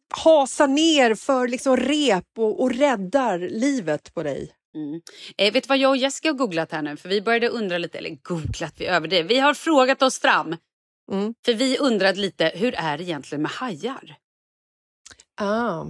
hasar 0.10 0.68
ner 0.68 1.16
för 1.16 1.48
liksom 1.48 1.78
rep 1.78 2.26
och, 2.38 2.62
och 2.62 2.72
räddar 2.74 3.40
livet 3.40 4.14
på 4.14 4.24
dig. 4.24 4.52
Mm. 4.76 5.02
Eh, 5.38 5.54
vet 5.54 5.64
du 5.64 5.68
vad 5.68 5.78
jag 5.78 5.90
och 5.90 5.98
Jessica 5.98 6.30
har 6.30 6.34
googlat 6.34 6.72
här 6.72 6.82
nu? 6.82 6.98
För 6.98 7.10
vi 7.10 7.22
började 7.22 7.48
undra 7.50 7.78
lite, 7.78 7.98
eller 7.98 8.10
googlat, 8.24 8.74
vi 8.78 8.86
överdrev. 8.86 9.28
Vi 9.28 9.40
har 9.40 9.54
frågat 9.54 10.02
oss 10.02 10.20
fram. 10.20 10.56
Mm. 11.12 11.34
För 11.46 11.54
vi 11.54 11.78
undrade 11.78 12.20
lite, 12.20 12.52
hur 12.56 12.76
är 12.76 12.98
det 12.98 13.04
egentligen 13.04 13.42
med 13.42 13.52
hajar? 13.52 14.16
Ah. 15.42 15.82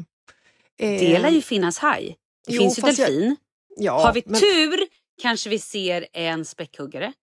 Eh, 0.80 1.00
Det 1.00 1.20
lär 1.20 1.30
ju 1.30 1.42
finnas 1.42 1.78
haj. 1.80 2.18
Det 2.48 2.54
jo, 2.54 2.62
finns 2.62 2.78
ju 2.78 2.82
fast 2.82 3.00
jag- 3.00 3.08
delfin. 3.10 3.36
ja, 3.78 4.06
har 4.06 4.14
vi 4.14 4.24
men- 4.26 4.40
tur 4.40 4.80
kanske 5.22 5.50
vi 5.50 5.60
ser 5.60 6.08
en 6.14 6.46
späckhuggare. 6.46 7.14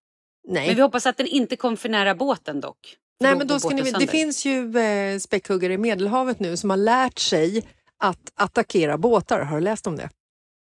Nej. 0.47 0.67
Men 0.67 0.75
vi 0.75 0.81
hoppas 0.81 1.05
att 1.05 1.17
den 1.17 1.27
inte 1.27 1.55
kom 1.55 1.77
för 1.77 1.89
nära 1.89 2.15
båten 2.15 2.61
dock. 2.61 2.95
Nej, 3.19 3.35
men 3.35 3.47
då 3.47 3.59
ska 3.59 3.69
ni, 3.69 3.91
det 3.91 4.07
finns 4.07 4.45
ju 4.45 4.77
eh, 4.77 5.19
späckhuggare 5.19 5.73
i 5.73 5.77
Medelhavet 5.77 6.39
nu 6.39 6.57
som 6.57 6.69
har 6.69 6.77
lärt 6.77 7.19
sig 7.19 7.67
att 7.97 8.31
attackera 8.35 8.97
båtar. 8.97 9.39
Har 9.39 9.57
du 9.57 9.63
läst 9.63 9.87
om 9.87 9.95
det? 9.97 10.09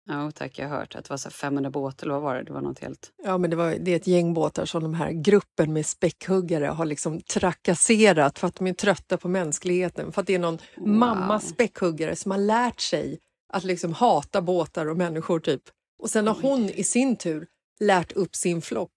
Ja, 0.07 0.31
tack. 0.31 0.59
Jag 0.59 0.69
har 0.69 0.77
hört 0.77 0.95
att 0.95 1.05
det 1.05 1.11
var 1.11 1.17
så 1.17 1.29
här 1.29 1.33
500 1.33 1.71
båtar, 1.71 2.07
eller 2.07 2.15
vad 2.15 2.23
var 2.23 2.35
det? 2.35 2.43
Det 2.43 2.53
var 2.53 2.61
något 2.61 2.79
helt... 2.79 3.13
Ja, 3.25 3.39
men 3.39 3.51
det, 3.51 3.57
var, 3.57 3.77
det 3.81 3.93
är 3.93 3.97
ett 3.97 4.07
gäng 4.07 4.35
båtar 4.35 4.65
som 4.65 4.83
de 4.83 4.95
här 4.95 5.13
gruppen 5.13 5.73
med 5.73 5.87
späckhuggare 5.87 6.67
har 6.67 6.85
liksom 6.85 7.21
trakasserat 7.21 8.39
för 8.39 8.49
att 8.49 8.55
de 8.55 8.67
är 8.67 8.75
trötta 8.75 9.17
på 9.17 9.29
mänskligheten. 9.29 10.13
För 10.13 10.21
att 10.21 10.27
det 10.27 10.35
är 10.35 10.39
någon 10.39 10.59
mamma 10.77 11.41
späckhuggare 11.41 12.17
som 12.17 12.31
har 12.31 12.39
lärt 12.39 12.81
sig 12.81 13.19
att 13.53 13.65
liksom 13.65 13.93
hata 13.93 14.43
båtar 14.43 14.87
och 14.87 14.97
människor 14.97 15.41
typ. 15.41 15.63
Och 16.03 16.11
sen 16.11 16.27
har 16.27 16.35
hon 16.43 16.71
i 16.71 16.85
sin 16.85 17.17
tur 17.17 17.47
lärt 17.81 18.13
upp 18.13 18.37
sin 18.37 18.63
flock 18.63 18.91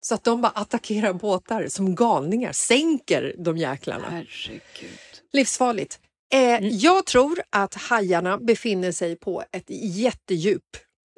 så 0.00 0.14
att 0.14 0.24
de 0.24 0.40
bara 0.40 0.52
attackerar 0.52 1.12
båtar 1.12 1.66
som 1.68 1.94
galningar, 1.94 2.52
sänker 2.52 3.34
de 3.38 3.56
jäklarna. 3.56 4.06
Herregud. 4.10 4.98
Livsfarligt. 5.32 6.00
Eh, 6.32 6.58
Jag 6.68 7.06
tror 7.06 7.40
att 7.50 7.74
hajarna 7.74 8.38
befinner 8.38 8.92
sig 8.92 9.16
på 9.16 9.44
ett 9.52 9.64
jättedjup. 9.68 10.62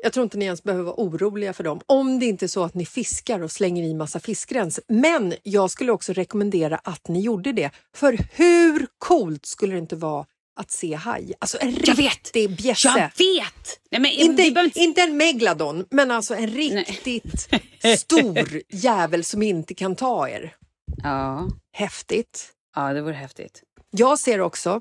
Jag 0.02 0.12
tror 0.12 0.24
inte 0.24 0.38
ni 0.38 0.44
ens 0.44 0.62
behöver 0.62 0.84
vara 0.84 0.94
oroliga 0.98 1.52
för 1.52 1.64
dem. 1.64 1.80
Om 1.86 2.18
det 2.18 2.26
inte 2.26 2.44
är 2.46 2.48
så 2.48 2.64
att 2.64 2.74
ni 2.74 2.86
fiskar 2.86 3.40
och 3.42 3.50
slänger 3.52 3.82
i 3.84 3.94
massa 3.94 4.20
fiskrens. 4.20 4.80
Men 4.88 5.34
jag 5.42 5.70
skulle 5.70 5.92
också 5.92 6.12
rekommendera 6.12 6.76
att 6.76 7.08
ni 7.08 7.20
gjorde 7.20 7.52
det. 7.52 7.70
För 7.96 8.18
hur 8.32 8.86
coolt 8.98 9.46
skulle 9.46 9.72
det 9.74 9.78
inte 9.78 9.96
vara 9.96 10.26
att 10.60 10.70
se 10.70 10.94
haj? 10.94 11.32
Alltså 11.38 11.58
en 11.60 11.70
Jag 11.84 11.94
vet! 11.94 11.98
riktig 11.98 12.56
bjässe. 12.56 12.88
Jag 12.88 13.26
vet! 13.26 13.80
Nej, 13.90 14.00
men, 14.00 14.10
Inte, 14.10 14.50
behöver 14.50 14.78
inte... 14.78 15.00
en 15.02 15.16
megalodon, 15.16 15.86
men 15.90 16.10
alltså 16.10 16.34
en 16.34 16.46
riktigt 16.46 17.48
stor 17.98 18.62
jävel 18.68 19.24
som 19.24 19.42
inte 19.42 19.74
kan 19.74 19.96
ta 19.96 20.28
er. 20.28 20.54
Ja. 21.02 21.48
Häftigt. 21.72 22.48
ja, 22.76 22.92
det 22.92 23.02
vore 23.02 23.14
häftigt. 23.14 23.62
Jag 23.90 24.18
ser 24.18 24.40
också 24.40 24.80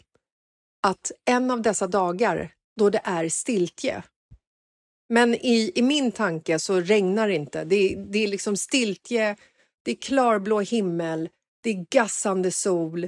att 0.81 1.11
en 1.25 1.51
av 1.51 1.61
dessa 1.61 1.87
dagar 1.87 2.51
då 2.79 2.89
det 2.89 3.01
är 3.03 3.29
stiltje. 3.29 4.03
Men 5.09 5.35
i, 5.35 5.71
i 5.75 5.81
min 5.81 6.11
tanke 6.11 6.59
så 6.59 6.79
regnar 6.79 7.27
det 7.27 7.35
inte. 7.35 7.63
Det, 7.63 7.75
är- 7.75 7.97
det 8.11 8.19
är 8.23 8.27
liksom 8.27 8.57
stiltje, 8.57 9.35
det 9.85 9.91
är 9.91 9.95
klarblå 9.95 10.59
himmel, 10.61 11.29
det 11.63 11.69
är 11.69 11.85
gassande 11.89 12.51
sol. 12.51 13.07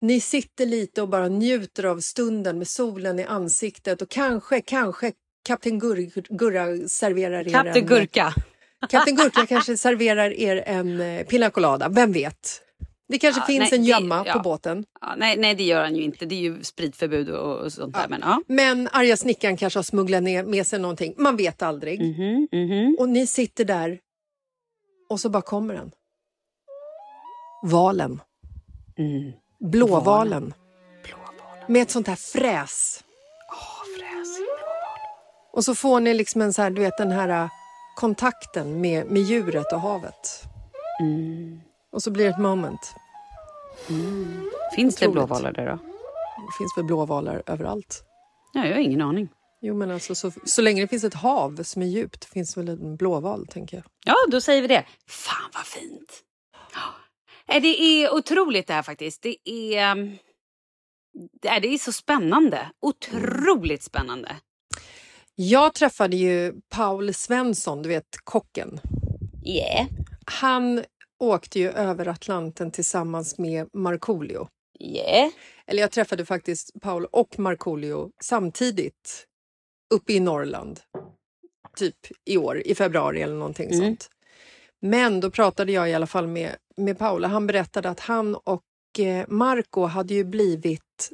Ni 0.00 0.20
sitter 0.20 0.66
lite 0.66 1.02
och 1.02 1.08
bara 1.08 1.28
njuter 1.28 1.84
av 1.84 2.00
stunden 2.00 2.58
med 2.58 2.68
solen 2.68 3.18
i 3.18 3.24
ansiktet 3.24 4.02
och 4.02 4.08
kanske, 4.10 4.60
kanske 4.60 5.12
Kapten 5.46 5.80
Gur- 5.80 6.26
Gurra 6.36 6.88
serverar 6.88 7.46
er 7.48 7.52
Kapten 7.52 7.82
en... 7.82 7.86
Gurka. 7.86 8.34
Kapten 8.90 9.16
Gurka 9.16 9.46
kanske 9.46 9.76
serverar 9.76 10.30
er 10.32 10.56
en 10.66 11.00
eh, 11.00 11.26
pina 11.26 11.50
colada, 11.50 11.88
vem 11.88 12.12
vet? 12.12 12.62
Det 13.10 13.18
kanske 13.18 13.40
Ja, 13.40 13.46
finns 13.46 13.70
nej, 13.70 13.80
en 13.80 13.84
gömma 13.84 14.24
ja. 14.26 14.32
på 14.32 14.38
båten. 14.38 14.84
Ja, 15.00 15.14
nej, 15.16 15.36
nej, 15.36 15.54
det 15.54 15.64
gör 15.64 15.82
han 15.82 15.96
ju 15.96 16.02
inte. 16.02 16.26
Det 16.26 16.34
är 16.34 16.40
ju 16.40 16.62
spritförbud 16.64 17.30
och, 17.30 17.56
och 17.56 17.72
sånt 17.72 17.94
där. 17.94 18.06
Men, 18.08 18.20
ja. 18.20 18.42
Men 18.46 18.88
arga 18.92 19.16
snickaren 19.16 19.56
kanske 19.56 19.78
har 19.78 19.82
smugglat 19.82 20.22
ner 20.22 20.44
med 20.44 20.66
sig 20.66 20.78
någonting. 20.78 21.14
Man 21.18 21.36
vet 21.36 21.62
aldrig. 21.62 22.00
Mhm, 22.00 22.48
mhm. 22.52 22.96
Och 22.98 23.08
ni 23.08 23.26
sitter 23.26 23.64
där 23.64 23.98
och 25.08 25.20
så 25.20 25.28
bara 25.28 25.42
kommer 25.42 25.74
den. 25.74 25.90
Valen. 27.62 28.20
Mm. 28.98 29.32
Blåvalen. 29.60 30.54
Med 31.68 31.82
ett 31.82 31.90
sånt 31.90 32.06
här 32.06 32.16
fräs. 32.16 33.04
Och 35.52 35.64
så 35.64 35.74
får 35.74 36.00
ni 36.00 36.14
liksom 36.14 36.42
en 36.42 36.52
så 36.52 36.62
här, 36.62 36.70
du 36.70 36.82
vet 36.82 36.98
den 36.98 37.12
här 37.12 37.28
äh, 37.28 37.50
kontakten 37.96 38.80
med, 38.80 39.06
med 39.06 39.22
djuret 39.22 39.72
och 39.72 39.80
havet. 39.80 40.42
Mm. 41.00 41.60
Och 41.92 42.02
så 42.02 42.10
blir 42.10 42.24
det 42.24 42.30
ett 42.30 42.38
moment. 42.38 42.94
Finns 44.76 44.96
det 44.96 45.06
Otroligt. 45.08 45.12
blåvalar 45.12 45.52
där 45.52 45.66
då? 45.66 45.76
Det 46.36 46.52
finns 46.58 46.76
väl 46.76 46.84
blåvalar 46.84 47.42
överallt. 47.46 48.04
Ja, 48.52 48.66
jag 48.66 48.74
har 48.74 48.80
ingen 48.80 49.00
aning. 49.00 49.28
Jo, 49.60 49.74
men 49.74 49.90
alltså 49.90 50.14
så, 50.14 50.32
så 50.44 50.62
länge 50.62 50.80
det 50.82 50.88
finns 50.88 51.04
ett 51.04 51.14
hav 51.14 51.62
som 51.62 51.82
är 51.82 51.86
djupt 51.86 52.24
finns 52.24 52.56
väl 52.56 52.68
en 52.68 52.96
blåval, 52.96 53.46
tänker 53.46 53.76
jag. 53.76 53.84
Ja, 54.04 54.14
då 54.30 54.40
säger 54.40 54.62
vi 54.62 54.68
det. 54.68 54.84
Fan 55.08 55.50
vad 55.54 55.66
fint. 55.66 56.22
Ja, 57.46 57.60
Det 57.60 57.82
är 57.82 58.14
otroligt 58.14 58.66
det 58.66 58.74
här 58.74 58.82
faktiskt. 58.82 59.22
Det 59.22 59.36
är, 59.50 59.92
um, 59.92 60.18
det 61.42 61.48
är, 61.48 61.60
det 61.60 61.68
är 61.68 61.78
så 61.78 61.92
spännande. 61.92 62.70
Otroligt 62.80 63.82
spännande. 63.82 64.36
Jag 65.34 65.74
träffade 65.74 66.16
ju 66.16 66.52
Paul 66.68 67.14
Svensson, 67.14 67.82
du 67.82 67.88
vet 67.88 68.16
kocken. 68.24 68.80
Yeah. 69.46 69.86
Han 70.24 70.84
åkte 71.20 71.58
ju 71.60 71.70
över 71.70 72.08
Atlanten 72.08 72.70
tillsammans 72.70 73.38
med 73.38 73.68
Markoolio. 73.72 74.48
Yeah. 74.80 75.30
Eller 75.66 75.80
jag 75.80 75.90
träffade 75.90 76.24
faktiskt 76.24 76.80
Paul 76.80 77.04
och 77.04 77.38
Markoolio 77.38 78.10
samtidigt 78.22 79.26
uppe 79.94 80.12
i 80.12 80.20
Norrland. 80.20 80.80
Typ 81.76 81.96
i 82.24 82.36
år, 82.36 82.58
i 82.66 82.74
februari 82.74 83.22
eller 83.22 83.34
någonting 83.34 83.66
Mm. 83.70 83.78
sånt. 83.80 84.10
Men 84.80 85.20
då 85.20 85.30
pratade 85.30 85.72
jag 85.72 85.90
i 85.90 85.94
alla 85.94 86.06
fall 86.06 86.26
med, 86.26 86.56
med 86.76 86.98
Paul 86.98 87.24
och 87.24 87.30
han 87.30 87.46
berättade 87.46 87.90
att 87.90 88.00
han 88.00 88.34
och 88.34 88.62
eh, 88.98 89.24
Marco 89.28 89.84
hade 89.84 90.14
ju 90.14 90.24
blivit 90.24 91.10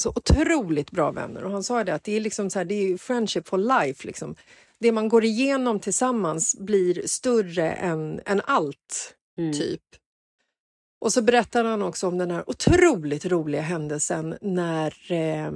så 0.00 0.10
otroligt 0.10 0.90
bra 0.90 1.10
vänner. 1.10 1.44
Och 1.44 1.50
han 1.50 1.62
sa 1.62 1.84
det 1.84 1.94
att 1.94 2.04
det 2.04 2.16
är 2.16 2.20
liksom 2.20 2.50
så 2.50 2.58
här, 2.58 2.64
det 2.64 2.74
är 2.74 2.88
ju 2.88 2.98
friendship 2.98 3.48
for 3.48 3.58
life. 3.58 4.06
Liksom. 4.06 4.34
Det 4.80 4.92
man 4.92 5.08
går 5.08 5.24
igenom 5.24 5.80
tillsammans 5.80 6.56
blir 6.58 7.06
större 7.06 7.70
än, 7.72 8.20
än 8.26 8.40
allt, 8.44 9.14
Mm. 9.38 9.52
typ. 9.52 9.82
Och 11.00 11.12
så 11.12 11.22
berättade 11.22 11.68
han 11.68 11.82
också 11.82 12.08
om 12.08 12.18
den 12.18 12.30
här 12.30 12.50
otroligt 12.50 13.26
roliga 13.26 13.60
händelsen 13.62 14.38
när, 14.40 15.12
eh, 15.12 15.50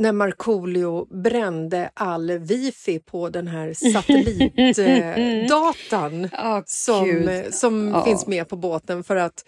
när 0.00 0.12
Markoolio 0.12 1.04
brände 1.22 1.90
all 1.94 2.30
wifi 2.38 2.98
på 2.98 3.28
den 3.28 3.48
här 3.48 3.72
satellitdatan 3.92 6.28
Åh, 6.44 6.60
som, 6.66 7.04
Gud. 7.04 7.54
som 7.54 7.88
Ja. 7.88 8.04
finns 8.04 8.26
med 8.26 8.48
på 8.48 8.56
båten 8.56 9.04
för 9.04 9.16
att 9.16 9.44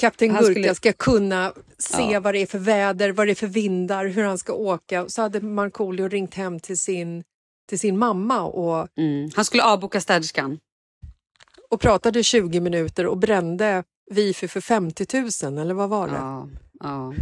Kapten 0.00 0.28
Gurka 0.28 0.42
skulle- 0.44 0.74
ska 0.74 0.92
kunna 0.92 1.52
se 1.78 2.02
Ja. 2.12 2.20
vad 2.20 2.34
det 2.34 2.38
är 2.42 2.46
för 2.46 2.58
väder, 2.58 3.12
vad 3.12 3.26
det 3.26 3.30
är 3.30 3.34
för 3.34 3.46
vindar, 3.46 4.06
hur 4.06 4.24
han 4.24 4.38
ska 4.38 4.52
åka. 4.52 5.08
Så 5.08 5.22
hade 5.22 5.40
Markoolio 5.40 6.08
ringt 6.08 6.34
hem 6.34 6.60
till 6.60 6.78
sin, 6.78 7.24
till 7.68 7.78
sin 7.78 7.98
mamma 7.98 8.42
och, 8.42 8.88
Mm. 8.98 9.30
Han 9.36 9.44
skulle 9.44 9.62
avboka 9.64 10.00
städerskan. 10.00 10.58
Och 11.70 11.80
pratade 11.80 12.22
20 12.22 12.60
minuter 12.60 13.06
och 13.06 13.18
brände 13.18 13.84
wifi 14.10 14.48
för 14.48 14.60
50 14.60 15.06
000 15.46 15.58
eller 15.58 15.74
vad 15.74 15.88
var 15.88 16.08
det? 16.08 16.14
Ja. 16.14 16.48
Ja. 16.80 17.14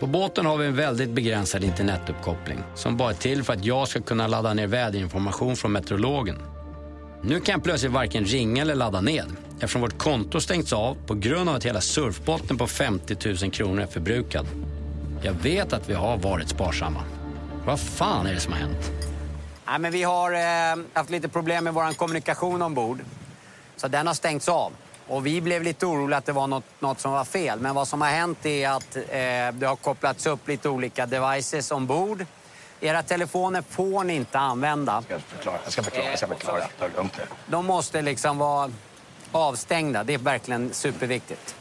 På 0.00 0.06
båten 0.06 0.46
har 0.46 0.56
vi 0.56 0.66
en 0.66 0.76
väldigt 0.76 1.10
begränsad 1.10 1.64
internetuppkoppling 1.64 2.58
som 2.74 2.96
bara 2.96 3.10
är 3.10 3.14
till 3.14 3.42
för 3.42 3.52
att 3.52 3.64
jag 3.64 3.88
ska 3.88 4.00
kunna 4.00 4.26
ladda 4.26 4.54
ner 4.54 4.66
väderinformation 4.66 5.56
från 5.56 5.72
meteorologen. 5.72 6.38
Nu 7.22 7.40
kan 7.40 7.52
jag 7.52 7.64
plötsligt 7.64 7.92
varken 7.92 8.24
ringa 8.24 8.62
eller 8.62 8.74
ladda 8.74 9.00
ned 9.00 9.26
eftersom 9.54 9.80
vårt 9.80 9.98
konto 9.98 10.40
stängts 10.40 10.72
av 10.72 10.96
på 11.06 11.14
grund 11.14 11.48
av 11.48 11.56
att 11.56 11.64
hela 11.64 11.80
surfbotten 11.80 12.58
på 12.58 12.66
50 12.66 13.16
000 13.42 13.50
kronor 13.50 13.82
är 13.82 13.86
förbrukad. 13.86 14.46
Jag 15.22 15.32
vet 15.32 15.72
att 15.72 15.88
vi 15.90 15.94
har 15.94 16.16
varit 16.16 16.48
sparsamma. 16.48 17.00
Vad 17.66 17.80
fan 17.80 18.26
är 18.26 18.34
det 18.34 18.40
som 18.40 18.52
har 18.52 18.60
hänt? 18.60 18.90
Nej, 19.66 19.78
men 19.78 19.92
vi 19.92 20.02
har 20.02 20.32
eh, 20.32 20.84
haft 20.92 21.10
lite 21.10 21.28
problem 21.28 21.64
med 21.64 21.74
vår 21.74 21.94
kommunikation 21.94 22.62
ombord. 22.62 22.98
Så 23.76 23.88
den 23.88 24.06
har 24.06 24.14
stängts 24.14 24.48
av. 24.48 24.72
Och 25.08 25.26
vi 25.26 25.40
blev 25.40 25.62
lite 25.62 25.86
oroliga 25.86 26.18
att 26.18 26.26
det 26.26 26.32
var 26.32 26.46
något, 26.46 26.64
något 26.78 27.00
som 27.00 27.12
var 27.12 27.24
fel. 27.24 27.60
Men 27.60 27.74
vad 27.74 27.88
som 27.88 28.00
har 28.00 28.08
hänt 28.08 28.46
är 28.46 28.68
att 28.68 28.96
eh, 28.96 29.02
det 29.52 29.66
har 29.66 29.76
kopplats 29.76 30.26
upp 30.26 30.48
lite 30.48 30.68
olika 30.68 31.06
devices 31.06 31.70
ombord. 31.70 32.26
Era 32.80 33.02
telefoner 33.02 33.62
får 33.70 34.04
ni 34.04 34.14
inte 34.14 34.38
använda. 34.38 35.04
Jag 35.08 35.20
ska 35.20 35.36
förklara, 35.36 35.58
jag 35.64 35.72
ska 35.72 35.82
förklara. 35.82 36.08
Jag 36.10 36.18
ska 36.18 36.26
förklara. 36.26 36.66
Ta 36.78 36.88
det 36.88 36.96
lugnt 36.96 37.18
nu. 37.18 37.24
De 37.46 37.66
måste 37.66 38.02
liksom 38.02 38.38
vara 38.38 38.70
avstängda. 39.32 40.04
Det 40.04 40.14
är 40.14 40.18
verkligen 40.18 40.74
superviktigt. 40.74 41.54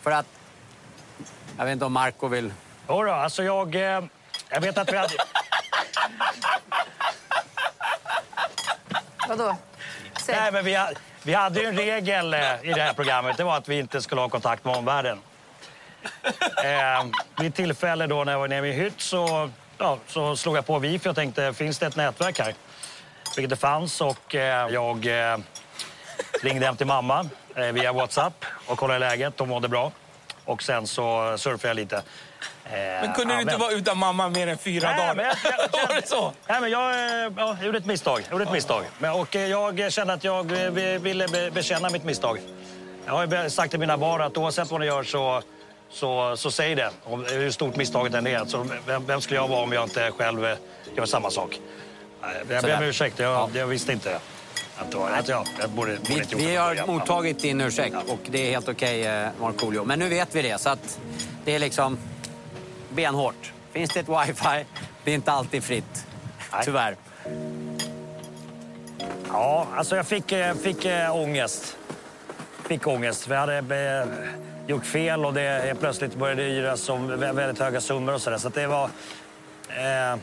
För 0.00 0.10
att... 0.10 0.26
Jag 1.58 1.64
vet 1.64 1.72
inte 1.72 1.84
om 1.84 1.92
Marco 1.92 2.28
vill... 2.28 2.52
Jodå, 2.88 3.12
alltså 3.12 3.42
jag... 3.42 3.74
Eh, 3.74 4.04
jag 4.48 4.60
vet 4.60 4.78
att 4.78 4.92
vi 4.92 4.96
hade... 4.96 5.14
Vadå? 9.28 9.56
Nej, 10.28 10.52
men 10.52 10.64
vi, 10.64 10.74
ha- 10.74 10.90
vi 11.22 11.34
hade 11.34 11.60
ju 11.60 11.66
en 11.66 11.76
regel 11.76 12.34
eh, 12.34 12.40
i 12.62 12.72
det 12.72 12.82
här 12.82 12.92
programmet. 12.92 13.36
Det 13.36 13.44
var 13.44 13.56
att 13.56 13.68
vi 13.68 13.78
inte 13.78 14.02
skulle 14.02 14.20
ha 14.20 14.28
kontakt 14.28 14.64
med 14.64 14.76
omvärlden. 14.76 15.18
Eh, 16.64 17.06
vid 17.40 17.54
tillfälle 17.54 18.06
då 18.06 18.24
när 18.24 18.32
jag 18.32 18.38
var 18.38 18.48
nere 18.48 18.68
i 18.68 18.72
hytt 18.72 19.00
så, 19.00 19.50
ja, 19.78 19.98
så 20.06 20.36
slog 20.36 20.56
jag 20.56 20.66
på 20.66 20.78
wifi 20.78 21.08
och 21.08 21.14
tänkte, 21.14 21.52
finns 21.54 21.78
det 21.78 21.86
ett 21.86 21.96
nätverk 21.96 22.38
här? 22.38 22.54
Vilket 23.36 23.50
det 23.50 23.56
fanns 23.56 24.00
och 24.00 24.34
eh, 24.34 24.68
jag 24.68 25.06
eh, 25.32 25.38
ringde 26.42 26.66
hem 26.66 26.76
till 26.76 26.86
mamma 26.86 27.28
eh, 27.56 27.62
via 27.66 27.92
Whatsapp 27.92 28.44
och 28.66 28.78
kollade 28.78 28.98
läget. 28.98 29.36
De 29.36 29.48
mådde 29.48 29.68
bra. 29.68 29.92
Och 30.44 30.62
sen 30.62 30.86
så 30.86 31.38
surfade 31.38 31.68
jag 31.68 31.74
lite. 31.74 32.02
Eh, 32.72 32.78
Men 32.78 33.12
kunde 33.14 33.34
du 33.34 33.40
inte 33.40 33.56
vara 33.56 33.72
utan 33.72 33.98
mamma 33.98 34.28
mer 34.28 34.46
än 34.46 34.58
fyra 34.58 34.88
Nej, 34.88 34.98
dagar? 34.98 35.14
men 35.14 35.24
jag, 35.24 35.36
jag, 35.72 35.88
Var 35.88 35.94
det 36.00 36.08
så? 36.08 36.32
Nej, 36.48 36.60
men 36.60 36.70
jag, 36.70 36.90
eh, 36.90 37.32
ja, 37.36 37.56
jag 37.58 37.66
gjorde 37.66 37.78
ett 37.78 37.86
misstag. 37.86 38.22
Gjorde 38.30 38.44
ett 38.44 38.52
misstag. 38.52 38.84
Men, 38.98 39.12
och 39.12 39.36
eh, 39.36 39.46
jag 39.46 39.92
kände 39.92 40.12
att 40.12 40.24
jag 40.24 40.52
vi- 40.70 40.98
ville 40.98 41.28
be, 41.28 41.50
bekänna 41.50 41.90
mitt 41.90 42.04
misstag. 42.04 42.38
Jag 43.06 43.12
har 43.12 43.48
sagt 43.48 43.70
till 43.70 43.80
mina 43.80 43.96
barn 43.96 44.20
att 44.22 44.36
oavsett 44.36 44.70
vad 44.70 44.80
ni 44.80 44.86
gör 44.86 45.02
så, 45.02 45.42
så, 45.90 46.36
så 46.36 46.50
säg 46.50 46.74
det. 46.74 46.90
Om, 47.04 47.24
hur 47.24 47.50
stort 47.50 47.76
misstaget 47.76 48.14
än 48.14 48.26
är. 48.26 48.44
Så 48.44 48.66
vem, 48.86 49.06
vem 49.06 49.20
skulle 49.20 49.40
jag 49.40 49.48
vara 49.48 49.60
om 49.62 49.72
jag 49.72 49.82
inte 49.84 50.10
själv 50.18 50.56
gör 50.94 51.06
samma 51.06 51.30
sak? 51.30 51.58
Jag 52.50 52.62
ber 52.62 52.76
om 52.76 52.82
ursäkt. 52.82 53.18
Jag, 53.18 53.50
jag 53.56 53.66
visste 53.66 53.92
inte 53.92 54.20
att, 54.78 54.94
att 54.94 55.28
jag, 55.28 55.46
jag 55.60 55.70
borde, 55.70 55.96
borde 55.96 56.24
Vi, 56.36 56.46
vi 56.46 56.56
har 56.56 56.86
mottagit 56.86 57.38
din 57.38 57.60
ursäkt 57.60 57.94
och 58.08 58.18
det 58.26 58.46
är 58.46 58.50
helt 58.50 58.68
okej, 58.68 59.06
eh, 59.06 59.28
Markoolio. 59.40 59.84
Men 59.84 59.98
nu 59.98 60.08
vet 60.08 60.34
vi 60.34 60.42
det, 60.42 60.60
så 60.60 60.68
att 60.68 60.98
det 61.44 61.54
är 61.54 61.58
liksom 61.58 61.98
benhårt. 62.96 63.52
Finns 63.72 63.90
det 63.90 64.00
ett 64.00 64.08
wifi, 64.08 64.64
det 65.04 65.10
är 65.10 65.14
inte 65.14 65.32
alltid 65.32 65.64
fritt. 65.64 66.06
Tyvärr. 66.64 66.96
Ja, 69.32 69.66
alltså 69.76 69.96
jag 69.96 70.06
fick, 70.06 70.32
eh, 70.32 70.54
fick 70.54 70.84
äh, 70.84 71.16
ångest. 71.16 71.76
Fick 72.68 72.86
ångest. 72.86 73.28
Vi 73.28 73.34
hade 73.34 73.58
eh, 73.58 74.08
gjort 74.66 74.86
fel 74.86 75.24
och 75.24 75.34
det 75.34 75.76
plötsligt 75.80 76.14
började 76.14 76.42
det 76.42 76.48
hyras 76.48 76.88
om 76.88 77.10
vä- 77.12 77.32
väldigt 77.32 77.58
höga 77.58 77.80
summor 77.80 78.14
och 78.14 78.22
sådär. 78.22 78.38
Så 78.38 78.48
att 78.48 78.54
det 78.54 78.66
var... 78.66 78.84
Eh, 79.68 80.18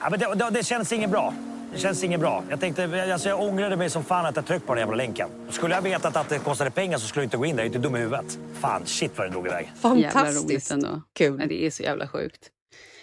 ja, 0.00 0.10
men 0.10 0.18
det, 0.20 0.34
det, 0.34 0.50
det 0.50 0.64
känns 0.66 0.92
inget 0.92 1.10
bra. 1.10 1.34
Det 1.72 1.78
känns 1.78 2.04
inget 2.04 2.20
bra. 2.20 2.44
Jag, 2.50 2.60
tänkte, 2.60 3.12
alltså 3.12 3.28
jag 3.28 3.40
ångrade 3.40 3.76
mig 3.76 3.90
som 3.90 4.04
fan 4.04 4.26
att 4.26 4.36
jag 4.36 4.46
tryckte 4.46 4.66
på 4.66 4.74
den 4.74 4.80
jävla 4.80 4.96
länken. 4.96 5.28
Skulle 5.50 5.74
jag 5.74 5.82
vetat 5.82 6.16
att 6.16 6.28
det 6.28 6.38
kostade 6.38 6.70
pengar 6.70 6.98
så 6.98 7.06
skulle 7.06 7.22
jag 7.22 7.26
inte 7.26 7.36
gå 7.36 7.44
in 7.44 7.56
där. 7.56 7.62
Jag 7.62 7.72
är 7.72 7.76
inte 7.76 7.88
dum 7.88 7.96
i 7.96 7.98
huvudet. 7.98 8.38
Fan, 8.60 8.86
shit 8.86 9.12
vad 9.18 9.26
det 9.26 9.30
drog 9.30 9.46
iväg. 9.46 9.72
Jävla 9.82 10.32
roligt 10.32 10.70
ändå. 10.70 11.02
Kul. 11.12 11.36
Ja, 11.40 11.46
det 11.46 11.66
är 11.66 11.70
så 11.70 11.82
jävla 11.82 12.08
sjukt. 12.08 12.50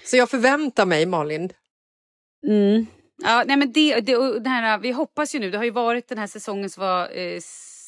Så 0.06 0.18
jag 0.18 0.30
förväntar 0.30 0.86
mig, 0.86 1.06
Malin, 1.06 1.50
Mm. 2.48 2.86
Ja, 3.24 3.44
nej 3.48 3.58
men 3.58 3.72
det, 3.72 4.00
det, 4.00 4.18
och 4.18 4.42
det 4.42 4.50
här, 4.50 4.78
vi 4.78 4.92
hoppas 4.92 5.36
ju 5.36 5.40
nu, 5.40 5.52
det 5.52 5.58
har 5.58 5.66
ju 5.66 5.72
varit 5.72 6.08
den 6.08 6.18
här 6.18 6.28
säsongen 6.28 6.70
som 6.70 6.82
var 6.84 7.18
eh, 7.18 7.40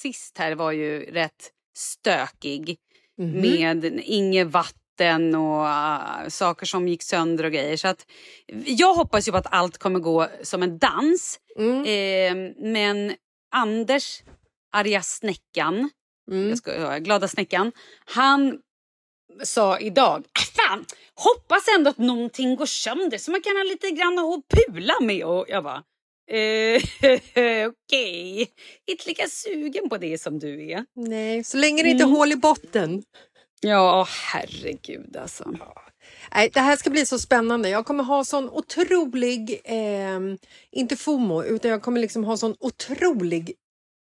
sist 0.01 0.37
här 0.37 0.55
var 0.55 0.71
ju 0.71 1.11
rätt 1.11 1.51
stökig. 1.77 2.77
Mhm. 3.17 3.41
Med 3.41 4.01
inget 4.03 4.47
vatten 4.47 4.78
och 5.35 5.63
uh, 5.63 6.27
saker 6.29 6.65
som 6.65 6.87
gick 6.87 7.03
sönder 7.03 7.43
och 7.43 7.51
grejer. 7.51 7.77
Så 7.77 7.87
att, 7.87 8.05
jag 8.65 8.93
hoppas 8.93 9.27
ju 9.27 9.31
på 9.31 9.37
att 9.37 9.53
allt 9.53 9.77
kommer 9.77 9.99
gå 9.99 10.27
som 10.43 10.63
en 10.63 10.77
dans. 10.77 11.39
Eh, 11.85 12.35
men 12.57 13.13
Anders, 13.55 14.21
arga 14.73 15.01
snäckan, 15.01 15.89
jag 16.31 16.57
ska, 16.57 16.75
ja, 16.75 16.97
glada 16.97 17.27
snäckan, 17.27 17.71
han 18.05 18.59
sa 19.43 19.79
idag, 19.79 20.23
"Ah, 20.39 20.41
fan, 20.55 20.85
hoppas 21.15 21.63
ändå 21.77 21.89
att 21.89 21.97
någonting 21.97 22.55
går 22.55 22.65
sönder 22.65 23.17
så 23.17 23.31
man 23.31 23.41
kan 23.41 23.55
ha 23.57 23.63
lite 23.63 23.89
grann 23.89 24.19
att 24.19 24.43
pula 24.47 24.93
med. 25.01 25.23
Och 25.25 25.45
jag 25.49 25.63
bara, 25.63 25.83
eh, 26.31 26.81
okej, 27.67 28.47
inte 28.91 29.07
lika 29.07 29.27
sugen 29.27 29.89
på 29.89 29.97
det 29.97 30.17
som 30.21 30.39
du 30.39 30.71
är. 30.71 30.85
Nej, 30.95 31.43
så 31.43 31.57
länge 31.57 31.83
det 31.83 31.89
inte 31.89 32.03
är 32.03 32.05
Mm. 32.07 32.15
hål 32.17 32.31
i 32.31 32.35
botten. 32.35 33.03
Ja, 33.61 34.07
herregud 34.09 35.17
alltså. 35.17 35.53
Nej, 36.35 36.49
det 36.53 36.59
här 36.59 36.75
ska 36.75 36.89
bli 36.89 37.05
så 37.05 37.19
spännande. 37.19 37.69
Jag 37.69 37.85
kommer 37.85 38.03
ha 38.03 38.23
sån 38.23 38.49
otrolig, 38.49 39.61
eh, 39.63 40.19
inte 40.71 40.95
FOMO, 40.95 41.43
utan 41.43 41.71
jag 41.71 41.81
kommer 41.81 42.01
liksom 42.01 42.23
ha 42.23 42.37
sån 42.37 42.55
otrolig, 42.59 43.53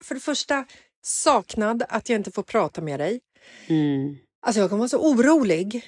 för 0.05 0.15
det 0.15 0.21
första 0.21 0.65
saknad 1.03 1.83
att 1.89 2.09
jag 2.09 2.17
inte 2.17 2.31
får 2.31 2.43
prata 2.43 2.81
med 2.81 3.01
dig. 3.01 3.21
Mm. 3.67 4.17
Alltså 4.47 4.61
jag 4.61 4.71
kommer 4.71 4.79
vara 4.79 4.89
så 4.89 5.11
orolig 5.11 5.85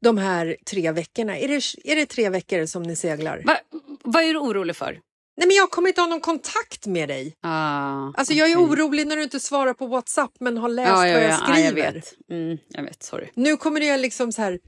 de 0.00 0.18
här 0.18 0.56
tre 0.66 0.92
veckorna. 0.92 1.38
Är 1.38 1.48
det, 1.48 1.90
är 1.92 1.96
det 1.96 2.06
tre 2.06 2.28
veckor 2.28 2.66
som 2.66 2.82
ni 2.82 2.96
seglar? 2.96 3.42
Va, 3.44 3.56
vad 4.02 4.24
är 4.24 4.32
du 4.32 4.38
orolig 4.38 4.76
för? 4.76 5.00
Nej, 5.36 5.46
men 5.48 5.56
jag 5.56 5.70
kommer 5.70 5.88
inte 5.88 6.00
ha 6.00 6.08
någon 6.08 6.20
kontakt 6.20 6.86
med 6.86 7.08
dig. 7.08 7.34
Ah, 7.42 8.12
Alltså 8.14 8.32
jag 8.32 8.50
är 8.50 8.56
orolig 8.56 9.06
när 9.06 9.16
du 9.16 9.22
inte 9.22 9.40
svarar 9.40 9.74
på 9.74 9.86
Whatsapp 9.86 10.30
men 10.40 10.56
har 10.58 10.68
läst 10.68 10.88
Ja, 10.88 11.08
ja, 11.08 11.14
vad 11.14 11.22
jag 11.24 11.30
ja, 11.30 11.38
ja, 11.48 11.54
skriver. 11.54 11.84
jag 11.84 11.92
vet. 11.92 12.14
Mm, 12.30 12.58
jag 12.68 12.82
vet, 12.82 13.02
sorry. 13.02 13.28
Nu 13.34 13.56
kommer 13.56 13.80
det 13.80 13.96
liksom 13.96 14.32
så 14.32 14.42
här, 14.42 14.58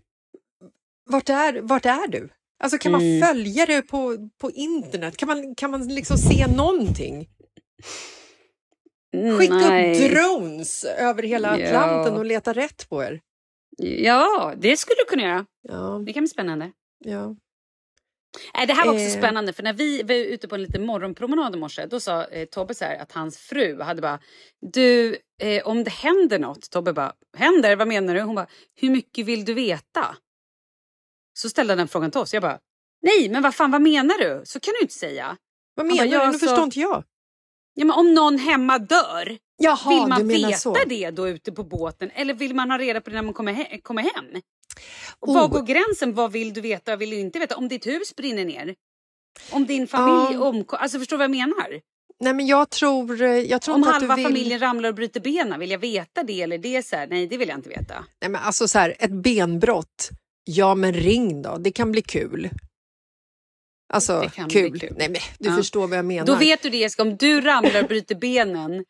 vart 1.11 1.29
är, 1.29 1.61
vart 1.61 1.87
är 1.87 2.09
du? 2.09 2.29
Alltså 2.62 2.79
kan 2.79 2.95
Mm. 2.95 3.19
man 3.19 3.29
följa 3.29 3.66
dig 3.66 3.83
på, 3.83 4.29
på 4.41 4.51
internet? 4.51 5.16
Kan 5.16 5.27
man, 5.27 5.55
kan 5.55 5.71
man 5.71 5.89
liksom 5.89 6.16
se 6.16 6.47
någonting? 6.47 7.29
Skicka 9.39 9.55
Mm, 9.55 9.69
Nej. 9.69 10.05
upp 10.07 10.12
drones 10.12 10.85
över 10.85 11.23
hela 11.23 11.59
Ja. 11.59 11.66
Atlanten 11.66 12.14
och 12.14 12.25
leta 12.25 12.53
rätt 12.53 12.89
på 12.89 13.03
er. 13.05 13.21
Ja, 13.79 14.53
det 14.57 14.77
skulle 14.77 14.97
du 14.99 15.05
kunna 15.05 15.23
göra. 15.23 15.47
Ja. 15.62 16.03
Det 16.07 16.12
kan 16.12 16.23
bli 16.23 16.29
spännande. 16.29 16.73
Ja. 17.05 17.37
Nej, 18.55 18.66
det 18.66 18.72
här 18.72 18.86
var 18.86 18.93
också 18.93 19.05
Eh. 19.05 19.18
spännande 19.18 19.53
för 19.53 19.62
när 19.62 19.72
vi 19.72 20.03
var 20.03 20.14
ute 20.14 20.49
på 20.49 20.55
en 20.55 20.62
liten 20.62 20.86
morgonpromenad 20.86 21.55
i 21.55 21.59
morse 21.59 21.86
då 21.86 22.01
sa 22.01 22.24
eh, 22.24 22.45
Tobbe 22.45 22.74
så 22.74 22.84
här 22.84 22.99
att 22.99 23.12
hans 23.12 23.39
fru 23.39 23.80
hade 23.82 24.03
bara 24.03 24.18
Du, 24.72 25.16
eh, 25.43 25.66
om 25.66 25.84
det 25.84 25.91
händer 25.91 26.39
något. 26.39 26.70
Tobbe 26.70 26.93
bara 26.93 27.12
Händer? 27.36 27.76
Vad 27.76 27.89
menar 27.89 28.14
du? 28.14 28.20
Hon 28.20 28.34
bara 28.34 28.47
Hur 28.80 28.91
mycket 28.91 29.26
vill 29.26 29.45
du 29.45 29.55
veta? 29.55 30.16
Så 31.39 31.49
ställde 31.51 31.74
den 31.74 31.89
frågan 31.89 32.11
till 32.11 32.20
oss. 32.20 32.34
Jag 32.34 32.43
bara 32.43 32.59
Nej, 33.03 33.28
men 33.28 33.43
vad 33.43 33.55
fan, 33.55 33.70
vad 33.70 33.82
menar 33.82 34.18
du? 34.18 34.43
Så 34.45 34.61
kan 34.61 34.74
du 34.74 34.80
inte 34.82 34.95
säga. 34.95 35.36
Vad 35.74 35.86
menar 35.86 35.99
bara, 35.99 36.05
du? 36.11 36.14
"Ja, 36.14 36.26
Nu 36.26 36.32
så- 36.32 36.39
förstår 36.39 36.64
inte 36.64 36.80
jag. 36.80 37.05
Ja, 37.74 37.84
men 37.84 37.97
om 37.97 38.14
någon 38.14 38.39
hemma 38.39 38.78
dör, 38.78 39.39
Jaha, 39.59 39.89
vill 39.91 40.07
man 40.09 40.28
veta 40.28 40.53
så. 40.53 40.76
det 40.86 41.11
då 41.11 41.28
ute 41.28 41.53
på 41.53 41.64
båten? 41.64 42.11
Eller 42.14 42.34
vill 42.34 42.55
man 42.55 42.70
ha 42.70 42.78
reda 42.78 43.01
på 43.01 43.11
det 43.11 43.16
när 43.16 43.22
man 43.22 43.34
kommer, 43.34 43.53
he- 43.53 43.80
kommer 43.82 44.03
hem? 44.03 44.24
Och 45.20 45.29
Oh. 45.29 45.35
Var 45.35 45.49
går 45.49 45.62
gränsen? 45.62 46.14
Vad 46.14 46.33
vill 46.33 46.53
du 46.55 46.61
veta 46.61 46.95
och 46.95 47.01
vill 47.01 47.11
du 47.11 47.16
inte 47.18 47.39
veta? 47.39 47.57
Om 47.57 47.68
ditt 47.68 47.87
hus 47.87 48.16
brinner 48.16 48.45
ner? 48.45 48.74
Om 49.51 49.66
din 49.66 49.87
familj 49.87 50.35
Ja. 50.41 50.45
omkommer? 50.49 50.83
Alltså 50.83 50.99
förstår 50.99 51.16
du 51.16 51.18
vad 51.18 51.24
jag 51.24 51.31
menar? 51.49 51.81
Nej 52.20 52.35
men 52.35 52.47
jag 52.47 52.70
tror, 52.70 53.22
eh, 53.22 53.29
jag 53.31 53.62
tror 53.62 53.74
Om 53.74 53.81
inte 53.81 53.91
halva 53.91 54.16
vill... 54.16 54.24
familjen 54.24 54.59
ramlar 54.61 54.89
och 54.89 54.95
bryter 54.95 55.20
benen, 55.20 55.61
vill 55.61 55.70
jag 55.70 55.79
veta 55.79 56.22
det 56.22 56.43
eller 56.43 56.59
det? 56.59 56.76
är 56.76 56.83
Så 56.83 56.97
här, 56.97 57.07
nej, 57.07 57.26
det 57.26 57.37
vill 57.37 57.49
jag 57.49 57.59
inte 57.59 57.68
veta. 57.68 58.05
Nej 58.20 58.31
men 58.31 58.41
alltså 58.43 58.68
så 58.68 58.79
här, 58.79 58.97
ett 58.99 59.11
benbrott. 59.12 60.09
Ja 60.45 60.74
men 60.74 60.93
ring 60.93 61.43
då, 61.43 61.57
det 61.59 61.70
kan 61.70 61.93
bli 61.93 62.03
kul. 62.03 62.51
Alltså 63.93 64.20
Det 64.20 64.29
kan 64.31 64.49
bli 64.49 64.61
kul. 64.61 64.81
kul. 64.81 64.95
Nej 64.99 65.09
men 65.09 65.20
du 65.39 65.49
Ja. 65.49 65.57
förstår 65.57 65.87
vad 65.89 65.99
jag 65.99 66.05
menar. 66.05 66.26
Då 66.26 66.35
vet 66.35 66.62
du 66.62 66.70
det 66.70 66.76
Jessica, 66.76 67.03
om 67.03 67.16
du 67.16 67.41
ramlar 67.41 67.83
och 67.83 67.89
bryter 67.89 68.14
benen 68.14 68.85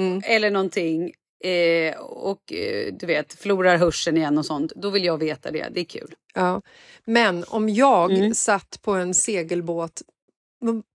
Mm. 0.00 0.22
eller 0.24 0.50
någonting 0.50 1.12
eh, 1.44 1.96
och 2.00 2.52
eh, 2.52 2.92
du 2.94 3.06
vet 3.06 3.32
förlorar 3.34 3.76
hörseln 3.76 4.16
igen 4.16 4.38
och 4.38 4.46
sånt, 4.46 4.72
då 4.76 4.90
vill 4.90 5.04
jag 5.04 5.18
veta 5.18 5.50
det. 5.50 5.68
Det 5.74 5.80
är 5.80 5.84
kul. 5.84 6.14
Ja. 6.34 6.62
Men 7.04 7.44
om 7.48 7.68
jag 7.68 8.12
Mm. 8.12 8.34
satt 8.34 8.78
på 8.82 8.92
en 8.92 9.14
segelbåt 9.14 10.02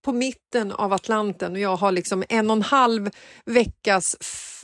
på 0.05 0.13
mitten 0.13 0.71
av 0.71 0.93
Atlanten 0.93 1.51
och 1.51 1.59
jag 1.59 1.75
har 1.75 1.91
liksom 1.91 2.23
en 2.29 2.49
och 2.49 2.55
en 2.55 2.61
halv 2.61 3.09
veckas 3.45 4.17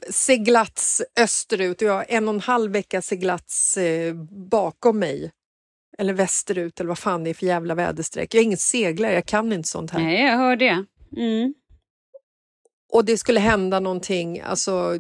seglats 0.09 1.01
österut 1.19 1.81
och 1.81 1.87
jag 1.87 1.93
har 1.93 2.05
en 2.09 2.27
och 2.27 2.33
en 2.33 2.39
halv 2.39 2.71
veckas 2.71 3.05
seglats 3.05 3.77
eh, 3.77 4.13
bakom 4.51 4.99
mig. 4.99 5.31
Eller 5.97 6.13
västerut 6.13 6.79
eller 6.79 6.87
vad 6.87 6.97
fan 6.99 7.23
det 7.23 7.29
är 7.29 7.33
för 7.33 7.45
jävla 7.45 7.75
väderstreck. 7.75 8.33
Jag 8.33 8.39
är 8.39 8.43
ingen 8.43 8.57
seglare, 8.57 9.13
jag 9.13 9.25
kan 9.25 9.53
inte 9.53 9.69
sånt 9.69 9.91
här. 9.91 9.99
Nej, 10.03 10.25
jag 10.25 10.37
hör 10.37 10.55
det. 10.55 10.85
Mm. 11.17 11.53
Och 12.93 13.05
det 13.05 13.17
skulle 13.17 13.39
hända 13.39 13.79
någonting, 13.79 14.41
alltså 14.41 14.99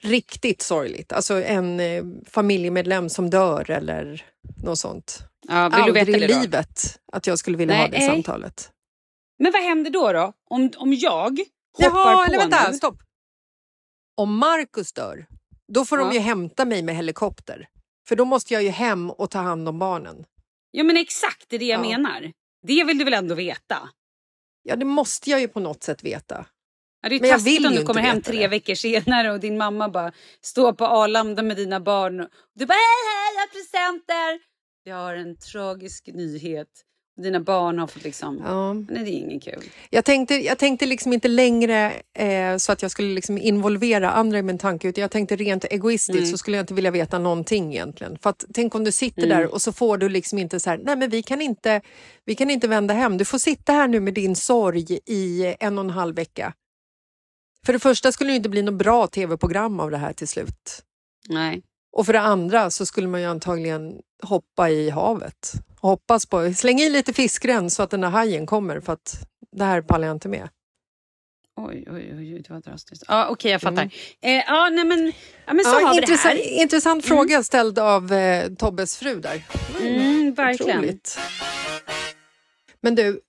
riktigt 0.00 0.62
sorgligt. 0.62 1.12
Alltså 1.12 1.42
en 1.42 1.80
eh, 1.80 2.04
familjemedlem 2.26 3.08
som 3.08 3.30
dör 3.30 3.70
eller 3.70 4.24
något 4.64 4.78
sånt. 4.78 5.18
Ja, 5.48 5.62
vill 5.68 5.72
du 5.72 5.76
Aldrig 5.82 6.06
veta 6.06 6.18
i 6.18 6.20
det 6.28 6.34
då? 6.34 6.40
livet 6.40 6.98
att 7.12 7.26
jag 7.26 7.38
skulle 7.38 7.56
vilja 7.56 7.74
Nej, 7.74 7.82
ha 7.84 7.88
det 7.90 7.98
nej. 7.98 8.08
samtalet. 8.08 8.70
Men 9.38 9.52
vad 9.52 9.62
händer 9.62 9.90
då? 9.90 10.12
då? 10.12 10.32
Om, 10.50 10.70
om 10.76 10.92
jag 10.94 11.38
hoppar 11.78 11.98
Jaha, 11.98 12.16
på 12.16 12.22
eller 12.22 12.38
vänta, 12.38 12.70
nu? 12.70 12.76
stopp. 12.76 12.98
Om 14.16 14.38
Markus 14.38 14.92
dör, 14.92 15.26
då 15.72 15.84
får 15.84 15.98
de 15.98 16.06
Ja. 16.08 16.14
ju 16.14 16.18
hämta 16.20 16.64
mig 16.64 16.82
med 16.82 16.96
helikopter. 16.96 17.68
För 18.08 18.16
då 18.16 18.24
måste 18.24 18.54
jag 18.54 18.62
ju 18.62 18.68
hem 18.68 19.10
och 19.10 19.30
ta 19.30 19.38
hand 19.38 19.68
om 19.68 19.78
barnen. 19.78 20.24
Ja 20.70 20.84
men 20.84 20.96
exakt, 20.96 21.44
det 21.48 21.56
är 21.56 21.60
det 21.60 21.64
jag 21.66 21.86
Ja. 21.86 21.88
menar. 21.98 22.32
Det 22.66 22.84
vill 22.84 22.98
du 22.98 23.04
väl 23.04 23.14
ändå 23.14 23.34
veta? 23.34 23.88
Ja, 24.62 24.76
det 24.76 24.84
måste 24.84 25.30
jag 25.30 25.40
ju 25.40 25.48
på 25.48 25.60
något 25.60 25.82
sätt 25.82 26.04
veta. 26.04 26.46
Ja, 27.04 27.08
det 27.10 27.16
är 27.16 27.20
Men 27.20 27.30
jag 27.30 27.38
vill 27.38 27.66
om 27.66 27.72
du 27.74 27.82
kommer 27.84 28.00
hem 28.00 28.22
tre 28.22 28.38
det. 28.38 28.48
veckor 28.48 28.74
senare 28.74 29.32
och 29.32 29.40
din 29.40 29.58
mamma 29.58 29.88
bara 29.88 30.12
står 30.42 30.72
på 30.72 30.84
Arlanda 30.86 31.42
med 31.42 31.56
dina 31.56 31.80
barn. 31.80 32.20
Och 32.20 32.28
du 32.54 32.66
bara 32.66 32.74
hej 32.74 33.00
hej, 33.10 33.34
jag 33.36 33.40
har 33.42 33.48
presenter! 33.48 34.54
Jag 34.84 34.96
har 34.96 35.14
en 35.14 35.36
tragisk 35.36 36.06
nyhet. 36.06 36.68
Dina 37.22 37.40
barn 37.40 37.78
har 37.78 37.86
fått 37.86 38.04
liksom... 38.04 38.42
Ja. 38.44 38.72
Nej, 38.74 39.04
det 39.04 39.10
är 39.10 39.18
ingen 39.18 39.40
kul. 39.40 39.62
Jag 39.90 40.04
tänkte, 40.04 40.34
jag 40.34 40.58
tänkte 40.58 40.86
liksom 40.86 41.12
inte 41.12 41.28
längre 41.28 41.92
eh, 42.18 42.56
så 42.56 42.72
att 42.72 42.82
jag 42.82 42.90
skulle 42.90 43.14
liksom 43.14 43.38
involvera 43.38 44.10
andra 44.10 44.38
i 44.38 44.42
min 44.42 44.58
tanke 44.58 44.88
utan 44.88 45.02
jag 45.02 45.10
tänkte 45.10 45.36
rent 45.36 45.64
egoistiskt 45.64 46.18
Mm. 46.18 46.30
så 46.30 46.38
skulle 46.38 46.56
jag 46.56 46.62
inte 46.62 46.74
vilja 46.74 46.90
veta 46.90 47.18
någonting 47.18 47.72
egentligen. 47.74 48.18
För 48.22 48.30
att, 48.30 48.44
tänk 48.54 48.74
om 48.74 48.84
du 48.84 48.92
sitter 48.92 49.22
Mm. 49.22 49.38
där 49.38 49.46
och 49.52 49.62
så 49.62 49.72
får 49.72 49.98
du 49.98 50.08
liksom 50.08 50.38
inte 50.38 50.60
så 50.60 50.70
här, 50.70 50.78
nej 50.84 50.96
men 50.96 51.10
vi 51.10 51.22
kan 51.22 51.42
inte, 51.42 51.80
vi 52.24 52.34
kan 52.34 52.50
inte 52.50 52.68
vända 52.68 52.94
hem. 52.94 53.18
Du 53.18 53.24
får 53.24 53.38
sitta 53.38 53.72
här 53.72 53.88
nu 53.88 54.00
med 54.00 54.14
din 54.14 54.36
sorg 54.36 54.98
i 55.06 55.54
en 55.60 55.78
och 55.78 55.84
en 55.84 55.90
halv 55.90 56.16
vecka. 56.16 56.52
För 57.66 57.72
det 57.72 57.78
första 57.78 58.12
skulle 58.12 58.30
det 58.32 58.36
inte 58.36 58.48
bli 58.48 58.62
något 58.62 58.74
bra 58.74 59.06
tv-program 59.06 59.80
av 59.80 59.90
det 59.90 59.96
här 59.96 60.12
till 60.12 60.28
slut. 60.28 60.82
Nej. 61.28 61.62
Och 61.92 62.06
för 62.06 62.12
det 62.12 62.20
andra 62.20 62.70
så 62.70 62.86
skulle 62.86 63.08
man 63.08 63.20
ju 63.20 63.26
antagligen 63.26 64.00
hoppa 64.22 64.70
i 64.70 64.90
havet. 64.90 65.52
Hoppas 65.80 66.26
på, 66.26 66.54
släng 66.54 66.80
i 66.80 66.88
lite 66.90 67.12
fiskgräns 67.12 67.74
så 67.74 67.82
att 67.82 67.90
den 67.90 68.04
här 68.04 68.10
hajen 68.10 68.46
kommer 68.46 68.80
för 68.80 68.92
att 68.92 69.28
det 69.52 69.64
här 69.64 69.82
pallar 69.82 70.06
jag 70.06 70.16
inte 70.16 70.28
med. 70.28 70.48
Oj, 71.56 71.84
oj, 71.90 72.14
oj, 72.18 72.42
det 72.42 72.50
var 72.54 72.60
drastiskt. 72.60 73.04
Ja, 73.08 73.28
Okej, 73.30 73.52
jag 73.52 73.60
fattar. 73.60 73.82
Mm. 73.82 73.90
Eh, 74.40 74.44
ja, 74.46 74.68
nej, 74.72 74.84
men, 74.84 75.12
ja, 75.46 75.52
men 75.54 75.64
så 75.64 75.70
Ja, 75.70 75.86
har 75.86 75.94
vi 75.94 76.00
det 76.00 76.06
intressant, 76.06 76.34
här. 76.34 76.62
intressant 76.62 77.04
fråga 77.04 77.42
ställd 77.42 77.78
av 77.78 78.12
eh, 78.12 78.48
Tobbes 78.54 78.96
fru 78.96 79.20
där. 79.20 79.42
Mm, 79.80 80.34
verkligen. 80.34 80.78
Otroligt. 80.78 81.18
Men 82.80 82.94
du, 82.94 83.20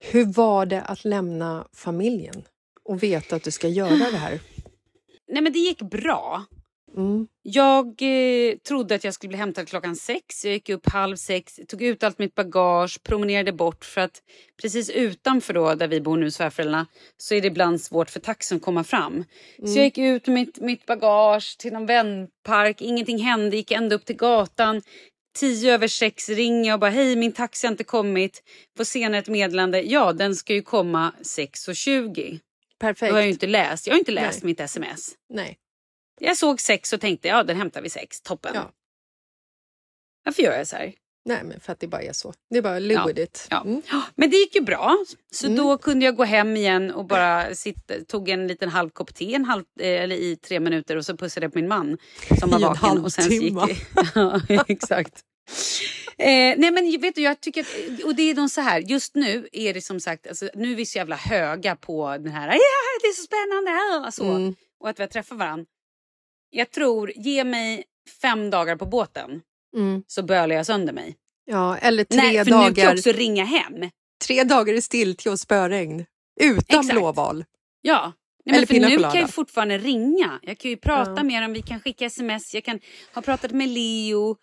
hur 0.00 0.24
var 0.24 0.66
det 0.66 0.82
att 0.82 1.04
lämna 1.04 1.66
familjen 1.76 2.44
och 2.84 3.02
veta 3.02 3.36
att 3.36 3.42
du 3.42 3.50
ska 3.50 3.68
göra 3.68 4.10
det 4.10 4.16
här? 4.16 4.40
Nej, 5.28 5.42
men 5.42 5.52
det 5.52 5.58
gick 5.58 5.82
bra. 5.82 6.44
Mm. 6.96 7.26
Jag 7.42 7.86
eh, 7.86 8.56
trodde 8.68 8.94
att 8.94 9.04
jag 9.04 9.14
skulle 9.14 9.28
bli 9.28 9.38
hämtad 9.38 9.68
klockan 9.68 9.96
sex. 9.96 10.44
Jag 10.44 10.54
gick 10.54 10.68
upp 10.68 10.88
halv 10.88 11.16
sex, 11.16 11.60
tog 11.68 11.82
ut 11.82 12.02
allt 12.02 12.18
mitt 12.18 12.34
bagage, 12.34 13.02
promenerade 13.02 13.52
bort 13.52 13.84
för 13.84 14.00
att 14.00 14.22
precis 14.62 14.90
utanför 14.90 15.54
då, 15.54 15.74
där 15.74 15.88
vi 15.88 16.00
bor 16.00 16.16
nu, 16.16 16.30
svärföräldrarna, 16.30 16.86
så 17.16 17.34
är 17.34 17.40
det 17.40 17.46
ibland 17.46 17.80
svårt 17.80 18.10
för 18.10 18.20
taxin 18.20 18.56
att 18.56 18.62
komma 18.62 18.84
fram. 18.84 19.24
Så 19.66 19.78
jag 19.78 19.84
gick 19.84 19.98
ut 19.98 20.26
med 20.26 20.34
mitt, 20.34 20.60
mitt 20.60 20.86
bagage 20.86 21.58
till 21.58 21.72
någon 21.72 21.86
vänpark, 21.86 22.82
ingenting 22.82 23.18
hände, 23.18 23.56
gick 23.56 23.70
ända 23.70 23.96
upp 23.96 24.04
till 24.04 24.16
gatan. 24.16 24.82
Tio 25.38 25.74
över 25.74 25.88
sex 25.88 26.28
ringer 26.28 26.68
jag 26.68 26.74
och 26.74 26.80
bara 26.80 26.90
hej 26.90 27.16
min 27.16 27.32
taxi 27.32 27.66
har 27.66 27.72
inte 27.72 27.84
kommit. 27.84 28.42
Får 28.76 28.84
senare 28.84 29.18
ett 29.18 29.28
meddelande, 29.28 29.82
ja 29.82 30.12
den 30.12 30.34
ska 30.34 30.54
ju 30.54 30.62
komma 30.62 31.12
6.20. 31.22 32.40
Perfekt. 32.84 33.10
Då 33.10 33.14
har 33.14 33.18
jag 33.20 33.26
ju 33.26 33.32
inte 33.32 33.46
läst, 33.46 33.86
jag 33.86 33.94
har 33.94 33.98
inte 33.98 34.12
läst 34.12 34.42
Nej. 34.42 34.46
mitt 34.46 34.60
sms. 34.60 35.10
Nej. 35.28 35.58
Jag 36.20 36.36
såg 36.36 36.60
sex 36.60 36.92
och 36.92 37.00
tänkte 37.00 37.28
ja 37.28 37.42
den 37.42 37.56
hämtar 37.56 37.82
vi 37.82 37.90
sex, 37.90 38.20
toppen. 38.20 38.52
Ja. 38.54 38.70
Varför 40.24 40.42
gör 40.42 40.52
jag 40.58 40.66
så 40.66 40.76
här? 40.76 40.92
Nej, 41.26 41.44
men 41.44 41.60
för 41.60 41.72
att 41.72 41.80
det 41.80 41.86
bara 41.86 42.02
är 42.02 42.12
så. 42.12 42.34
Det 42.50 42.58
är 42.58 42.62
bara 42.62 42.78
live 42.78 42.94
Ja. 43.00 43.06
with 43.06 43.20
it. 43.20 43.46
Ja. 43.50 43.62
Mm. 43.62 43.82
Men 44.14 44.30
det 44.30 44.36
gick 44.36 44.54
ju 44.54 44.60
bra. 44.60 44.96
Så 45.30 45.46
Mm. 45.46 45.58
då 45.58 45.78
kunde 45.78 46.04
jag 46.04 46.16
gå 46.16 46.24
hem 46.24 46.56
igen 46.56 46.90
och 46.90 47.04
bara 47.06 47.54
sitta, 47.54 47.94
tog 48.08 48.28
en 48.28 48.46
liten 48.46 48.68
halv 48.68 48.90
kopp 48.90 49.14
te 49.14 49.34
en 49.34 49.44
halv, 49.44 49.64
eh, 49.80 50.02
eller 50.02 50.16
i 50.16 50.36
tre 50.36 50.60
minuter 50.60 50.96
och 50.96 51.06
så 51.06 51.16
pussade 51.16 51.44
jag 51.46 51.52
på 51.52 51.58
min 51.58 51.68
man 51.68 51.98
som 52.40 52.50
var 52.50 52.60
I 52.60 52.62
en 52.62 52.68
vaken. 52.68 53.10
så 53.10 53.20
gick 53.22 53.54
halvtimme. 53.54 53.76
ja, 54.48 54.64
exakt. 54.68 55.20
Eh, 56.18 56.54
nej 56.58 56.70
men 56.70 57.00
vet 57.00 57.14
du, 57.14 57.22
jag 57.22 57.40
tycker 57.40 57.60
att, 57.60 58.04
och 58.04 58.14
det 58.14 58.30
är 58.30 58.34
nog 58.34 58.50
så 58.50 58.60
här, 58.60 58.80
just 58.80 59.14
nu 59.14 59.48
är 59.52 59.74
det 59.74 59.80
som 59.80 60.00
sagt, 60.00 60.26
alltså, 60.26 60.48
nu 60.54 60.72
är 60.72 60.76
vi 60.76 60.86
så 60.86 60.98
jävla 60.98 61.16
höga 61.16 61.76
på 61.76 62.10
den 62.10 62.28
här, 62.32 62.48
ja 62.48 62.58
det 63.02 63.06
är 63.06 63.12
så 63.12 63.22
spännande, 63.22 63.70
ja, 63.70 64.10
så, 64.10 64.24
Mm. 64.24 64.54
och 64.80 64.88
att 64.88 64.98
vi 64.98 65.02
har 65.02 65.08
träffat 65.08 65.38
varandra. 65.38 65.66
Jag 66.50 66.70
tror, 66.70 67.12
ge 67.16 67.44
mig 67.44 67.84
fem 68.22 68.50
dagar 68.50 68.76
på 68.76 68.86
båten 68.86 69.40
Mm. 69.76 70.02
så 70.06 70.22
bölar 70.22 70.56
jag 70.56 70.66
sönder 70.66 70.92
mig. 70.92 71.16
Ja, 71.44 71.76
eller 71.78 72.04
tre 72.04 72.16
Nej, 72.16 72.38
för 72.38 72.44
nu 72.44 72.50
kan 72.50 72.62
jag 72.64 72.74
dagar. 72.74 72.92
också 72.94 73.12
ringa 73.12 73.44
hem. 73.44 73.90
Tre 74.26 74.44
dagar 74.44 74.74
i 74.74 74.82
stiltje 74.82 75.32
och 75.32 75.40
spöregn. 75.40 76.04
Utan 76.40 76.80
Exakt. 76.80 76.90
blåval. 76.90 77.44
Ja. 77.82 78.12
Nej, 78.44 78.58
men 78.58 78.66
för 78.66 78.74
nu 78.74 78.98
kan 78.98 79.14
jag 79.20 79.30
fortfarande 79.30 79.78
ringa. 79.78 80.40
Jag 80.42 80.58
kan 80.58 80.70
ju 80.70 80.76
prata 80.76 81.14
Ja. 81.16 81.22
med 81.22 81.42
dem, 81.42 81.52
vi 81.52 81.62
kan 81.62 81.80
skicka 81.80 82.04
sms, 82.04 82.54
jag 82.54 82.64
kan 82.64 82.80
ha 83.14 83.22
pratat 83.22 83.50
med 83.50 83.68
Leo. 83.68 84.36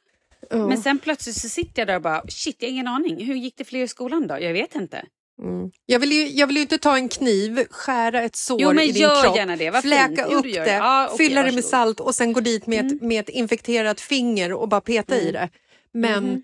Ja. 0.50 0.68
Men 0.68 0.78
sen 0.82 1.00
plötsligt 1.00 1.36
så 1.36 1.50
sitter 1.50 1.82
jag 1.82 1.88
där 1.88 1.96
och 1.96 2.02
bara, 2.02 2.24
shit 2.28 2.56
jag 2.60 2.68
har 2.68 2.72
ingen 2.72 2.88
aning. 2.88 3.26
Hur 3.26 3.36
gick 3.36 3.58
det 3.58 3.64
för 3.64 3.76
er 3.76 3.84
i 3.84 3.88
skolan 3.88 4.28
då? 4.28 4.40
Jag 4.40 4.54
vet 4.54 4.76
inte. 4.76 5.06
Mm. 5.42 5.72
Jag, 5.86 6.00
vill 6.00 6.12
ju, 6.12 6.28
jag 6.30 6.48
vill 6.48 6.56
ju 6.56 6.62
inte 6.62 6.78
ta 6.78 6.96
en 6.98 7.10
kniv, 7.10 7.66
skära 7.70 8.22
ett 8.22 8.36
sår 8.36 8.62
Jo, 8.62 8.72
i 8.82 8.92
din 8.92 8.94
kropp, 9.24 9.36
det. 9.58 9.82
Fläka 9.82 10.08
fint. 10.08 10.28
Jo, 10.32 10.38
upp 10.38 10.46
gör 10.46 10.66
det, 10.66 10.72
det. 10.72 10.76
Ja, 10.78 11.06
okej, 11.12 11.18
fylla 11.18 11.42
det 11.42 11.46
med 11.46 11.54
varsågod. 11.56 11.70
salt 11.70 12.00
och 12.00 12.16
sen 12.16 12.34
gå 12.34 12.40
dit 12.40 12.68
med, 12.68 12.80
Mm. 12.80 12.96
ett, 12.96 13.02
med 13.02 13.20
ett 13.20 13.30
infekterat 13.30 14.02
finger 14.02 14.54
och 14.54 14.70
bara 14.70 14.82
peta 14.82 15.18
i 15.18 15.32
det. 15.32 15.50
Men 15.94 16.24
Mhm. 16.24 16.44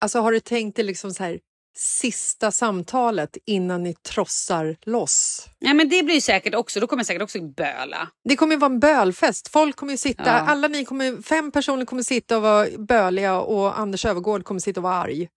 alltså, 0.00 0.20
har 0.20 0.32
du 0.32 0.40
tänkt 0.40 0.76
dig 0.76 0.84
liksom 0.84 1.10
så 1.10 1.22
här, 1.24 1.38
sista 1.80 2.50
samtalet 2.50 3.36
innan 3.46 3.82
ni 3.82 3.94
trossar 3.94 4.76
loss? 4.82 5.46
Ja 5.58 5.74
men 5.74 5.88
det 5.88 6.02
blir 6.02 6.20
säkert 6.20 6.54
också, 6.54 6.80
då 6.80 6.86
kommer 6.86 7.00
jag 7.00 7.06
säkert 7.06 7.22
också 7.22 7.40
böla. 7.42 8.08
Det 8.24 8.36
kommer 8.36 8.56
vara 8.56 8.72
en 8.72 8.80
bölfest. 8.80 9.48
Folk 9.48 9.76
kommer 9.76 9.92
ju 9.92 9.96
sitta, 9.96 10.22
Ja. 10.26 10.30
alla 10.32 10.68
ni 10.68 10.84
kommer, 10.84 11.22
fem 11.22 11.50
personer 11.52 11.84
kommer 11.84 12.02
sitta 12.02 12.36
och 12.36 12.42
vara 12.42 12.68
böliga 12.78 13.40
och 13.40 13.78
Anders 13.78 14.04
Övergård 14.04 14.44
kommer 14.44 14.60
sitta 14.60 14.80
och 14.80 14.84
vara 14.84 14.94
arg. 14.94 15.28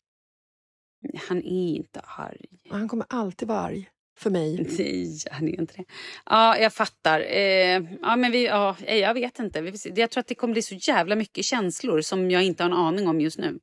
Han 1.28 1.38
är 1.38 1.76
inte 1.76 2.00
arg. 2.00 2.46
Han 2.70 2.88
kommer 2.90 3.06
alltid 3.10 3.48
vara 3.48 3.60
arg 3.60 3.90
för 4.20 4.30
mig. 4.30 4.68
Nej, 4.80 5.18
han 5.32 5.48
är 5.48 5.60
inte 5.60 5.74
det. 5.78 5.86
Ja, 6.26 6.58
jag 6.58 6.74
fattar. 6.74 7.20
Eh, 7.20 7.82
ja, 8.02 8.16
men 8.16 8.32
vi, 8.32 8.46
ja, 8.46 8.76
jag 8.88 9.14
vet 9.14 9.40
inte. 9.40 9.74
Jag 9.96 10.10
tror 10.12 10.20
att 10.22 10.28
det 10.28 10.36
kommer 10.36 10.54
bli 10.54 10.62
så 10.62 10.76
jävla 10.76 11.16
mycket 11.16 11.46
känslor 11.46 12.02
som 12.02 12.32
jag 12.32 12.44
inte 12.44 12.64
har 12.64 12.70
en 12.70 12.78
aning 12.78 13.08
om 13.08 13.22
just 13.22 13.38
nu. 13.38 13.60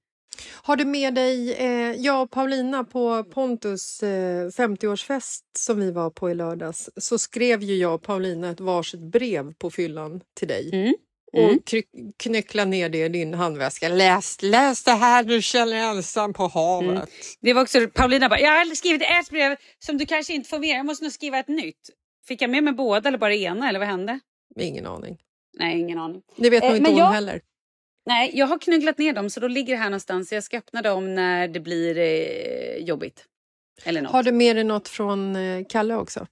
Har 0.62 0.76
du 0.76 0.84
med 0.84 1.14
dig, 1.14 1.52
eh, 1.54 1.92
jag 1.92 2.22
och 2.22 2.30
Paulina 2.30 2.84
på 2.84 3.24
Pontus 3.24 4.02
eh, 4.02 4.46
50-årsfest 4.48 5.40
som 5.58 5.80
vi 5.80 5.90
var 5.90 6.10
på 6.10 6.30
i 6.30 6.34
lördags 6.34 6.90
så 6.96 7.18
skrev 7.18 7.62
ju 7.62 7.74
jag 7.74 7.94
och 7.94 8.02
Paulina 8.02 8.50
ett 8.50 8.60
varsitt 8.60 9.00
brev 9.00 9.54
på 9.54 9.70
fyllan 9.70 10.20
till 10.38 10.48
dig. 10.48 10.70
Mm. 10.72 10.94
Och 11.32 11.38
Mm. 11.38 11.58
kry- 11.58 12.12
knyckla 12.18 12.64
ner 12.64 12.88
det 12.88 13.04
i 13.04 13.08
din 13.08 13.34
handväska. 13.34 13.88
Läs, 13.88 14.42
läs 14.42 14.84
det 14.84 14.90
här, 14.92 15.22
du 15.24 15.42
känner 15.42 15.72
dig 15.72 15.80
ensam 15.82 16.32
på 16.32 16.46
havet. 16.46 16.90
Mm. 16.90 17.06
Det 17.40 17.52
var 17.52 17.62
också 17.62 17.86
Paulina 17.94 18.28
bara, 18.28 18.40
jag 18.40 18.50
har 18.50 18.74
skrivit 18.74 19.02
ett 19.02 19.30
brev 19.30 19.56
som 19.78 19.98
du 19.98 20.06
kanske 20.06 20.32
inte 20.34 20.48
får 20.48 20.58
med. 20.58 20.68
Jag 20.78 20.86
måste 20.86 21.04
nog 21.04 21.12
skriva 21.12 21.38
ett 21.38 21.48
nytt. 21.48 21.90
Fick 22.28 22.42
jag 22.42 22.50
med 22.50 22.64
mig 22.64 22.72
båda 22.72 23.08
eller 23.08 23.18
bara 23.18 23.34
ena 23.34 23.68
eller 23.68 23.78
vad 23.78 23.88
hände? 23.88 24.20
Ingen 24.60 24.86
aning. 24.86 25.16
Nej, 25.58 25.80
ingen 25.80 25.98
aning. 25.98 26.22
Det 26.36 26.50
vet 26.50 26.62
Eh, 26.64 26.68
nog 26.68 26.78
inte 26.78 26.90
hon 26.90 26.98
jag- 26.98 27.06
heller. 27.10 27.40
Nej, 28.08 28.30
jag 28.34 28.46
har 28.46 28.58
knögglat 28.58 28.98
ner 28.98 29.12
dem 29.12 29.30
så 29.30 29.40
då 29.40 29.48
ligger 29.48 29.74
det 29.74 29.80
här 29.80 29.90
någonstans. 29.90 30.32
Jag 30.32 30.44
ska 30.44 30.58
öppna 30.58 30.82
dem 30.82 31.14
när 31.14 31.48
det 31.48 31.60
blir 31.60 31.98
eh, 31.98 32.84
jobbigt. 32.84 33.24
Eller 33.84 34.02
något. 34.02 34.12
Har 34.12 34.22
du 34.22 34.32
med 34.32 34.56
dig 34.56 34.64
något 34.64 34.88
från 34.88 35.36
eh, 35.36 35.64
Kalle 35.68 35.94
också? 35.94 36.26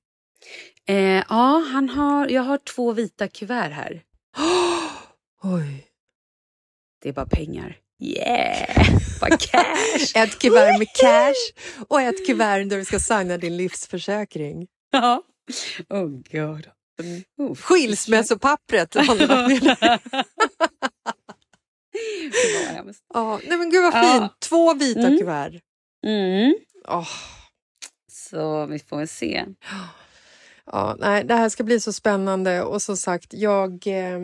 Eh, 0.88 0.96
ja, 1.28 1.64
han 1.72 1.88
har, 1.88 2.28
jag 2.28 2.42
har 2.42 2.58
två 2.58 2.92
vita 2.92 3.28
kuvert 3.28 3.70
här. 3.70 4.02
Oj. 5.42 5.86
Det 7.02 7.08
är 7.08 7.12
bara 7.12 7.26
pengar. 7.26 7.76
Yeah! 8.02 8.76
Bara 9.20 9.36
cash! 9.36 10.12
Ett 10.22 10.38
kuvert 10.38 10.78
med 10.78 10.88
cash 11.00 11.74
och 11.88 12.00
ett 12.00 12.26
kuvert 12.26 12.64
där 12.70 12.76
du 12.76 12.84
ska 12.84 12.98
signa 12.98 13.38
din 13.38 13.56
livsförsäkring. 13.56 14.66
ja. 14.92 15.22
Oh 15.88 16.08
god. 16.32 16.68
Oh, 17.38 17.54
Skilsmässopappret. 17.54 18.94
har 19.06 19.16
du 19.16 19.26
varit 19.26 19.62
med. 19.62 20.00
Det 22.32 22.66
var 22.68 22.74
hemskt. 22.74 23.02
Ja, 23.14 23.40
nej 23.48 23.58
men 23.58 23.70
gud 23.70 23.82
vad 23.82 24.04
fint. 24.12 24.32
Två 24.40 24.74
vita 24.74 25.00
Mm. 25.00 25.18
kuvert. 25.18 25.52
Mm. 26.06 26.54
Åh, 26.88 27.08
Så 28.12 28.66
vi 28.66 28.78
får 28.78 28.96
väl 28.96 29.08
se. 29.08 29.44
ja, 30.72 30.96
nej, 30.98 31.24
det 31.24 31.34
här 31.34 31.48
ska 31.48 31.64
bli 31.64 31.80
så 31.80 31.92
spännande 31.92 32.62
och 32.62 32.82
som 32.82 32.96
sagt, 32.96 33.32
jag, 33.32 33.86
eh, 33.86 34.18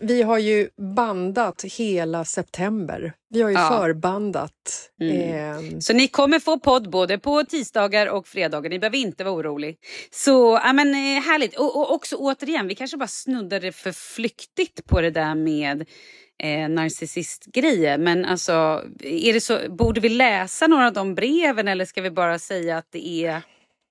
Vi 0.00 0.22
har 0.22 0.38
ju 0.38 0.68
bandat 0.96 1.64
hela 1.64 2.24
september. 2.24 3.12
Vi 3.30 3.42
har 3.42 3.50
ju 3.50 3.56
Ja. 3.56 3.68
förbandat. 3.80 4.90
Mm. 5.00 5.16
Ehm, 5.16 5.80
Så 5.80 5.92
ni 5.92 6.08
kommer 6.08 6.38
få 6.38 6.58
podd 6.58 6.90
både 6.90 7.18
på 7.18 7.44
tisdagar 7.44 8.06
och 8.06 8.26
fredagar. 8.28 8.70
Ni 8.70 8.78
behöver 8.78 8.98
inte 8.98 9.24
vara 9.24 9.34
orolig. 9.34 9.76
Så 10.10 10.60
ja, 10.64 10.72
men, 10.72 10.88
eh, 10.94 11.22
härligt. 11.22 11.58
Och, 11.58 11.76
och 11.76 11.92
också 11.92 12.16
återigen, 12.16 12.68
vi 12.68 12.74
kanske 12.74 12.96
bara 12.96 13.08
snuddade 13.08 13.72
för 13.72 13.92
flyktigt 13.92 14.84
på 14.86 15.00
det 15.00 15.10
där 15.10 15.34
med 15.34 15.88
eh, 16.42 16.68
narcissistgrejer. 16.68 17.98
Men 17.98 18.24
alltså, 18.24 18.84
är 19.02 19.32
det 19.32 19.40
så, 19.40 19.58
borde 19.70 20.00
vi 20.00 20.08
läsa 20.08 20.66
några 20.66 20.86
av 20.86 20.92
de 20.92 21.14
breven 21.14 21.68
eller 21.68 21.84
ska 21.84 22.02
vi 22.02 22.10
bara 22.10 22.38
säga 22.38 22.78
att 22.78 22.86
det 22.90 23.24
är... 23.26 23.42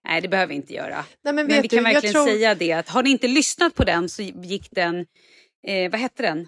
Nej, 0.07 0.21
det 0.21 0.27
behöver 0.27 0.49
vi 0.49 0.55
inte 0.55 0.73
göra. 0.73 1.05
Nej, 1.23 1.33
men 1.33 1.45
men 1.47 1.61
vi 1.61 1.67
kan 1.67 1.83
du, 1.83 1.89
jag 1.89 1.93
verkligen 1.93 2.13
tror- 2.13 2.25
säga 2.25 2.55
det 2.55 2.71
att 2.73 2.89
har 2.89 3.03
ni 3.03 3.09
inte 3.09 3.27
lyssnat 3.27 3.75
på 3.75 3.83
den 3.83 4.09
så 4.09 4.21
gick 4.21 4.67
den... 4.71 5.05
Eh, 5.67 5.91
vad 5.91 5.99
hette 5.99 6.23
den? 6.23 6.47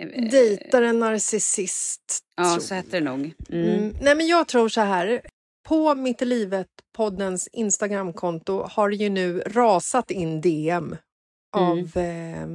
Eh, 0.00 0.30
Dejtar 0.30 0.82
en 0.82 0.98
narcissist. 0.98 2.18
Ja, 2.36 2.60
så 2.60 2.74
hette 2.74 2.90
det 2.90 3.04
nog. 3.04 3.32
Mm. 3.50 3.68
Mm. 3.68 3.94
Nej, 4.00 4.14
men 4.14 4.26
jag 4.26 4.48
tror 4.48 4.68
så 4.68 4.80
här. 4.80 5.20
På 5.68 5.94
Mitt 5.94 6.22
i 6.22 6.24
livet-poddens 6.24 7.48
Instagramkonto 7.52 8.62
har 8.70 8.90
det 8.90 8.96
ju 8.96 9.08
nu 9.08 9.40
rasat 9.46 10.10
in 10.10 10.40
DM 10.40 10.96
av 11.52 11.96
eh, 11.96 12.48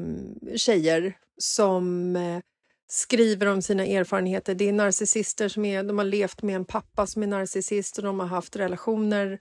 tjejer 0.56 1.18
som 1.38 2.16
eh, 2.16 2.40
skriver 2.88 3.46
om 3.48 3.62
sina 3.62 3.86
erfarenheter. 3.86 4.56
Det 4.56 4.70
är 4.70 4.74
narcissister 4.74 5.48
som 5.48 5.66
är, 5.66 5.84
de 5.84 5.98
har 5.98 6.06
levt 6.06 6.42
med 6.42 6.56
en 6.56 6.66
pappa 6.66 7.08
som 7.08 7.24
är 7.24 7.28
narcissist 7.28 7.98
och 7.98 8.04
de 8.04 8.20
har 8.20 8.28
haft 8.28 8.56
relationer 8.56 9.40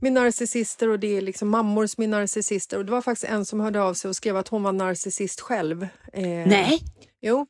med 0.00 0.12
narcissister 0.12 0.88
och 0.88 0.98
det 0.98 1.16
är 1.16 1.20
liksom 1.20 1.48
mammor 1.48 1.86
som 1.86 2.04
är 2.04 2.08
narcissister. 2.08 2.78
Och 2.78 2.84
det 2.84 2.92
var 2.92 3.02
faktiskt 3.02 3.32
en 3.32 3.44
som 3.44 3.60
hörde 3.60 3.82
av 3.82 3.94
sig 3.94 4.08
och 4.08 4.16
skrev 4.16 4.36
att 4.36 4.48
hon 4.48 4.62
var 4.62 4.72
narcissist 4.72 5.40
själv. 5.40 5.82
Eh, 6.12 6.22
Nej. 6.22 6.80
Jo. 7.20 7.46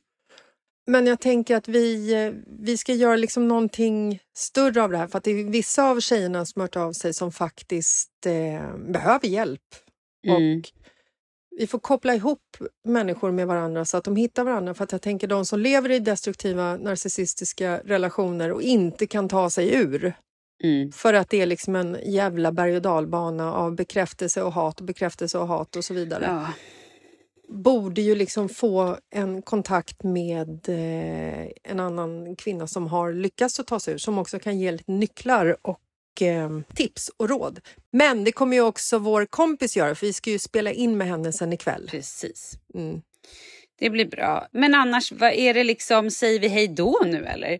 Men 0.87 1.07
jag 1.07 1.19
tänker 1.19 1.55
att 1.55 1.67
vi, 1.67 2.13
eh, 2.13 2.33
vi 2.59 2.77
ska 2.77 2.93
göra 2.93 3.15
liksom 3.15 3.47
någonting 3.47 4.19
större 4.35 4.83
av 4.83 4.91
det 4.91 4.97
här 4.97 5.07
för 5.07 5.17
att 5.17 5.23
det 5.23 5.31
är 5.31 5.43
vissa 5.43 5.83
av 5.83 5.99
tjejerna 5.99 6.45
som 6.45 6.61
hört 6.61 6.75
av 6.75 6.93
sig 6.93 7.13
som 7.13 7.31
faktiskt 7.31 8.25
eh, 8.25 8.77
behöver 8.77 9.27
hjälp. 9.27 9.61
Mm. 10.27 10.57
Och 10.59 10.69
vi 11.57 11.67
får 11.67 11.79
koppla 11.79 12.15
ihop 12.15 12.57
människor 12.87 13.31
med 13.31 13.47
varandra 13.47 13.85
så 13.85 13.97
att 13.97 14.03
de 14.03 14.15
hittar 14.15 14.43
varandra. 14.43 14.73
För 14.73 14.83
att 14.83 14.91
jag 14.91 15.01
tänker 15.01 15.27
de 15.27 15.45
som 15.45 15.59
lever 15.59 15.91
i 15.91 15.99
destruktiva 15.99 16.77
narcissistiska 16.77 17.81
relationer 17.85 18.51
och 18.51 18.61
inte 18.61 19.07
kan 19.07 19.29
ta 19.29 19.49
sig 19.49 19.73
ur. 19.75 20.13
Mm. 20.63 20.91
För 20.91 21.13
att 21.13 21.29
det 21.29 21.41
är 21.41 21.45
liksom 21.45 21.75
en 21.75 21.97
jävla 22.05 22.51
berg 22.51 22.75
och 22.75 22.81
dalbana 22.81 23.53
av 23.53 23.75
bekräftelse 23.75 24.43
och 24.43 24.53
hat 24.53 24.79
och 24.79 24.85
bekräftelse 24.85 25.37
och 25.37 25.47
hat 25.47 25.75
och 25.75 25.85
så 25.85 25.93
vidare 25.93 26.25
Ja. 26.27 26.47
borde 27.53 28.01
ju 28.01 28.15
liksom 28.15 28.49
få 28.49 28.97
en 29.15 29.41
kontakt 29.41 30.03
med 30.03 30.69
eh, 30.69 31.47
en 31.63 31.79
annan 31.79 32.35
kvinna 32.35 32.67
som 32.67 32.87
har 32.87 33.13
lyckats 33.13 33.59
att 33.59 33.67
ta 33.67 33.79
sig 33.79 33.93
ur, 33.93 33.97
som 33.97 34.17
också 34.17 34.39
kan 34.39 34.59
ge 34.59 34.71
lite 34.71 34.91
nycklar 34.91 35.57
och 35.61 35.79
tips 36.75 37.11
och 37.17 37.29
råd. 37.29 37.59
Men 37.93 38.23
det 38.23 38.31
kommer 38.31 38.55
ju 38.57 38.61
också 38.61 38.97
vår 38.97 39.25
kompis 39.25 39.77
göra, 39.77 39.95
för 39.95 40.05
vi 40.07 40.13
ska 40.13 40.29
ju 40.29 40.39
spela 40.39 40.71
in 40.71 40.97
med 40.97 41.07
henne 41.07 41.33
sen 41.33 41.53
ikväll. 41.53 41.87
Precis. 41.91 42.53
Mm. 42.73 43.01
Det 43.79 43.89
blir 43.89 44.05
bra. 44.05 44.47
Men 44.51 44.75
annars, 44.75 45.11
vad 45.11 45.33
är 45.33 45.53
det 45.53 45.63
liksom, 45.63 46.11
säger 46.11 46.39
vi 46.39 46.47
hej 46.47 46.67
då 46.67 47.01
nu 47.05 47.25
eller? 47.25 47.59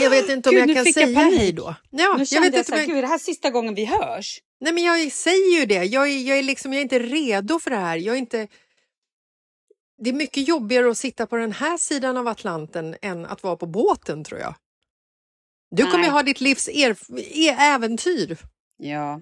Jag 0.00 0.10
vet 0.10 0.28
inte 0.28 0.48
om 0.48 0.54
Gud, 0.56 0.70
jag 0.70 0.76
kan 0.76 0.84
jag 0.84 0.94
säga 0.94 1.20
panik. 1.20 1.38
hej 1.38 1.52
då. 1.52 1.74
Ja, 1.90 2.14
nu 2.18 2.18
jag 2.18 2.18
vet 2.18 2.32
jag, 2.32 2.46
inte 2.46 2.64
så 2.64 2.72
här, 2.72 2.80
jag- 2.80 2.88
gud, 2.88 2.96
är 2.98 3.02
det 3.02 3.08
här 3.08 3.18
sista 3.18 3.50
gången 3.50 3.74
vi 3.74 3.84
hörs? 3.84 4.40
Nej, 4.60 4.72
men 4.72 4.84
jag 4.84 5.12
säger 5.12 5.60
ju 5.60 5.66
det. 5.66 5.84
Jag 5.84 6.08
är, 6.08 6.18
jag, 6.18 6.38
är 6.38 6.42
liksom, 6.42 6.72
jag 6.72 6.78
är 6.78 6.82
inte 6.82 6.98
redo 6.98 7.58
för 7.58 7.70
det 7.70 7.76
här. 7.76 7.96
Jag 7.96 8.14
är 8.14 8.18
inte... 8.18 8.48
Det 10.02 10.10
är 10.10 10.14
mycket 10.14 10.48
jobbigare 10.48 10.90
att 10.90 10.98
sitta 10.98 11.26
på 11.26 11.36
den 11.36 11.52
här 11.52 11.76
sidan 11.76 12.16
av 12.16 12.28
Atlanten 12.28 12.96
än 13.02 13.26
att 13.26 13.42
vara 13.42 13.56
på 13.56 13.66
båten, 13.66 14.24
tror 14.24 14.40
jag. 14.40 14.54
Du 15.76 15.82
kommer 15.82 15.98
Nej. 15.98 16.06
ju 16.06 16.10
ha 16.12 16.22
ditt 16.22 16.40
livs 16.40 16.68
erf- 16.68 17.18
e- 17.18 17.48
äventyr. 17.58 18.38
Ja. 18.76 19.20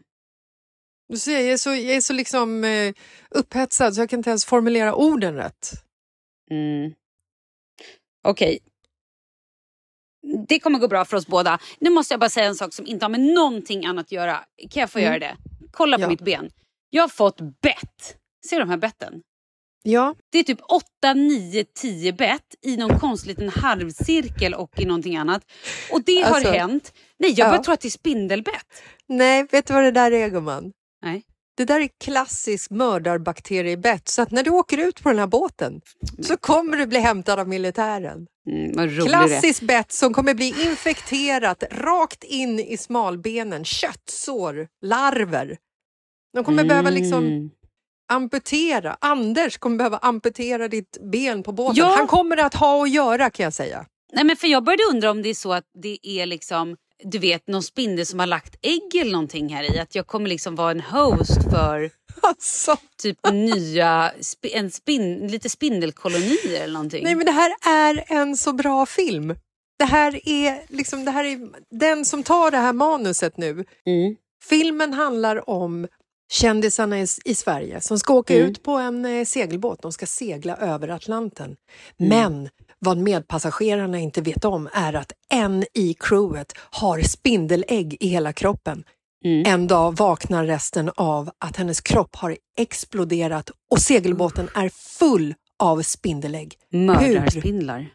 Du 1.08 1.18
ser, 1.18 1.32
jag 1.40 1.52
är 1.52 1.56
så, 1.56 1.70
jag 1.70 1.96
är 1.96 2.00
så 2.00 2.12
liksom, 2.12 2.64
eh, 2.64 2.94
upphetsad 3.30 3.94
så 3.94 4.00
jag 4.00 4.10
kan 4.10 4.18
inte 4.18 4.30
ens 4.30 4.44
formulera 4.44 4.94
orden 4.94 5.34
rätt. 5.34 5.70
Mm. 6.50 6.92
Okej. 8.24 8.58
Det 10.48 10.60
kommer 10.60 10.78
gå 10.78 10.88
bra 10.88 11.04
för 11.04 11.16
oss 11.16 11.26
båda. 11.26 11.58
Nu 11.80 11.90
måste 11.90 12.12
jag 12.14 12.20
bara 12.20 12.30
säga 12.30 12.46
en 12.46 12.54
sak 12.54 12.74
som 12.74 12.86
inte 12.86 13.04
har 13.04 13.10
med 13.10 13.20
någonting 13.20 13.86
annat 13.86 14.06
att 14.06 14.12
göra. 14.12 14.44
Kan 14.70 14.80
jag 14.80 14.90
få 14.90 14.98
Mm. 14.98 15.08
göra 15.10 15.18
det? 15.18 15.36
Kolla 15.72 15.96
på 15.96 16.02
Ja. 16.02 16.08
mitt 16.08 16.20
ben. 16.22 16.50
Jag 16.90 17.02
har 17.02 17.08
fått 17.08 17.40
bett. 17.40 18.16
Ser 18.50 18.56
du 18.56 18.62
de 18.62 18.70
här 18.70 18.76
betten? 18.76 19.22
Ja. 19.82 20.14
Det 20.32 20.38
är 20.38 20.42
typ 20.42 20.60
8, 21.02 21.14
9, 21.14 21.64
10 21.74 22.12
bett 22.12 22.54
i 22.62 22.76
någon 22.76 22.98
konstig 22.98 23.28
liten 23.28 23.48
halvcirkel 23.48 24.54
och 24.54 24.80
i 24.80 24.84
någonting 24.84 25.16
annat. 25.16 25.42
Och 25.92 26.02
det 26.04 26.22
har 26.22 26.34
Alltså, 26.34 26.52
hänt. 26.52 26.92
Nej, 27.18 27.30
jag 27.36 27.46
ja. 27.46 27.50
bara 27.50 27.62
tror 27.62 27.74
att 27.74 27.80
det 27.80 27.88
är 27.88 27.90
spindelbett. 27.90 28.82
Nej, 29.08 29.46
vet 29.50 29.66
du 29.66 29.74
vad 29.74 29.82
det 29.84 29.90
där 29.90 30.12
är, 30.12 30.28
gumman? 30.28 30.72
Nej. 31.02 31.22
Det 31.56 31.64
där 31.64 31.80
är 31.80 31.88
klassisk 32.04 32.70
mördarbakteriebett. 32.70 34.08
Så 34.08 34.22
att 34.22 34.30
när 34.30 34.42
du 34.42 34.50
åker 34.50 34.78
ut 34.78 35.02
på 35.02 35.08
den 35.08 35.18
här 35.18 35.26
båten 35.26 35.80
så 36.22 36.36
kommer 36.36 36.76
du 36.76 36.86
bli 36.86 36.98
hämtad 36.98 37.38
av 37.38 37.48
militären. 37.48 38.26
Mm. 38.50 39.06
Klassiskt 39.06 39.62
bett 39.62 39.92
som 39.92 40.14
kommer 40.14 40.34
bli 40.34 40.46
infekterat 40.66 41.64
rakt 41.70 42.24
in 42.24 42.60
i 42.60 42.76
smalbenen. 42.76 43.64
Köttsår, 43.64 44.68
larver. 44.82 45.56
De 46.34 46.44
kommer 46.44 46.64
behöva 46.64 46.90
liksom 46.90 47.24
Mm. 47.26 47.50
Amputera. 48.10 48.96
Anders 49.00 49.58
kommer 49.58 49.76
behöva 49.76 49.98
amputera 49.98 50.68
ditt 50.68 50.98
ben 51.12 51.42
på 51.42 51.52
båten. 51.52 51.76
Ja. 51.76 51.94
Han 51.96 52.06
kommer 52.06 52.36
att 52.36 52.54
ha 52.54 52.82
att 52.82 52.90
göra 52.90 53.30
kan 53.30 53.44
jag 53.44 53.52
säga. 53.52 53.86
Nej, 54.12 54.24
men 54.24 54.36
för 54.36 54.48
jag 54.48 54.64
började 54.64 54.82
undra 54.90 55.10
om 55.10 55.22
det 55.22 55.28
är 55.28 55.34
så 55.34 55.52
att 55.52 55.64
det 55.82 55.98
är 56.02 56.26
liksom 56.26 56.76
du 57.04 57.18
vet 57.18 57.48
någon 57.48 57.62
spindel 57.62 58.06
som 58.06 58.18
har 58.18 58.26
lagt 58.26 58.56
ägg 58.62 59.00
eller 59.00 59.12
någonting 59.12 59.54
här 59.54 59.76
i. 59.76 59.78
Att 59.78 59.94
jag 59.94 60.06
kommer 60.06 60.28
liksom 60.28 60.54
vara 60.54 60.70
en 60.70 60.80
host 60.80 61.50
för 61.50 61.90
Alltså. 62.22 62.76
typ 63.02 63.18
nya, 63.32 64.12
en 64.42 64.70
spin, 64.70 65.26
lite 65.28 65.50
spindelkolonier 65.50 66.62
eller 66.62 66.72
någonting. 66.72 67.04
Nej 67.04 67.14
men 67.14 67.26
det 67.26 67.32
här 67.32 67.54
är 67.66 68.04
en 68.06 68.36
så 68.36 68.52
bra 68.52 68.86
film. 68.86 69.34
Det 69.78 69.84
här 69.84 70.28
är 70.28 70.62
liksom, 70.68 71.04
det 71.04 71.10
här 71.10 71.24
är 71.24 71.48
den 71.70 72.04
som 72.04 72.22
tar 72.22 72.50
det 72.50 72.56
här 72.56 72.72
manuset 72.72 73.36
nu. 73.36 73.64
Mm. 73.86 74.16
Filmen 74.44 74.92
handlar 74.92 75.50
om 75.50 75.86
kändisarna 76.30 77.00
i, 77.00 77.06
i 77.24 77.34
Sverige 77.34 77.80
som 77.80 77.98
ska 77.98 78.14
åka 78.14 78.34
Mm. 78.36 78.50
ut 78.50 78.62
på 78.62 78.72
en 78.72 79.04
eh, 79.04 79.24
segelbåt. 79.24 79.82
De 79.82 79.92
ska 79.92 80.06
segla 80.06 80.56
över 80.56 80.88
Atlanten. 80.88 81.56
Mm. 82.00 82.08
Men 82.08 82.48
vad 82.78 82.98
medpassagerarna 82.98 83.98
inte 83.98 84.20
vet 84.20 84.44
om 84.44 84.68
är 84.72 84.92
att 84.94 85.12
en 85.32 85.64
i 85.74 85.94
crewet 86.00 86.52
har 86.56 87.00
spindelägg 87.00 87.96
i 88.00 88.08
hela 88.08 88.32
kroppen. 88.32 88.84
Mm. 89.24 89.42
En 89.46 89.66
dag 89.66 89.96
vaknar 89.96 90.46
resten 90.46 90.90
av 90.96 91.30
att 91.38 91.56
hennes 91.56 91.80
kropp 91.80 92.16
har 92.16 92.36
exploderat 92.58 93.50
och 93.70 93.78
segelbåten 93.80 94.48
är 94.54 94.68
full 94.68 95.34
av 95.58 95.82
spindelägg. 95.82 96.54
Hur? 96.70 96.78
Mördarspindlar. 96.86 97.88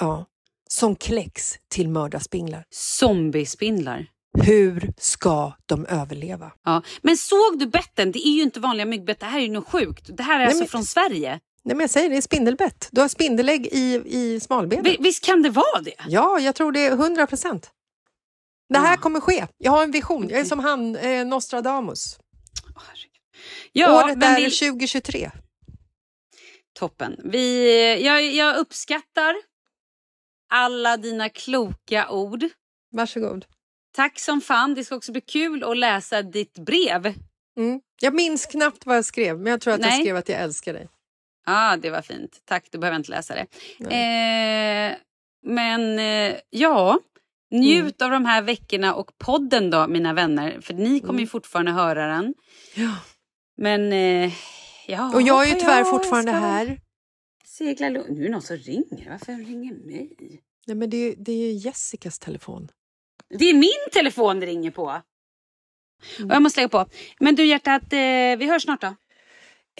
Ja, 0.00 0.24
som 0.68 0.96
kläcks 0.96 1.54
till 1.68 1.88
mördarspindlar. 1.88 2.64
Zombiespindlar. 2.70 4.06
Hur 4.46 4.92
ska 4.98 5.52
de 5.66 5.86
överleva? 5.86 6.52
Ja. 6.64 6.82
Men 7.02 7.16
såg 7.16 7.58
du 7.58 7.66
betten? 7.66 8.12
Det 8.12 8.18
är 8.28 8.32
ju 8.32 8.42
inte 8.42 8.60
vanliga 8.60 8.86
myggbett. 8.86 9.20
Det 9.20 9.26
här 9.26 9.38
är 9.38 9.42
ju 9.42 9.50
något 9.50 9.68
sjukt. 9.68 10.10
Det 10.16 10.22
här 10.22 10.34
är 10.34 10.38
Nej, 10.38 10.46
alltså 10.46 10.62
men- 10.62 10.68
från 10.68 10.84
Sverige. 10.84 11.30
Nej, 11.62 11.76
men 11.76 11.80
jag 11.80 11.90
säger 11.90 12.10
det 12.10 12.16
är 12.16 12.20
spindelbett. 12.20 12.88
Du 12.92 13.00
har 13.00 13.08
spindelägg 13.08 13.66
i, 13.66 14.02
i 14.06 14.40
smalbenen. 14.40 14.84
Vi- 14.84 14.96
Visst 15.00 15.24
kan 15.24 15.42
det 15.42 15.50
vara 15.50 15.80
det? 15.82 15.94
Ja, 16.08 16.38
jag 16.40 16.54
tror 16.54 16.72
det 16.72 16.80
är 16.86 16.92
100 16.92 17.26
procent. 17.26 17.70
Det 18.68 18.78
här 18.78 18.96
kommer 18.96 19.20
ske. 19.20 19.46
Jag 19.58 19.72
har 19.72 19.82
en 19.82 19.90
vision. 19.90 20.28
Jag 20.28 20.40
är 20.40 20.44
som 20.44 20.58
han 20.58 20.96
eh, 20.96 21.26
Nostradamus. 21.26 22.18
Ja, 23.72 24.04
Året 24.04 24.22
är 24.24 24.36
vi- 24.36 24.50
2023. 24.50 25.30
Toppen. 26.78 27.16
Vi, 27.24 28.04
jag, 28.04 28.24
jag 28.34 28.56
uppskattar 28.56 29.34
alla 30.52 30.96
dina 30.96 31.28
kloka 31.28 32.10
ord. 32.10 32.44
Varsågod. 32.92 33.44
Tack 33.98 34.18
som 34.18 34.40
fan. 34.40 34.74
Det 34.74 34.84
ska 34.84 34.96
också 34.96 35.12
bli 35.12 35.20
kul 35.20 35.64
att 35.64 35.76
läsa 35.76 36.22
ditt 36.22 36.58
brev. 36.58 37.14
Mm. 37.56 37.80
Jag 38.00 38.14
minns 38.14 38.46
knappt 38.46 38.86
vad 38.86 38.96
jag 38.96 39.04
skrev, 39.04 39.38
men 39.38 39.50
jag 39.50 39.60
tror 39.60 39.74
att 39.74 39.80
jag 39.80 39.88
Nej. 39.88 40.00
skrev 40.00 40.16
att 40.16 40.28
jag 40.28 40.40
älskar 40.40 40.72
dig. 40.72 40.88
Ja, 41.46 41.72
ah, 41.72 41.76
det 41.76 41.90
var 41.90 42.02
fint. 42.02 42.42
Tack, 42.44 42.68
då 42.70 42.78
behöver 42.78 42.94
jag 42.94 43.00
inte 43.00 43.10
läsa 43.10 43.34
det. 43.34 43.46
Eh, 43.96 44.96
men 45.42 45.98
eh, 45.98 46.36
ja, 46.50 46.98
njut 47.50 48.02
av 48.02 48.10
de 48.10 48.24
här 48.24 48.42
veckorna 48.42 48.94
och 48.94 49.18
podden 49.18 49.70
då, 49.70 49.88
mina 49.88 50.12
vänner. 50.12 50.60
För 50.60 50.74
ni 50.74 51.00
kommer 51.00 51.20
ju 51.20 51.26
fortfarande 51.26 51.72
höra 51.72 52.06
den. 52.06 52.34
Ja. 52.74 52.96
Men 53.56 53.92
eh, 53.92 54.32
ja, 54.86 55.14
Och 55.14 55.22
jag 55.22 55.42
är 55.42 55.46
ju 55.46 55.52
ja, 55.52 55.60
tyvärr 55.60 55.78
jag 55.78 55.90
fortfarande 55.90 56.32
ska 56.32 56.40
här. 56.40 56.80
Segla. 57.44 57.88
Nu 57.88 58.00
är 58.00 58.22
det 58.22 58.28
någon 58.28 58.42
som 58.42 58.56
ringer. 58.56 59.10
Varför 59.10 59.32
ringer 59.32 59.74
mig? 59.74 60.16
Nej, 60.66 60.76
men 60.76 60.90
det, 60.90 61.14
det 61.14 61.32
är 61.32 61.36
ju 61.36 61.52
Jessicas 61.52 62.18
telefon. 62.18 62.68
Det 63.30 63.44
är 63.50 63.54
min 63.54 63.90
telefon 63.92 64.40
det 64.40 64.46
ringer 64.46 64.70
på. 64.70 64.82
Och 66.24 66.30
jag 66.34 66.42
måste 66.42 66.60
lägga 66.60 66.68
på. 66.68 66.86
Men 67.20 67.34
du 67.34 67.44
hjärtat, 67.44 67.82
eh, 67.82 68.38
vi 68.38 68.46
hörs 68.50 68.62
snart 68.62 68.80
då. 68.80 68.86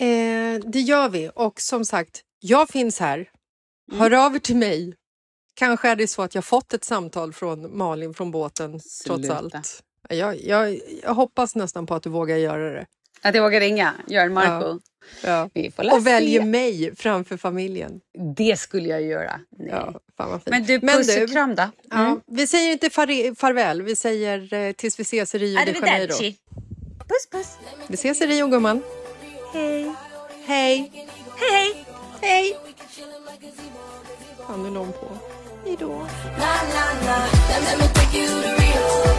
Eh, 0.05 0.61
det 0.72 0.80
gör 0.80 1.09
vi. 1.09 1.30
Och 1.34 1.61
som 1.61 1.84
sagt, 1.84 2.22
Jag 2.40 2.68
finns 2.68 3.01
här. 3.01 3.30
Hör 3.92 4.26
av 4.26 4.34
er 4.34 4.38
till 4.38 4.57
mig. 4.57 4.94
Kanske 5.55 5.88
är 5.88 5.96
det 5.96 6.09
så 6.09 6.22
att 6.22 6.34
jag 6.34 6.44
fått 6.44 6.74
ett 6.74 6.84
samtal 6.84 7.32
från 7.32 7.78
Malin 7.78 8.14
från 8.14 8.30
båten 8.30 8.70
trots 8.72 9.05
Sluta. 9.05 9.36
allt. 9.36 9.82
Jag, 10.09 10.40
jag, 10.40 10.80
jag 11.03 11.14
hoppas 11.14 11.55
nästan 11.55 11.86
på 11.86 11.94
att 11.94 12.03
du 12.03 12.11
vågar 12.11 12.36
göra 12.36 12.70
det. 12.74 12.86
Att 13.22 13.34
jag 13.34 13.42
vågar 13.42 13.61
ringa 13.61 13.94
Göran 14.09 14.32
Marco. 14.32 14.66
Ja. 14.68 14.78
Vi 15.55 15.70
får 15.70 15.82
la 15.82 15.94
Och 15.94 16.07
väljer 16.07 16.44
mig 16.44 16.96
framför 16.96 17.36
familjen. 17.36 18.01
Det 18.36 18.59
skulle 18.59 18.88
jag 18.88 19.03
göra. 19.03 19.40
Nej. 19.59 19.68
Ja, 19.70 20.01
fan 20.16 20.30
vad 20.30 20.42
fint. 20.42 20.51
Men 20.51 20.64
du, 20.64 20.80
puss 20.80 21.16
och 21.16 21.30
kram 21.30 21.55
då. 21.55 21.62
Ja, 21.90 21.96
Mm. 22.07 22.20
vi 22.26 22.46
säger 22.46 22.72
inte 22.72 22.90
far 22.90 23.34
farväl, 23.34 23.82
vi 23.82 23.96
säger 23.96 24.55
eh, 24.55 24.72
tills 24.72 24.99
vi 24.99 25.03
ses 25.03 25.34
i 25.34 25.38
Rio 25.38 25.59
de 25.66 25.72
Janeiro. 25.72 26.12
Puss 27.09 27.26
puss. 27.30 27.57
Vi 27.86 27.94
ses 27.94 28.20
i 28.20 28.26
Rio 28.26 28.46
gumman. 28.46 28.82
Hej. 29.53 29.94
Hej. 30.46 30.92
Hej. 31.36 31.84
Hej. 32.20 32.57
Fan, 34.46 34.62
nu 34.72 34.78
hon 34.78 34.92
på. 34.92 35.09
Hej 35.64 35.76
då. 35.80 36.07
Rio, 38.09 38.26
Rio. 38.59 39.18